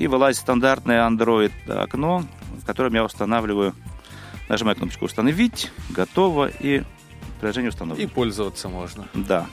и 0.00 0.06
вылазит 0.06 0.40
стандартное 0.40 1.06
Android 1.06 1.52
окно, 1.68 2.24
в 2.62 2.64
котором 2.64 2.94
я 2.94 3.04
устанавливаю, 3.04 3.74
нажимаю 4.48 4.74
кнопочку 4.76 5.04
«Установить», 5.04 5.70
«Готово» 5.90 6.48
и 6.48 6.82
приложение 7.38 7.68
установлено. 7.68 8.08
И 8.08 8.10
пользоваться 8.10 8.70
можно. 8.70 9.06
Да. 9.12 9.46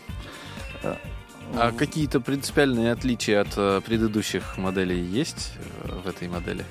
А 1.53 1.71
какие-то 1.71 2.19
принципиальные 2.19 2.91
отличия 2.93 3.41
от 3.41 3.49
э, 3.57 3.81
предыдущих 3.85 4.57
моделей 4.57 5.01
есть 5.01 5.53
э, 5.83 5.99
в 6.03 6.07
этой 6.07 6.27
модели? 6.27 6.65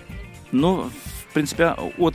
Ну, 0.53 0.91
в 1.31 1.35
принципе, 1.35 1.75
от 1.99 2.15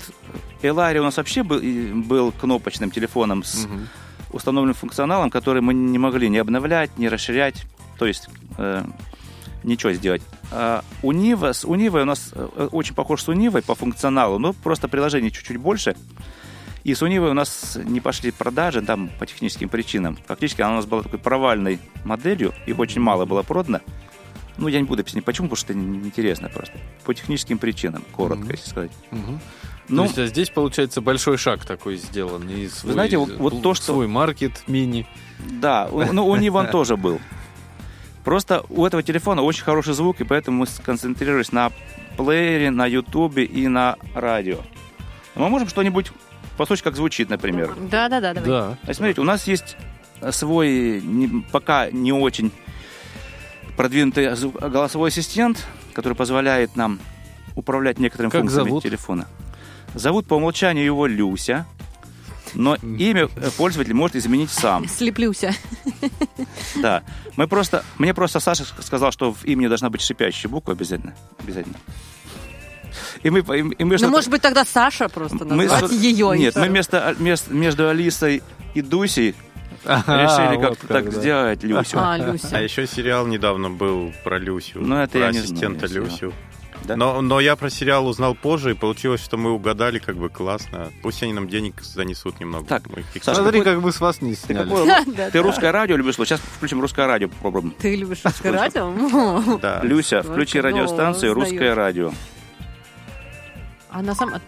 Элари 0.61 0.99
у 0.99 1.03
нас 1.03 1.17
вообще 1.17 1.43
был, 1.43 1.59
был 2.03 2.31
кнопочным 2.31 2.91
телефоном 2.91 3.43
с 3.43 3.65
Мгм. 3.65 3.87
установленным 4.31 4.75
функционалом, 4.75 5.29
который 5.29 5.61
мы 5.61 5.73
не 5.73 5.97
могли 5.99 6.29
ни 6.29 6.37
обновлять, 6.37 6.97
ни 6.97 7.07
расширять, 7.07 7.65
то 7.97 8.05
есть 8.05 8.29
э, 8.57 8.83
ничего 9.63 9.93
сделать. 9.93 10.21
А 10.51 10.83
у 11.01 11.11
Нива, 11.11 11.53
с 11.53 11.65
у 11.65 11.75
Нивой 11.75 12.01
у 12.03 12.05
нас 12.05 12.31
э, 12.33 12.69
очень 12.71 12.95
похож 12.95 13.23
с 13.23 13.27
Унивой 13.29 13.61
по 13.61 13.75
функционалу, 13.75 14.37
но 14.39 14.53
просто 14.53 14.87
приложение 14.87 15.31
чуть-чуть 15.31 15.57
больше. 15.57 15.95
И 16.83 16.95
с 16.95 17.01
Унивой 17.03 17.29
у 17.29 17.33
нас 17.33 17.77
не 17.83 17.99
пошли 18.01 18.31
продажи 18.31 18.81
там 18.81 19.09
по 19.19 19.25
техническим 19.25 19.69
причинам. 19.69 20.17
Фактически 20.25 20.61
она 20.61 20.73
у 20.73 20.75
нас 20.77 20.85
была 20.85 21.03
такой 21.03 21.19
провальной 21.19 21.79
моделью, 22.03 22.53
их 22.65 22.79
очень 22.79 23.01
мало 23.01 23.25
было 23.25 23.43
продано. 23.43 23.81
Ну, 24.57 24.67
я 24.67 24.79
не 24.79 24.85
буду 24.85 25.01
объяснять 25.01 25.23
почему, 25.23 25.47
потому 25.47 25.57
что 25.57 25.73
это 25.73 25.79
неинтересно 25.79 26.49
просто. 26.49 26.77
По 27.05 27.13
техническим 27.13 27.57
причинам, 27.57 28.03
коротко, 28.11 28.43
Мгм. 28.43 28.51
если 28.51 28.69
сказать. 28.69 28.91
Мгм. 29.11 29.39
Ну, 29.87 29.97
То 29.97 30.03
есть, 30.03 30.17
а 30.19 30.27
здесь, 30.27 30.49
получается, 30.49 31.01
большой 31.01 31.37
шаг 31.37 31.65
такой 31.65 31.97
сделан. 31.97 32.47
И 32.49 32.67
свой, 32.67 32.93
знаете, 32.93 33.17
вот- 33.17 33.37
вот 33.37 33.61
то, 33.61 33.73
что- 33.73 33.85
Свой 33.93 34.07
маркет 34.07 34.63
мини. 34.67 35.07
Да, 35.39 35.89
ну 36.11 36.27
у 36.27 36.35
Нивы 36.35 36.59
он 36.59 36.67
тоже 36.67 36.97
был. 36.97 37.19
Просто 38.23 38.63
у 38.69 38.85
этого 38.85 39.01
телефона 39.03 39.41
очень 39.41 39.63
хороший 39.63 39.93
звук, 39.93 40.21
и 40.21 40.23
поэтому 40.23 40.59
мы 40.59 40.67
сконцентрировались 40.67 41.51
на 41.51 41.71
плеере, 42.17 42.69
на 42.69 42.85
ютубе 42.85 43.43
и 43.45 43.67
на 43.67 43.97
радио. 44.13 44.57
Мы 45.35 45.49
можем 45.49 45.67
что-нибудь 45.69 46.11
послушать, 46.57 46.83
как 46.83 46.95
звучит, 46.95 47.29
например. 47.29 47.73
Да-да-да, 47.89 48.33
давай. 48.33 48.49
Да. 48.49 48.77
А 48.85 48.93
смотрите, 48.93 49.21
у 49.21 49.23
нас 49.23 49.47
есть 49.47 49.75
свой 50.31 51.01
не- 51.01 51.43
пока 51.51 51.89
не 51.89 52.13
очень 52.13 52.51
продвинутый 53.75 54.35
голосовой 54.35 55.09
ассистент, 55.09 55.65
который 55.93 56.13
позволяет 56.13 56.75
нам 56.75 56.99
управлять 57.55 57.97
некоторыми 57.99 58.29
Как 58.31 58.41
функциями 58.41 58.67
зовут? 58.67 58.83
телефона. 58.83 59.27
Зовут 59.95 60.27
по 60.27 60.35
умолчанию 60.35 60.85
его 60.85 61.07
Люся, 61.07 61.65
но 62.53 62.75
имя 62.75 63.27
пользователь 63.57 63.93
может 63.93 64.15
изменить 64.15 64.49
сам. 64.51 64.87
Слеплюся. 64.87 65.53
Да. 66.75 67.03
Мы 67.37 67.47
просто, 67.47 67.83
мне 67.97 68.13
просто 68.13 68.39
Саша 68.39 68.65
сказал, 68.81 69.11
что 69.11 69.33
в 69.33 69.45
имени 69.45 69.67
должна 69.67 69.89
быть 69.89 70.01
шипящая 70.01 70.51
буква 70.51 70.73
обязательно. 70.73 71.13
Обязательно. 71.39 71.75
И 73.23 73.29
мы, 73.29 73.39
и, 73.39 73.73
и 73.77 73.83
мы 73.83 73.97
Ну, 73.99 74.09
может 74.09 74.29
быть, 74.29 74.41
тогда 74.41 74.65
Саша 74.65 75.07
просто 75.07 75.45
мы 75.45 75.65
назвать 75.65 75.91
ее. 75.91 76.37
Нет, 76.37 76.55
мы 76.55 76.67
вместо, 76.67 77.15
мест- 77.19 77.49
между 77.51 77.87
Алисой 77.89 78.41
и 78.73 78.81
Дусей 78.81 79.35
Ага, 79.85 80.23
решили 80.23 80.57
вот 80.57 80.69
как-то 80.77 80.87
как, 80.87 81.05
так 81.05 81.13
да. 81.13 81.19
сделать 81.19 81.63
Люсю. 81.63 81.97
А, 81.97 82.13
А 82.13 82.17
Люся. 82.17 82.57
еще 82.57 82.85
сериал 82.87 83.25
недавно 83.27 83.69
был 83.69 84.13
про 84.23 84.37
Люсю. 84.37 84.79
Ну, 84.81 84.95
это 84.97 85.13
про 85.13 85.19
я 85.27 85.31
не 85.31 85.39
ассистента 85.39 85.87
знаю, 85.87 86.05
Люсю. 86.05 86.33
Да? 86.85 86.95
Но, 86.95 87.21
но 87.21 87.39
я 87.39 87.55
про 87.55 87.69
сериал 87.69 88.07
узнал 88.07 88.33
позже, 88.35 88.71
и 88.71 88.73
получилось, 88.73 89.21
что 89.23 89.37
мы 89.37 89.51
угадали 89.51 89.99
как 89.99 90.15
бы 90.17 90.29
классно. 90.29 90.91
Пусть 91.03 91.21
они 91.23 91.33
нам 91.33 91.47
денег 91.47 91.81
занесут 91.81 92.39
немного. 92.39 92.65
Так, 92.65 92.87
Мы 92.89 93.01
их 93.01 93.23
Саша, 93.23 93.41
Смотри, 93.41 93.59
какой- 93.59 93.75
как 93.75 93.83
мы 93.83 93.91
с 93.91 93.99
вас 93.99 94.21
не 94.21 94.35
Ты, 94.35 94.41
сняли. 94.53 94.63
какое- 94.69 94.85
Да, 95.05 95.29
ты 95.29 95.39
да. 95.39 95.41
русское 95.41 95.71
радио 95.71 95.95
любишь 95.95 96.15
слушать? 96.15 96.39
Сейчас 96.39 96.41
включим 96.57 96.81
русское 96.81 97.05
радио, 97.05 97.29
попробуем. 97.29 97.75
Ты 97.77 97.95
любишь 97.95 98.19
русское 98.23 98.51
радио? 98.51 99.57
Да. 99.61 99.81
Люся, 99.83 100.23
включи 100.23 100.59
радиостанцию 100.59 101.33
«Русское 101.33 101.73
радио». 101.73 102.11
Она 103.89 104.15
сама... 104.15 104.41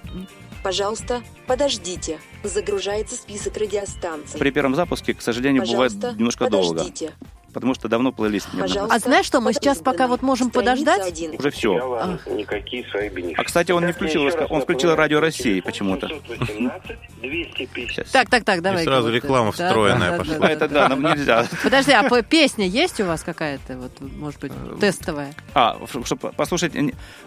Пожалуйста, 0.63 1.21
подождите. 1.45 2.19
Загружается 2.43 3.15
список 3.15 3.57
радиостанций. 3.57 4.39
При 4.39 4.49
первом 4.49 4.75
запуске, 4.75 5.13
к 5.13 5.21
сожалению, 5.21 5.65
бывает 5.65 5.91
немножко 5.93 6.49
долго, 6.49 6.69
подождите. 6.79 7.13
Потому 7.53 7.73
что 7.73 7.87
давно 7.87 8.11
плейлист 8.11 8.53
не. 8.53 8.61
Пожалуйста, 8.61 8.95
А 8.95 8.99
знаешь 8.99 9.25
что, 9.25 9.39
мы 9.41 9.53
сейчас 9.53 9.79
пока 9.79 10.07
вот 10.07 10.21
можем 10.21 10.49
подождать? 10.49 11.07
один. 11.07 11.35
Уже 11.37 11.51
все. 11.51 11.73
Материала 11.73 12.19
никакие 12.31 12.85
свои 12.89 13.09
бенефиты. 13.09 13.41
А, 13.41 13.43
кстати, 13.43 13.71
он 13.71 13.85
не 13.85 13.93
включил 13.93 14.23
он 14.49 14.61
включил 14.61 14.95
радио 14.95 15.19
России 15.19 15.59
почему-то. 15.61 16.07
718 16.07 16.97
250. 17.21 17.93
Сейчас. 17.93 18.11
Так, 18.11 18.29
так, 18.29 18.43
так, 18.43 18.61
давай. 18.61 18.83
сразу 18.83 19.09
реклама 19.09 19.51
встроенная 19.51 20.17
пошла. 20.17 20.35
А, 20.41 20.49
это 20.49 20.67
да, 20.67 20.89
нам 20.89 21.01
нельзя. 21.01 21.47
Подожди, 21.63 21.91
а 21.91 22.03
песня 22.23 22.67
есть 22.67 22.99
у 22.99 23.05
вас 23.05 23.23
какая-то, 23.23 23.77
вот, 23.77 23.91
может 24.01 24.39
быть, 24.39 24.51
тестовая? 24.79 25.33
А, 25.53 25.77
чтобы 26.03 26.31
послушать... 26.33 26.73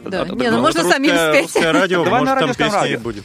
Да. 0.04 0.22
а, 0.22 0.24
Не, 0.26 0.50
ну 0.50 0.56
ну, 0.56 0.62
можно 0.62 0.82
самим 0.82 1.10
спеть. 1.16 1.42
Русское 1.54 1.72
радио, 1.72 2.04
Давай 2.04 2.22
на 2.22 2.34
может, 2.34 2.48
радио, 2.48 2.54
там 2.54 2.68
и 2.68 2.72
радио. 2.72 2.98
будет. 3.00 3.24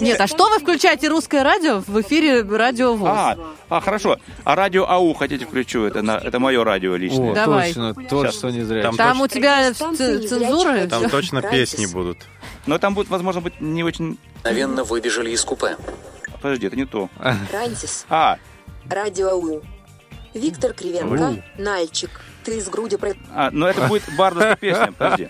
Нет, 0.00 0.20
а 0.20 0.26
что 0.26 0.48
вы 0.48 0.58
включаете 0.58 1.08
русское 1.08 1.42
радио 1.42 1.80
в 1.80 2.00
эфире 2.00 2.42
Радио 2.42 2.94
ВОЗ? 2.94 3.10
А, 3.10 3.36
а, 3.68 3.80
хорошо. 3.80 4.18
А 4.44 4.54
радио 4.54 4.84
АУ 4.88 5.14
хотите 5.14 5.46
включу? 5.46 5.84
Это, 5.84 6.02
на, 6.02 6.13
это 6.22 6.38
мое 6.38 6.62
радио 6.64 6.96
личное. 6.96 7.32
О, 7.32 7.34
Давай. 7.34 7.68
точно, 7.72 7.94
точно 7.94 8.48
не 8.48 8.62
зря. 8.62 8.82
Там 8.82 8.96
Там 8.96 9.20
у 9.20 9.24
точно- 9.24 9.40
тебя 9.40 9.58
Радиостанция 9.60 10.18
ц- 10.20 10.28
цензура? 10.28 10.86
Там 10.86 11.10
точно 11.10 11.42
песни 11.42 11.86
будут. 11.86 12.18
Но 12.66 12.78
там 12.78 12.94
будет, 12.94 13.08
возможно, 13.08 13.40
быть 13.40 13.60
не 13.60 13.82
очень... 13.84 14.18
Мгновенно 14.40 14.84
выбежали 14.84 15.30
из 15.30 15.44
купе. 15.44 15.76
Подожди, 16.40 16.66
это 16.66 16.76
не 16.76 16.84
то. 16.86 17.08
Франсис. 17.50 18.04
А, 18.10 18.38
Радио 18.88 19.30
АУ. 19.30 19.62
Виктор 20.34 20.72
Кривенко. 20.72 21.42
Нальчик. 21.58 22.10
Ты 22.44 22.58
из 22.58 22.68
груди 22.68 22.96
про... 22.96 23.14
а, 23.32 23.50
но 23.50 23.66
это 23.68 23.86
будет 23.86 24.02
бардовская 24.18 24.56
песня, 24.56 24.92
подожди. 24.98 25.28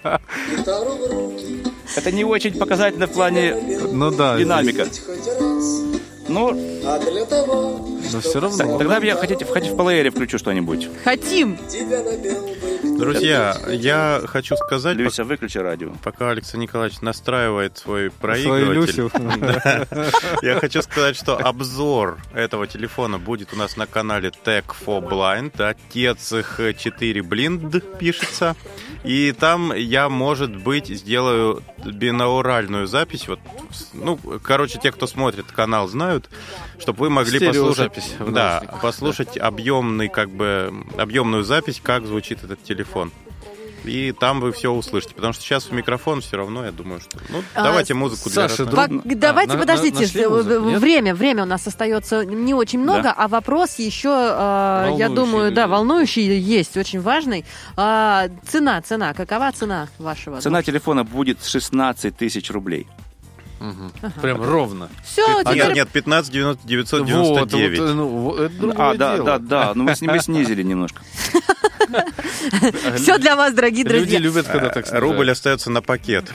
Это 1.97 2.11
не 2.11 2.24
очень 2.24 2.59
показательно 2.59 3.07
в 3.07 3.12
плане 3.12 3.55
Ну 3.93 4.11
да, 4.11 4.37
динамика. 4.37 4.87
Ну, 6.29 6.53
но 8.12 8.20
все 8.20 8.41
равно. 8.41 8.57
так, 8.57 8.79
тогда 8.79 8.99
я 8.99 9.14
хотите, 9.16 9.45
хотите 9.45 9.72
в 9.72 9.77
плеере 9.77 10.11
включу 10.11 10.39
что-нибудь. 10.39 10.89
Хотим. 11.05 11.59
Друзья, 12.99 13.57
я 13.69 14.23
хочу 14.27 14.57
сказать, 14.57 14.97
Люся, 14.97 15.25
выключи 15.25 15.59
радио. 15.59 15.93
пока 16.03 16.31
Алексей 16.31 16.59
Николаевич 16.59 17.01
настраивает 17.01 17.77
свой 17.79 18.11
Свою 18.11 18.11
проигрыватель. 18.13 19.11
Я 20.43 20.61
хочу 20.61 20.83
сказать, 20.83 21.17
что 21.17 21.37
обзор 21.37 22.19
этого 22.35 22.67
телефона 22.67 23.19
будет 23.19 23.53
у 23.53 23.57
нас 23.57 23.77
на 23.77 23.87
канале 23.87 24.31
Tech 24.45 24.65
for 24.87 25.01
Blind. 25.07 25.61
Отец 25.61 26.33
их 26.33 26.61
4 26.77 27.21
Blind 27.23 27.99
пишется. 27.99 28.57
И 29.05 29.33
там 29.33 29.75
я, 29.75 30.09
может 30.09 30.57
быть, 30.57 30.89
сделаю 30.89 31.63
бинауральную 31.85 32.87
запись. 32.87 33.29
Вот, 33.29 33.39
ну, 33.93 34.17
короче, 34.43 34.79
те, 34.83 34.91
кто 34.93 35.07
смотрит 35.07 35.53
канал, 35.53 35.89
знают, 35.89 36.31
чтобы 36.79 37.01
вы 37.01 37.11
могли 37.11 37.39
послушать, 37.47 37.93
да, 38.18 38.53
наушниках, 38.61 38.81
послушать 38.81 39.37
объемный, 39.39 40.09
как 40.09 40.31
бы, 40.31 40.72
объемную 40.99 41.45
запись, 41.45 41.81
как 41.83 42.07
звучит 42.07 42.43
этот 42.45 42.62
телефон. 42.62 43.12
И 43.85 44.12
там 44.12 44.41
вы 44.41 44.51
все 44.53 44.72
услышите. 44.72 45.14
Потому 45.14 45.35
что 45.35 45.43
сейчас 45.43 45.64
в 45.66 45.72
микрофон 45.72 46.22
все 46.22 46.39
равно, 46.39 46.64
я 46.64 46.72
думаю, 46.72 47.01
что... 47.03 47.18
Ну, 47.29 47.43
А, 47.55 47.64
давайте 47.64 47.93
музыку 47.93 48.31
для 48.31 48.49
Саша, 48.49 48.62
Пок- 48.62 49.03
А, 49.05 49.14
Давайте, 49.14 49.53
на- 49.53 49.59
на- 49.59 49.61
подождите, 49.61 50.27
музыку, 50.27 50.70
нет? 50.70 50.81
время, 50.81 51.14
время 51.14 51.43
у 51.43 51.47
нас 51.47 51.66
остается 51.66 52.25
не 52.25 52.55
очень 52.55 52.79
много, 52.79 53.03
Да. 53.03 53.12
а 53.14 53.29
вопрос 53.29 53.79
еще, 53.79 54.09
э, 54.09 54.12
я 54.12 54.89
Волнующий, 54.89 55.14
думаю, 55.14 55.51
да, 55.51 55.62
да. 55.62 55.68
волнующий 55.68 56.39
есть, 56.39 56.79
очень 56.79 57.03
важный. 57.03 57.45
А, 57.77 58.29
цена, 58.49 58.81
цена, 58.81 59.12
какова 59.12 59.53
цена 59.53 59.89
вашего? 59.99 60.41
Цена 60.41 60.62
телефона 60.62 61.05
будет 61.05 61.45
16 61.45 62.16
тысяч 62.16 62.51
рублей. 62.51 62.87
Мгм. 63.65 63.93
Прям 64.21 64.43
ровно. 64.43 64.89
Все, 65.05 65.23
А, 65.41 65.45
теперь 65.53 65.67
нет, 65.69 65.75
нет, 65.77 65.89
15 65.91 66.33
Вот, 66.45 66.59
999. 66.65 67.79
вот, 67.79 67.95
ну, 67.95 68.09
вот, 68.09 68.41
это 68.41 68.55
другое 68.61 68.91
А, 68.91 68.95
да, 68.95 69.15
дело. 69.15 69.27
да, 69.27 69.39
да. 69.39 69.73
Ну, 69.75 69.85
мы, 69.85 69.97
с- 69.97 70.03
мы 70.03 70.19
снизили 70.19 70.62
немножко. 70.62 71.01
все 72.97 73.19
для 73.19 73.37
вас, 73.37 73.55
дорогие 73.55 73.85
Люди 73.85 73.97
друзья. 73.99 74.19
любят, 74.19 74.47
когда 74.47 74.69
так 74.69 74.87
снижают. 74.87 75.03
Рубль 75.12 75.31
остается 75.31 75.71
на 75.71 75.81
пакет. 75.83 76.31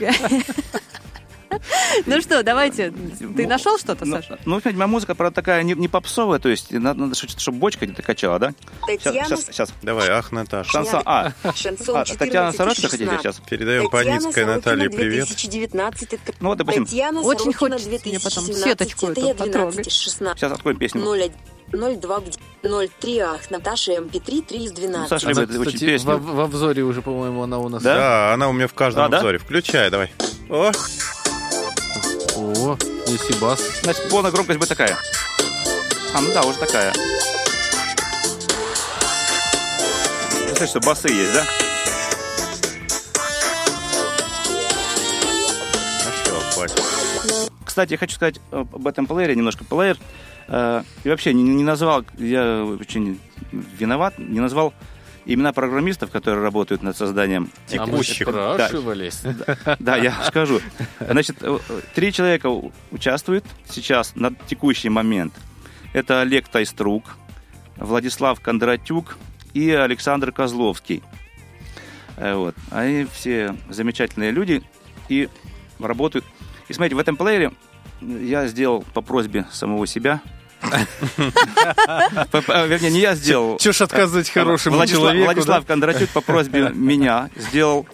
Ну 2.06 2.20
что, 2.20 2.42
давайте. 2.42 2.92
Ты 3.36 3.46
нашел 3.46 3.78
что-то, 3.78 4.04
Ну, 4.04 4.16
Саша? 4.16 4.38
ну, 4.44 4.60
понимаете, 4.60 4.78
моя 4.78 4.86
музыка, 4.86 5.14
правда, 5.14 5.34
такая 5.34 5.62
не, 5.62 5.74
не 5.74 5.88
попсовая, 5.88 6.38
то 6.38 6.48
есть 6.48 6.70
надо, 6.70 7.14
чтобы 7.14 7.58
бочка 7.58 7.86
где-то 7.86 8.02
качала, 8.02 8.38
да? 8.38 8.52
Сейчас, 8.86 9.46
сейчас. 9.46 9.72
Давай, 9.82 10.08
ах, 10.10 10.32
Наташа. 10.32 10.70
Шансон. 10.70 11.02
А, 11.04 11.32
Шансон 11.54 11.96
а, 11.96 12.04
Татьяна 12.04 12.52
14 12.52 12.56
Сорочка 12.56 12.88
хотите 12.88 13.04
16. 13.10 13.20
сейчас? 13.22 13.40
Передаем 13.48 13.90
Паницкой 13.90 14.44
Наталье 14.46 14.90
привет. 14.90 15.26
2019. 15.26 16.12
Это 16.14 16.32
Ну 16.40 16.48
вот, 16.50 16.58
допустим, 16.58 16.84
Очень 17.24 17.52
хочется 17.52 17.88
мне 17.88 18.20
потом 18.20 18.44
2017. 18.44 18.64
сеточку 18.64 19.06
эту 19.08 19.20
потрогать. 19.34 19.74
12 19.74 19.92
16. 19.92 20.38
сейчас 20.38 20.52
откроем 20.52 20.78
песню. 20.78 21.02
02 21.72 22.20
03 22.62 23.18
ах, 23.20 23.50
Наташа 23.50 23.92
МП3 23.92 24.44
3 24.44 24.64
из 24.64 24.72
12. 24.72 25.08
Саша 25.08 25.30
Она, 25.30 25.42
любит 25.42 25.68
очень 25.68 25.78
песню. 25.78 26.16
в, 26.16 26.34
в 26.34 26.40
обзоре 26.40 26.82
уже, 26.82 27.00
по-моему, 27.00 27.42
она 27.44 27.58
у 27.58 27.68
нас. 27.68 27.82
Да? 27.82 27.94
Да, 27.94 28.34
она 28.34 28.48
у 28.48 28.52
меня 28.52 28.66
в 28.66 28.74
каждом 28.74 29.04
А, 29.04 29.08
да? 29.08 29.18
обзоре. 29.18 29.38
Включай, 29.38 29.88
давай. 29.90 30.12
О, 30.48 30.72
о, 32.40 32.78
здесь 33.06 33.36
бас. 33.38 33.60
Значит, 33.82 34.08
полная 34.08 34.30
громкость 34.30 34.58
будет 34.58 34.70
такая. 34.70 34.96
А, 36.14 36.20
ну 36.22 36.32
да, 36.32 36.42
уже 36.42 36.58
такая. 36.58 36.92
Слышишь, 40.56 40.70
что 40.70 40.80
басы 40.80 41.08
есть, 41.08 41.34
да? 41.34 41.44
Кстати, 47.64 47.92
я 47.92 47.98
хочу 47.98 48.16
сказать 48.16 48.40
об 48.50 48.86
этом 48.86 49.06
плеере 49.06 49.36
немножко. 49.36 49.64
Плеер 49.64 49.96
э, 50.48 50.82
и 51.04 51.08
вообще 51.08 51.32
не, 51.32 51.42
не 51.42 51.62
назвал, 51.62 52.04
я 52.18 52.64
очень 52.64 53.20
виноват, 53.52 54.18
не 54.18 54.40
назвал 54.40 54.74
имена 55.32 55.52
программистов, 55.52 56.10
которые 56.10 56.42
работают 56.42 56.82
над 56.82 56.96
созданием 56.96 57.50
А 57.76 57.86
мы 57.86 58.02
спрашивались. 58.02 59.22
Да, 59.78 59.96
я 59.96 60.12
скажу. 60.24 60.60
Значит, 60.98 61.36
э, 61.40 61.58
три 61.94 62.12
человека 62.12 62.48
участвуют 62.90 63.44
сейчас 63.68 64.16
на 64.16 64.32
текущий 64.48 64.88
момент. 64.88 65.32
Это 65.92 66.20
Олег 66.20 66.48
Тайструк, 66.48 67.16
Владислав 67.76 68.40
Кондратюк 68.40 69.16
и 69.54 69.70
Александр 69.70 70.32
Козловский. 70.32 71.02
Э, 72.16 72.34
Вот. 72.34 72.54
Они 72.70 73.06
все 73.12 73.56
замечательные 73.68 74.32
люди 74.32 74.62
и 75.08 75.28
работают. 75.78 76.24
И 76.68 76.72
смотрите, 76.72 76.96
в 76.96 76.98
этом 76.98 77.16
плеере 77.16 77.52
я 78.00 78.46
сделал 78.46 78.84
по 78.94 79.00
просьбе 79.00 79.46
самого 79.52 79.86
себя. 79.86 80.20
По- 82.30 82.66
Вернее, 82.66 82.90
не 82.90 83.00
я 83.00 83.14
сделал. 83.14 83.58
Чё 83.58 83.72
ж 83.72 83.82
отказывать 83.82 84.30
хорошему 84.30 84.76
Владислав, 84.76 85.02
человеку, 85.02 85.24
Владислав? 85.32 85.66
Кондратюк 85.66 86.08
по 86.10 86.20
просьбе 86.20 86.70
меня 86.74 87.30
сделал 87.36 87.86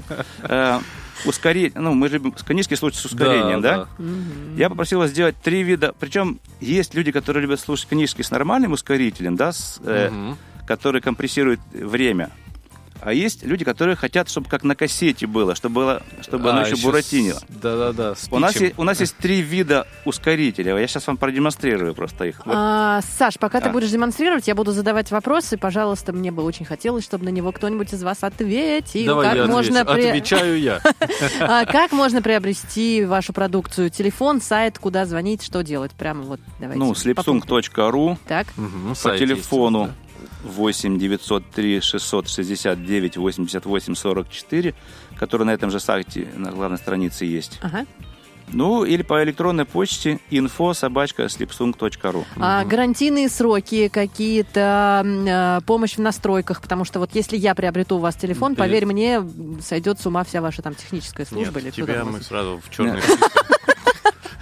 э, 0.43 0.81
ускорение. 1.25 1.73
Ну, 1.75 1.95
мы 1.95 2.09
же 2.09 2.15
любим 2.15 2.33
канический 2.33 2.77
случай 2.77 2.99
с 2.99 3.05
ускорением, 3.05 3.61
да? 3.61 3.89
Я 4.57 4.69
попросил 4.69 5.01
его 5.03 5.09
сделать 5.09 5.37
три 5.43 5.63
вида. 5.63 5.95
Причем 5.99 6.41
есть 6.61 6.95
люди, 6.95 7.13
которые 7.13 7.43
любят 7.43 7.61
слушать 7.61 7.89
канический 7.89 8.25
с 8.25 8.31
нормальным 8.31 8.73
ускорителем, 8.73 9.37
да, 9.37 9.53
с, 9.53 9.81
э, 9.85 10.35
который 10.67 11.01
компрессирует 11.01 11.61
время. 11.73 12.31
А 13.01 13.13
есть 13.13 13.45
люди, 13.45 13.65
которые 13.65 13.97
хотят, 13.97 14.29
чтобы 14.29 14.49
как 14.49 14.65
на 14.65 14.75
кассете 14.75 15.27
было, 15.27 15.55
чтобы, 15.55 15.75
было, 15.75 16.03
чтобы 16.23 16.51
оно 16.51 16.61
А, 16.61 16.63
еще 16.65 16.73
ещё 16.75 16.83
буратинило. 16.87 17.41
Да-да-да. 17.49 18.15
У 18.31 18.39
нас, 18.39 18.57
есть, 18.57 18.75
у 18.79 18.85
нас 18.85 19.01
есть 19.01 19.17
три 19.17 19.41
вида 19.43 19.87
ускорителя. 20.05 20.77
Я 20.79 20.87
сейчас 20.87 21.07
вам 21.07 21.17
продемонстрирую 21.17 21.95
просто 21.95 22.25
их. 22.25 22.45
Вот. 22.47 22.55
А, 22.57 23.01
Саш, 23.03 23.39
пока 23.39 23.61
ты 23.61 23.69
А. 23.69 23.73
будешь 23.73 23.91
демонстрировать, 23.91 24.49
я 24.49 24.55
буду 24.55 24.73
задавать 24.73 25.11
вопросы. 25.11 25.57
Пожалуйста, 25.57 26.13
мне 26.13 26.31
бы 26.31 26.43
очень 26.43 26.65
хотелось, 26.65 27.05
чтобы 27.05 27.25
на 27.25 27.31
него 27.31 27.53
кто-нибудь 27.53 27.93
из 27.93 28.03
вас 28.03 28.19
ответил. 28.23 29.07
Давай 29.07 29.27
как 29.29 29.37
я 29.37 29.47
можно 29.47 29.81
отвечу. 29.83 30.01
при- 30.01 30.09
Отвечаю 30.09 30.61
я. 30.61 30.81
А, 31.41 31.65
Как 31.67 31.93
можно 31.93 32.23
приобрести 32.23 33.05
вашу 33.05 33.33
продукцию? 33.33 33.91
Телефон, 33.91 34.41
сайт, 34.41 34.79
куда 34.79 35.05
звонить, 35.07 35.43
что 35.43 35.63
делать? 35.63 35.93
Прямо 35.93 36.23
вот 36.23 36.41
давайте. 36.61 36.79
Ну, 36.83 36.93
slipsung.ru 36.93 38.17
по 39.03 39.19
телефону 39.19 39.91
8 40.45 40.99
903 40.99 41.81
669 41.81 43.17
88 43.17 43.95
44, 43.95 44.75
который 45.19 45.45
на 45.45 45.51
этом 45.55 45.71
же 45.71 45.81
сайте 45.81 46.29
на 46.37 46.51
главной 46.51 46.79
странице 46.79 47.25
есть. 47.25 47.59
Ага. 47.63 47.87
Ну, 48.53 48.85
или 48.85 49.03
по 49.03 49.23
электронной 49.25 49.65
почте 49.65 50.21
info 50.31 50.73
собачка 50.73 51.25
slipsung.ru. 51.25 52.25
А 52.37 52.65
гарантийные 52.65 53.29
сроки, 53.29 53.89
какие-то 53.89 55.03
э, 55.05 55.61
помощь 55.67 55.97
в 55.97 56.01
настройках, 56.01 56.63
потому 56.63 56.85
что 56.85 57.01
вот 57.01 57.11
если 57.15 57.37
я 57.37 57.55
приобрету 57.57 57.97
у 57.97 57.99
вас 57.99 58.15
телефон, 58.15 58.53
Нет. 58.53 58.59
поверь 58.59 58.87
мне, 58.87 59.21
сойдет 59.61 60.01
с 60.01 60.07
ума 60.07 60.23
вся 60.23 60.41
ваша 60.41 60.63
там 60.63 60.75
техническая 60.75 61.27
служба. 61.27 61.59
или 61.59 61.67
Нет, 61.67 61.75
кто 61.75 61.87
тебя 61.87 62.05
мы 62.05 62.21
сразу 62.23 62.61
в 62.65 62.71
черный 62.75 63.01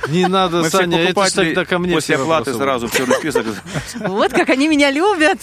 Не 0.09 0.27
надо, 0.27 0.63
Мы 0.63 0.71
Саня, 0.71 0.99
это 0.99 1.35
тогда 1.35 1.65
ко 1.65 1.79
мне 1.79 1.95
после 1.95 2.17
все 2.17 2.23
оплаты 2.23 2.55
сразу 2.55 2.89
черный 2.89 3.17
список. 3.17 3.47
Вот 4.01 4.33
как 4.33 4.51
они 4.51 4.69
меня 4.69 4.91
любят. 4.91 5.39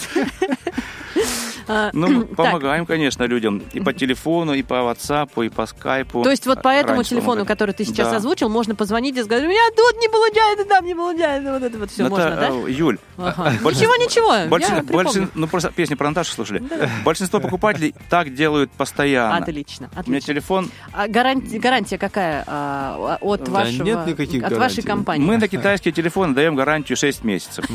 А, 1.74 1.90
Ну, 1.94 2.24
помогаем, 2.36 2.84
конечно, 2.86 3.24
людям 3.24 3.62
и 3.72 3.80
по 3.80 3.92
телефону, 3.92 4.52
и 4.52 4.62
по 4.62 4.74
WhatsApp, 4.74 5.44
и 5.46 5.48
по 5.48 5.64
скайпу. 5.66 6.22
То 6.22 6.30
есть 6.30 6.46
вот 6.46 6.60
по 6.62 6.68
этому 6.68 6.96
Раньше 6.98 7.10
телефону, 7.10 7.46
который 7.46 7.72
ты 7.72 7.84
сейчас 7.84 8.10
Да. 8.10 8.16
озвучил, 8.16 8.48
можно 8.48 8.74
позвонить 8.74 9.16
и 9.16 9.22
сказать, 9.22 9.44
у 9.44 9.48
меня 9.48 9.60
тут 9.76 10.00
не 10.00 10.08
получается, 10.08 10.64
там 10.66 10.84
не 10.84 10.94
получается, 10.94 11.52
вот 11.52 11.62
это 11.62 11.78
вот 11.78 11.90
все 11.90 12.02
Ну, 12.04 12.10
можно, 12.10 12.24
это, 12.24 12.36
да? 12.40 12.48
э, 12.50 12.70
Юль, 12.70 12.98
Ага. 13.16 13.52
больш- 13.62 13.76
Ничего, 13.76 13.96
ничего, 13.96 14.32
больш- 14.54 14.68
я 14.74 14.82
припомню. 14.82 15.10
больш- 15.22 15.30
ну 15.34 15.46
просто 15.48 15.70
песни 15.70 15.94
про 15.94 16.08
Наташу 16.08 16.32
слушали. 16.32 16.62
Большинство 17.04 17.40
покупателей 17.40 17.94
так 18.10 18.34
делают 18.34 18.70
постоянно. 18.72 19.36
Отлично, 19.38 19.86
У 19.86 19.90
меня 19.94 20.00
отлично. 20.00 20.26
телефон. 20.34 20.70
А 20.92 21.08
гарантия, 21.08 21.58
гарантия 21.58 21.98
какая 21.98 22.44
а, 22.46 23.18
от 23.20 23.44
Да 23.44 23.50
вашего, 23.52 23.82
нет 23.84 24.06
никаких 24.06 24.44
от 24.44 24.52
вашей 24.56 24.82
компании? 24.82 25.24
Мы 25.24 25.38
на 25.38 25.48
китайские 25.48 25.92
телефоны 25.92 26.34
даем 26.34 26.54
гарантию 26.54 26.96
6 26.96 27.24
месяцев. 27.24 27.64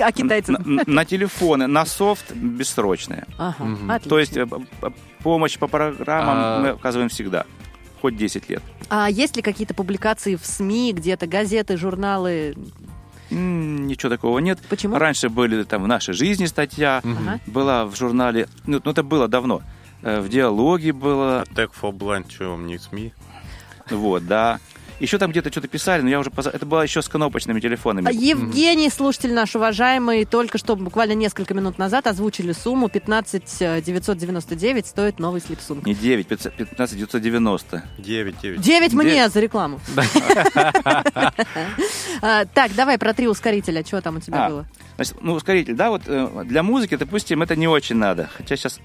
А 0.00 0.10
китайцы? 0.12 0.52
На, 0.64 1.04
телефоны, 1.04 1.66
на 1.68 1.86
софт 1.86 2.32
бессрочные. 2.98 3.24
Ага, 3.38 3.64
отлично. 3.94 4.08
То 4.10 4.18
есть 4.18 4.36
э, 4.36 4.46
помощь 5.22 5.58
по 5.58 5.66
программам 5.66 6.36
А- 6.38 6.60
мы 6.60 6.68
оказываем 6.70 7.08
всегда. 7.08 7.44
Хоть 8.00 8.16
10 8.16 8.48
лет. 8.48 8.62
А 8.90 9.10
есть 9.10 9.36
ли 9.36 9.42
какие-то 9.42 9.74
публикации 9.74 10.36
в 10.36 10.46
СМИ, 10.46 10.92
где-то 10.92 11.26
газеты, 11.26 11.76
журналы? 11.76 12.54
Ничего 13.30 14.08
такого 14.08 14.38
нет. 14.38 14.60
Почему? 14.68 14.96
Раньше 14.96 15.28
были 15.28 15.62
там 15.64 15.82
в 15.82 15.88
нашей 15.88 16.14
жизни 16.14 16.46
статья, 16.46 17.02
Ага. 17.04 17.40
была 17.46 17.84
в 17.86 17.96
журнале, 17.96 18.48
ну, 18.66 18.80
ну, 18.84 18.90
это 18.90 19.02
было 19.02 19.28
давно, 19.28 19.62
Э, 20.00 20.20
в 20.20 20.28
диалоге 20.28 20.92
было, 20.92 21.44
Tech 21.56 21.70
for 21.80 21.90
Blind, 21.92 22.30
что 22.32 22.50
вам 22.50 22.66
не 22.68 22.78
СМИ? 22.78 23.12
вот, 23.90 24.24
да. 24.26 24.60
Еще 25.00 25.18
там 25.18 25.30
где-то 25.30 25.50
что-то 25.50 25.68
писали, 25.68 26.02
но 26.02 26.08
я 26.08 26.18
уже 26.18 26.30
поза- 26.30 26.50
это 26.50 26.66
было 26.66 26.82
еще 26.82 27.02
с 27.02 27.08
кнопочными 27.08 27.60
телефонами. 27.60 28.10
Евгений, 28.12 28.90
слушатель 28.90 29.32
наш 29.32 29.54
уважаемый, 29.54 30.24
только 30.24 30.58
что 30.58 30.74
буквально 30.76 31.12
несколько 31.12 31.54
минут 31.54 31.78
назад 31.78 32.06
озвучили 32.06 32.52
сумму 32.52 32.88
15 32.88 33.82
999 33.84 34.86
стоит 34.86 35.18
новый 35.18 35.40
слепсунг. 35.40 35.86
Не 35.86 35.94
9, 35.94 36.26
15 36.26 36.96
990. 36.96 37.82
9, 37.98 38.40
9. 38.42 38.60
9 38.60 38.92
мне 38.94 39.10
Девять. 39.10 39.32
за 39.32 39.40
рекламу. 39.40 39.80
А, 42.20 42.44
Так, 42.46 42.74
давай 42.74 42.98
про 42.98 43.14
три 43.14 43.28
ускорителя. 43.28 43.84
Что 43.84 44.00
там 44.00 44.16
у 44.16 44.20
тебя 44.20 44.46
А, 44.46 44.48
было? 44.50 44.66
Значит, 44.96 45.16
ну, 45.20 45.34
ускоритель, 45.34 45.74
да, 45.74 45.90
вот 45.90 46.02
э, 46.06 46.28
для 46.44 46.62
музыки, 46.64 46.96
допустим, 46.96 47.42
это 47.42 47.54
не 47.54 47.68
очень 47.68 47.96
надо. 47.96 48.28
Хотя 48.36 48.56
сейчас 48.56 48.80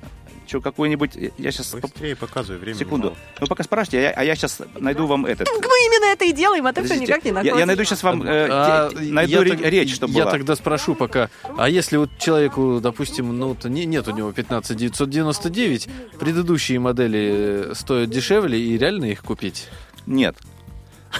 что 0.47 0.61
какой-нибудь, 0.61 1.11
я 1.37 1.51
сейчас 1.51 1.73
Быстрее 1.75 2.15
показывай, 2.15 2.59
времени 2.59 2.79
секунду. 2.79 3.07
мало. 3.07 3.17
Ну, 3.41 3.47
пока 3.47 3.63
спрашивайте, 3.63 3.99
а 3.99 4.01
я, 4.01 4.09
а 4.11 4.23
я 4.23 4.35
сейчас 4.35 4.61
найду 4.79 5.07
вам 5.07 5.25
этот. 5.25 5.47
Мы 5.49 5.55
именно 5.57 6.11
это 6.13 6.25
и 6.25 6.31
делаем, 6.33 6.65
а 6.67 6.73
ты 6.73 6.83
все 6.83 6.95
никак 6.95 7.23
не 7.23 7.29
я, 7.29 7.33
находишь. 7.35 7.57
я 7.59 7.65
найду 7.65 7.83
сейчас 7.83 8.03
вам, 8.03 8.23
э, 8.23 8.47
А, 8.49 8.89
те- 8.91 8.99
найду 8.99 9.41
я 9.43 9.55
так- 9.55 9.61
речь, 9.65 9.93
чтобы 9.95 10.13
Я 10.13 10.23
была. 10.23 10.31
тогда 10.31 10.55
спрошу 10.55 10.95
пока, 10.95 11.29
а 11.57 11.69
если 11.69 11.97
вот 11.97 12.09
человеку, 12.19 12.79
допустим, 12.81 13.37
ну, 13.37 13.55
то 13.55 13.69
не, 13.69 13.85
нет 13.85 14.07
у 14.07 14.11
него 14.11 14.31
15 14.31 14.77
999, 14.77 15.87
предыдущие 16.19 16.79
модели 16.79 17.69
э, 17.71 17.73
стоят 17.75 18.09
дешевле 18.09 18.59
и 18.59 18.77
реально 18.77 19.05
их 19.05 19.23
купить? 19.23 19.67
Нет. 20.05 20.35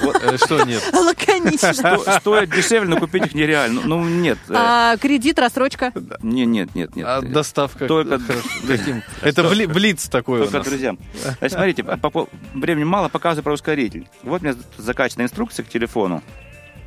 Э, 0.02 0.38
Что 0.38 0.64
нет? 0.64 0.84
Лаконично. 0.94 1.74
Стоит 2.20 2.50
дешевле, 2.50 2.90
но 2.90 2.98
купить 3.00 3.26
их 3.26 3.34
нереально. 3.36 3.82
Ну, 3.86 4.04
нет. 4.04 4.38
э, 4.50 4.54
А, 4.56 4.98
кредит, 4.98 5.40
рассрочка. 5.40 5.92
Не, 6.22 6.46
нет, 6.46 6.74
нет, 6.76 6.96
нет. 6.96 7.06
А 7.08 7.22
доставка 7.22 7.88
Только-? 7.88 8.16
Это 9.22 9.42
бли- 9.44 9.68
блиц 9.68 10.10
такой 10.10 10.42
Только 10.48 10.62
друзьям. 10.62 11.00
Значит, 11.40 11.54
смотрите, 11.54 11.84
времени 12.54 12.84
мало, 12.84 13.10
показываю 13.10 13.44
про 13.44 13.54
ускоритель. 13.54 14.08
Вот 14.24 14.42
у 14.42 14.46
меня 14.46 14.56
закачана 14.78 15.24
инструкция 15.24 15.64
к 15.64 15.70
телефону. 15.70 16.22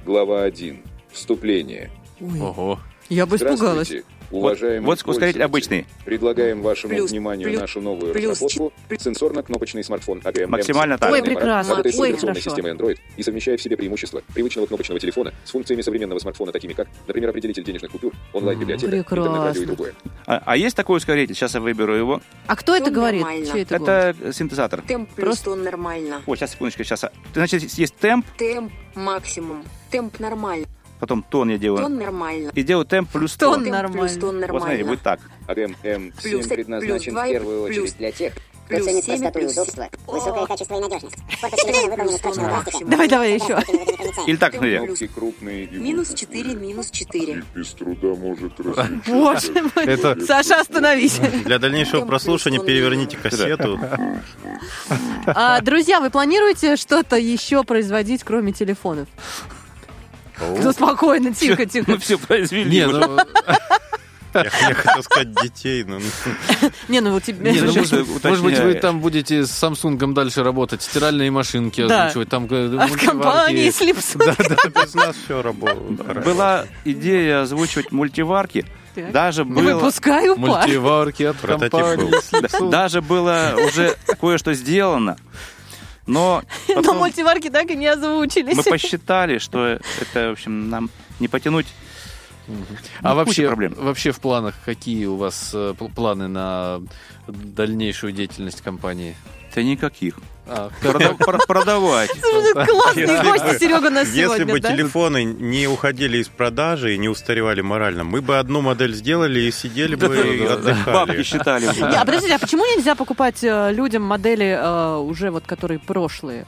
Глава 0.04 0.42
1. 0.42 0.82
Вступление. 1.12 1.90
Ого. 2.20 2.80
Я 3.08 3.26
бы 3.26 3.36
испугалась. 3.36 3.92
Уважаемые 4.30 4.80
Вот 4.80 4.98
ускоритель 4.98 5.18
пользователи. 5.18 5.42
обычный. 5.42 5.86
Предлагаем 6.04 6.62
вашему 6.62 6.94
Плюс, 6.94 7.10
вниманию 7.10 7.48
плюс, 7.48 7.60
нашу 7.60 7.80
новую 7.80 8.12
плюс 8.12 8.40
разработку 8.40 8.72
сенсорно-кнопочный 8.90 9.84
смартфон 9.84 10.18
AGM. 10.18 10.48
Максимально 10.48 10.98
так. 10.98 11.12
Ой, 11.12 11.22
прекрасно, 11.22 11.74
ой, 11.76 12.12
хорошо. 12.16 12.40
системой 12.40 12.72
Android 12.72 12.98
и 13.16 13.22
совмещает 13.22 13.60
в 13.60 13.62
себе 13.62 13.76
преимущества 13.76 14.22
привычного 14.34 14.66
кнопочного 14.66 15.00
телефона 15.00 15.32
с 15.44 15.50
функциями 15.50 15.82
современного 15.82 16.18
смартфона, 16.18 16.52
такими 16.52 16.72
как, 16.72 16.88
например, 17.06 17.30
определитель 17.30 17.64
денежных 17.64 17.90
купюр, 17.92 18.12
онлайн-библиотека, 18.32 18.96
интернет-радио 18.98 19.62
и 19.62 19.66
другое. 19.66 19.94
А, 20.26 20.42
а 20.44 20.56
есть 20.56 20.76
такой 20.76 20.96
ускоритель? 20.98 21.34
Сейчас 21.34 21.54
я 21.54 21.60
выберу 21.60 21.94
его. 21.94 22.20
А 22.46 22.56
кто 22.56 22.74
это 22.74 22.86
Всё 22.86 22.94
говорит? 22.94 23.22
нормально. 23.22 23.52
Это? 23.54 23.74
Это 23.76 24.32
синтезатор. 24.32 24.82
Темп 24.82 25.10
плюс 25.14 25.38
тон 25.40 25.62
нормально. 25.62 26.22
О, 26.26 26.34
сейчас, 26.34 26.52
секундочку, 26.52 26.84
сейчас. 26.84 27.04
Значит, 27.34 27.62
есть 27.62 27.94
темп, 27.96 28.26
Темп 28.36 28.72
максимум. 28.94 29.64
Темп 29.90 30.18
нормально. 30.18 30.66
Потом 30.98 31.22
тон 31.22 31.50
я 31.50 31.58
делаю. 31.58 31.82
Тон 31.82 31.96
нормально. 31.98 32.50
И 32.54 32.62
делаю 32.62 32.84
темп 32.86 33.10
плюс 33.10 33.36
Тон 33.36 33.54
тон. 33.54 33.62
Темп 33.64 33.72
нормально. 33.76 34.00
плюс 34.08 34.12
тон 34.20 34.40
Вот 34.40 34.46
смотрите, 34.48 34.52
нормально. 34.52 34.84
будет 34.86 35.02
так. 35.02 35.20
M7 35.48 36.12
Плюс- 36.22 36.46
предназначен 36.46 37.12
плюс 37.14 37.24
в 37.24 37.28
первую 37.30 37.66
плюс- 37.66 37.78
очередь 37.78 37.96
для 37.98 38.12
тех, 38.12 38.32
Плюс 38.68 38.84
ценит 38.84 39.04
простоту 39.06 39.38
и 39.38 39.46
удобство, 39.46 39.88
высокое 40.08 40.46
качество 40.46 40.74
и 40.76 40.80
надежность. 40.80 41.14
Прочного 42.20 42.48
пластика. 42.48 42.84
Давай, 42.84 43.08
давай 43.08 43.34
еще. 43.34 43.62
Или 44.26 44.36
так, 44.36 44.54
смотри. 44.54 45.06
крупные 45.14 45.66
Минус 45.68 46.12
4, 46.12 46.54
минус 46.56 46.90
4. 46.90 47.44
без 47.54 47.68
труда 47.74 48.08
может. 48.16 48.52
Боже 49.06 49.52
мой. 49.76 49.84
Это- 49.84 50.20
Саша, 50.26 50.60
остановись. 50.60 51.20
Для 51.44 51.60
дальнейшего 51.60 52.04
прослушивания 52.06 52.58
переверните 52.60 53.16
кассету. 53.16 53.78
А, 55.26 55.60
друзья, 55.60 56.00
вы 56.00 56.10
планируете 56.10 56.74
что-то 56.76 57.16
еще 57.16 57.62
производить, 57.62 58.24
кроме 58.24 58.52
телефонов? 58.52 59.06
Ну, 60.40 60.72
спокойно, 60.72 61.34
тихо, 61.34 61.66
тихо. 61.66 61.92
Мы 61.92 61.98
все 61.98 62.18
произвели. 62.18 62.70
Не, 62.70 62.86
ну, 62.86 63.18
Я, 64.34 64.42
я 64.68 64.74
хотел 64.74 65.02
сказать 65.02 65.32
детей, 65.42 65.82
но... 65.84 65.98
Не, 66.88 67.00
ну. 67.00 67.18
Не, 67.28 67.60
ну, 67.62 67.72
Зачем 67.72 68.06
может, 68.22 68.44
быть, 68.44 68.58
вы 68.58 68.74
там 68.74 69.00
будете 69.00 69.46
с 69.46 69.50
Самсунгом 69.50 70.12
дальше 70.12 70.42
работать, 70.42 70.82
стиральные 70.82 71.30
машинки 71.30 71.86
Да. 71.86 72.06
озвучивать, 72.06 72.28
там 72.28 72.46
э, 72.50 72.66
А 72.66 72.86
мультиварки. 72.86 73.06
компании 73.06 73.70
с 73.70 73.80
Липсом. 73.80 74.20
Без 74.20 74.94
нас 74.94 75.16
все 75.24 75.40
работает. 75.40 76.22
Была 76.24 76.66
идея 76.84 77.42
озвучивать 77.42 77.92
мультиварки. 77.92 78.66
Так. 78.94 79.12
Даже 79.12 79.44
было, 79.44 79.74
Выпускай 79.74 80.28
упар. 80.28 80.66
Мультиварки 80.66 81.22
от 81.22 81.36
компании. 81.38 82.70
даже 82.70 83.00
было 83.02 83.54
уже 83.66 83.96
кое-что 84.20 84.52
сделано. 84.54 85.16
Но 86.06 86.42
Но 86.68 86.74
потом 86.76 86.98
мультиварки 86.98 87.50
так 87.50 87.70
и 87.70 87.76
не 87.76 87.86
озвучились. 87.86 88.56
мы 88.56 88.62
посчитали, 88.62 89.38
что 89.38 89.66
это, 89.66 90.28
в 90.28 90.32
общем, 90.32 90.70
нам 90.70 90.90
не 91.20 91.28
потянуть. 91.28 91.66
А 93.02 93.10
Ну, 93.10 93.14
вообще, 93.16 93.48
проблем. 93.48 93.74
вообще 93.76 94.12
в 94.12 94.20
планах 94.20 94.54
какие 94.64 95.06
у 95.06 95.16
вас 95.16 95.50
э, 95.52 95.74
пл- 95.76 95.92
планы 95.92 96.28
на 96.28 96.80
дальнейшую 97.26 98.12
деятельность 98.12 98.60
компании? 98.60 99.16
Да 99.56 99.62
никаких. 99.62 100.16
А, 100.46 100.70
Прода- 100.82 101.14
про- 101.16 101.38
Продавать. 101.38 102.10
Классные 102.20 103.06
Если 103.06 103.26
гости, 103.26 103.44
бы- 103.46 103.58
Серега, 103.58 103.98
Если 104.00 104.20
сегодня, 104.22 104.46
бы 104.52 104.60
да? 104.60 104.70
телефоны 104.70 105.24
не 105.24 105.66
уходили 105.66 106.18
из 106.18 106.28
продажи 106.28 106.94
и 106.94 106.98
не 106.98 107.08
устаревали 107.08 107.62
морально, 107.62 108.04
мы 108.04 108.20
бы 108.20 108.38
одну 108.38 108.60
модель 108.60 108.94
сделали 108.94 109.40
и 109.40 109.50
сидели 109.50 109.94
бы 109.94 110.14
и 110.14 110.46
Бабки 110.46 110.52
отдыхали. 110.52 111.22
считали. 111.22 111.64
Не, 111.64 111.96
а 111.96 112.04
подождите, 112.04 112.34
а 112.34 112.38
почему 112.38 112.64
нельзя 112.76 112.94
покупать 112.94 113.42
э, 113.42 113.72
людям 113.72 114.02
модели 114.02 114.56
э, 114.60 114.96
уже 114.98 115.30
вот, 115.30 115.44
которые 115.46 115.78
прошлые? 115.80 116.46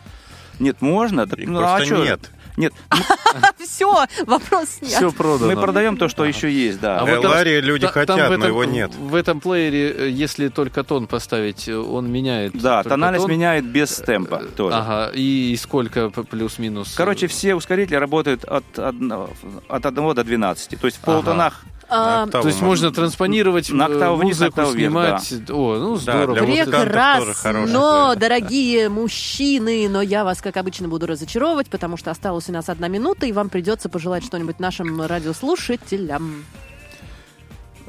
Нет, 0.59 0.77
можно. 0.83 1.27
Так, 1.27 1.39
ну, 1.39 1.59
а 1.61 1.77
просто 1.79 1.87
чё? 1.89 2.05
нет. 2.05 2.21
Нет, 2.59 2.73
Все, 3.59 4.05
вопрос 4.27 4.69
снят. 4.69 4.91
все 4.93 5.13
продано. 5.13 5.53
мы 5.55 5.61
продаем 5.61 5.97
то, 5.97 6.09
что 6.09 6.25
еще 6.25 6.51
есть, 6.51 6.81
да. 6.81 7.01
А 7.01 7.07
Э, 7.09 7.19
Ларри 7.19 7.61
люди 7.61 7.87
хотят, 7.87 8.37
но 8.39 8.47
его 8.47 8.65
нет. 8.65 8.93
В 8.95 9.15
этом 9.15 9.41
плеере, 9.41 9.91
э, 9.93 10.09
если 10.11 10.49
только 10.49 10.83
тон 10.85 11.07
поставить, 11.07 11.69
э, 11.69 11.77
он 11.77 12.11
меняет. 12.11 12.53
Да, 12.61 12.83
тональность 12.83 13.23
тон. 13.25 13.31
меняет 13.31 13.65
без 13.65 13.91
темпа 13.97 14.39
тоже. 14.57 14.77
Ага, 14.77 15.11
и 15.15 15.57
сколько 15.61 16.11
плюс-минус? 16.11 16.95
Короче, 16.97 17.27
все 17.29 17.55
ускорители 17.55 17.95
работают 17.97 18.45
от, 18.45 18.65
одного- 18.79 19.31
от 19.69 19.87
1 19.87 20.15
до 20.15 20.25
12. 20.25 20.77
То 20.81 20.87
есть 20.87 20.99
в 20.99 21.01
полутонах 21.01 21.63
А, 21.91 22.27
То 22.27 22.47
есть 22.47 22.61
можно 22.61 22.93
транспонировать 22.93 23.71
На 23.71 23.85
э, 23.85 23.87
октаву 23.93 24.17
вниз, 24.17 24.37
музыку, 24.39 24.49
октаву 24.49 24.73
вверх, 24.73 24.91
снимать. 24.91 25.33
О, 25.51 25.77
ну 25.79 25.97
здорово. 25.97 26.45
музыкантов 26.45 26.83
Прекрасно, 26.85 27.67
но, 27.67 28.15
дорогие 28.15 28.89
мужчины, 28.91 29.89
но 29.89 30.03
я 30.03 30.25
вас, 30.25 30.43
как 30.43 30.57
обычно, 30.59 30.89
буду 30.89 31.07
разочаровывать, 31.07 31.69
потому 31.69 31.97
что 31.97 32.11
осталась 32.11 32.49
у 32.49 32.53
нас 32.53 32.69
одна 32.69 32.89
минута, 32.89 33.25
и 33.27 33.33
вам 33.33 33.49
придется 33.49 33.89
пожелать 33.89 34.25
что-нибудь 34.25 34.61
нашим 34.61 35.01
радиослушателям. 35.01 36.45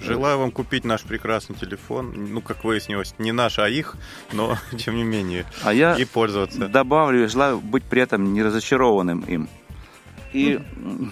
Желаю 0.02 0.40
вам 0.40 0.52
купить 0.52 0.86
наш 0.86 1.02
прекрасный 1.02 1.56
телефон. 1.58 2.14
Ну, 2.16 2.42
как 2.42 2.64
выяснилось, 2.64 3.14
не 3.18 3.34
наш, 3.34 3.60
а 3.60 3.68
их, 3.68 3.98
но 4.32 4.58
тем 4.78 4.96
не 4.96 5.04
менее. 5.04 5.46
А 5.64 5.74
я 5.74 5.96
И 5.96 6.06
пользоваться. 6.06 6.68
добавлю, 6.68 7.28
желаю 7.28 7.60
быть 7.60 7.84
при 7.84 8.02
этом 8.02 8.34
не 8.34 8.42
разочарованным 8.42 9.22
им. 9.22 9.50
И 10.32 10.54
м, 10.78 11.12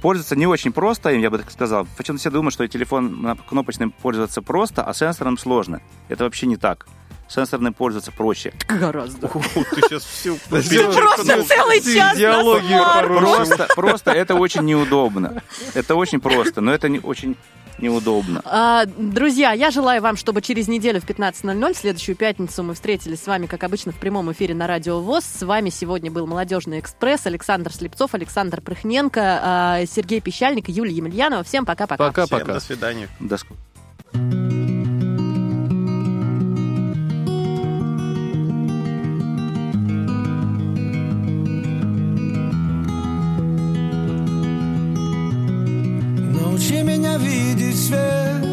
пользоваться 0.00 0.36
не 0.36 0.46
очень 0.46 0.72
просто 0.72 1.10
им, 1.10 1.20
я 1.20 1.30
бы 1.30 1.38
так 1.38 1.50
сказал. 1.50 1.86
Почему 1.96 2.18
все 2.18 2.30
думают, 2.30 2.54
что 2.54 2.66
телефон 2.66 3.38
кнопочным 3.48 3.90
пользоваться 3.90 4.42
просто, 4.42 4.82
а 4.82 4.94
сенсорным 4.94 5.38
сложно. 5.38 5.80
Это 6.08 6.24
вообще 6.24 6.46
не 6.46 6.56
так. 6.56 6.86
Сенсорным 7.28 7.74
пользоваться 7.74 8.10
проще. 8.10 8.54
Гораздо. 8.68 9.26
Ух, 9.26 9.44
ты 9.52 9.82
сейчас 9.82 10.04
Ты 10.48 10.84
просто 10.90 11.42
целый 11.42 11.80
час 11.82 12.18
порушил. 12.18 13.18
Просто, 13.18 13.68
просто 13.74 14.10
это 14.12 14.34
очень 14.34 14.62
неудобно. 14.62 15.42
Это 15.74 15.94
очень 15.94 16.20
просто, 16.20 16.62
но 16.62 16.72
это 16.72 16.88
не 16.88 17.00
очень 17.00 17.36
неудобно. 17.78 18.42
А, 18.44 18.84
друзья, 18.86 19.52
я 19.52 19.70
желаю 19.70 20.02
вам, 20.02 20.16
чтобы 20.16 20.42
через 20.42 20.68
неделю 20.68 21.00
в 21.00 21.04
15.00, 21.04 21.74
в 21.74 21.76
следующую 21.76 22.16
пятницу, 22.16 22.62
мы 22.62 22.74
встретились 22.74 23.22
с 23.22 23.26
вами, 23.26 23.46
как 23.46 23.64
обычно, 23.64 23.92
в 23.92 23.96
прямом 23.96 24.30
эфире 24.32 24.54
на 24.54 24.66
Радио 24.66 25.00
ВОЗ. 25.00 25.24
С 25.24 25.42
вами 25.42 25.70
сегодня 25.70 26.10
был 26.10 26.26
«Молодежный 26.26 26.80
экспресс», 26.80 27.26
Александр 27.26 27.72
Слепцов, 27.72 28.14
Александр 28.14 28.60
Прыхненко, 28.60 29.40
а, 29.42 29.86
Сергей 29.86 30.20
Пещальник 30.20 30.68
и 30.68 30.72
Юлия 30.72 30.94
Емельянова. 30.94 31.42
Всем 31.44 31.64
пока-пока. 31.64 32.10
Всем 32.12 32.12
Пока-пока. 32.28 32.54
до 32.54 32.60
свидания. 32.60 33.08
До 33.20 33.36
ск- 33.36 34.67
свет 47.88 48.44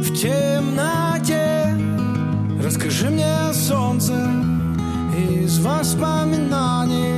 в 0.00 0.14
темноте. 0.14 1.74
Расскажи 2.62 3.10
мне 3.10 3.52
солнце 3.52 4.14
из 5.16 5.58
воспоминаний. 5.58 7.12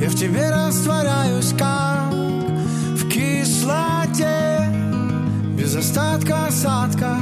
Я 0.00 0.08
в 0.08 0.14
тебе 0.14 0.50
растворяюсь, 0.50 1.52
как 1.58 2.12
в 2.12 3.08
кислоте. 3.08 4.64
Без 5.58 5.76
остатка 5.76 6.46
осадка 6.46 7.16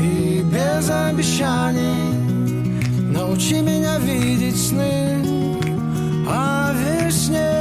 и 0.00 0.42
без 0.44 0.90
обещаний. 0.90 2.12
Научи 3.10 3.62
меня 3.62 3.98
видеть 3.98 4.60
сны 4.68 5.24
о 6.28 6.72
весне 6.74 7.56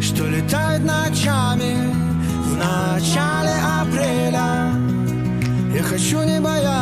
что 0.00 0.26
летает 0.26 0.84
ночами 0.84 2.09
в 2.60 2.62
начале 2.62 3.54
апреля. 3.80 4.72
Я 5.74 5.82
хочу 5.82 6.22
не 6.24 6.40
бояться 6.40 6.79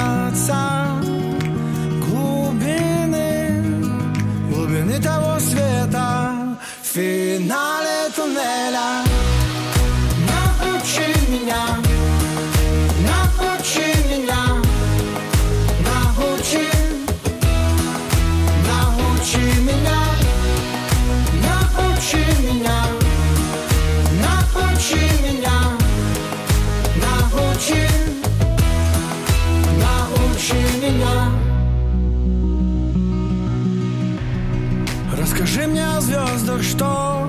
звездах, 36.59 36.63
что 36.63 37.29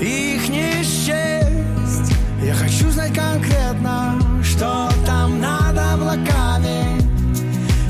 их 0.00 0.48
не 0.48 0.82
счесть. 0.82 2.12
Я 2.42 2.54
хочу 2.54 2.90
знать 2.90 3.14
конкретно, 3.14 4.18
что 4.42 4.90
там 5.06 5.40
над 5.40 5.78
облаками. 5.78 7.00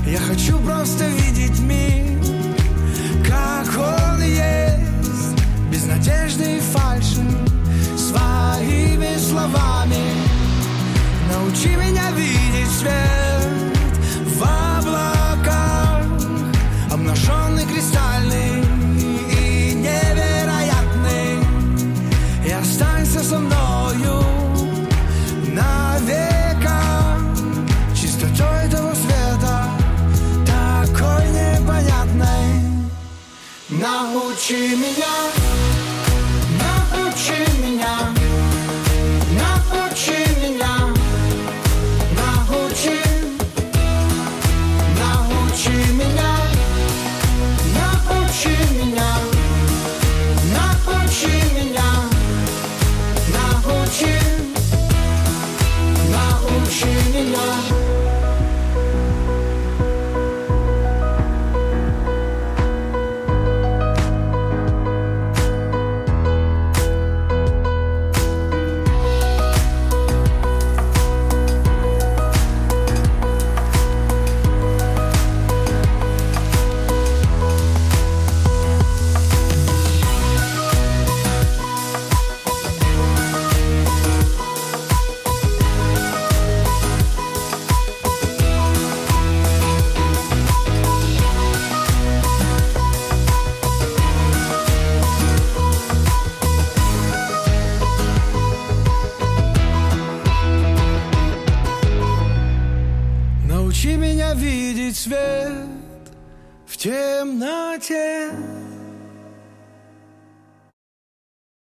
Я 0.07 0.19
хочу 0.19 0.59
просто 0.59 1.07
видеть 1.09 1.59
мир, 1.61 2.21
как 3.27 3.69
он 3.77 4.23
есть, 4.23 5.43
без 5.71 5.87
надежды 5.87 6.57
и 6.57 6.61
фальши 6.61 7.25
своими 7.97 9.17
словами. 9.19 10.05
Научи 11.33 11.75
меня 11.77 12.11
видеть 12.13 12.71
свет 12.79 13.44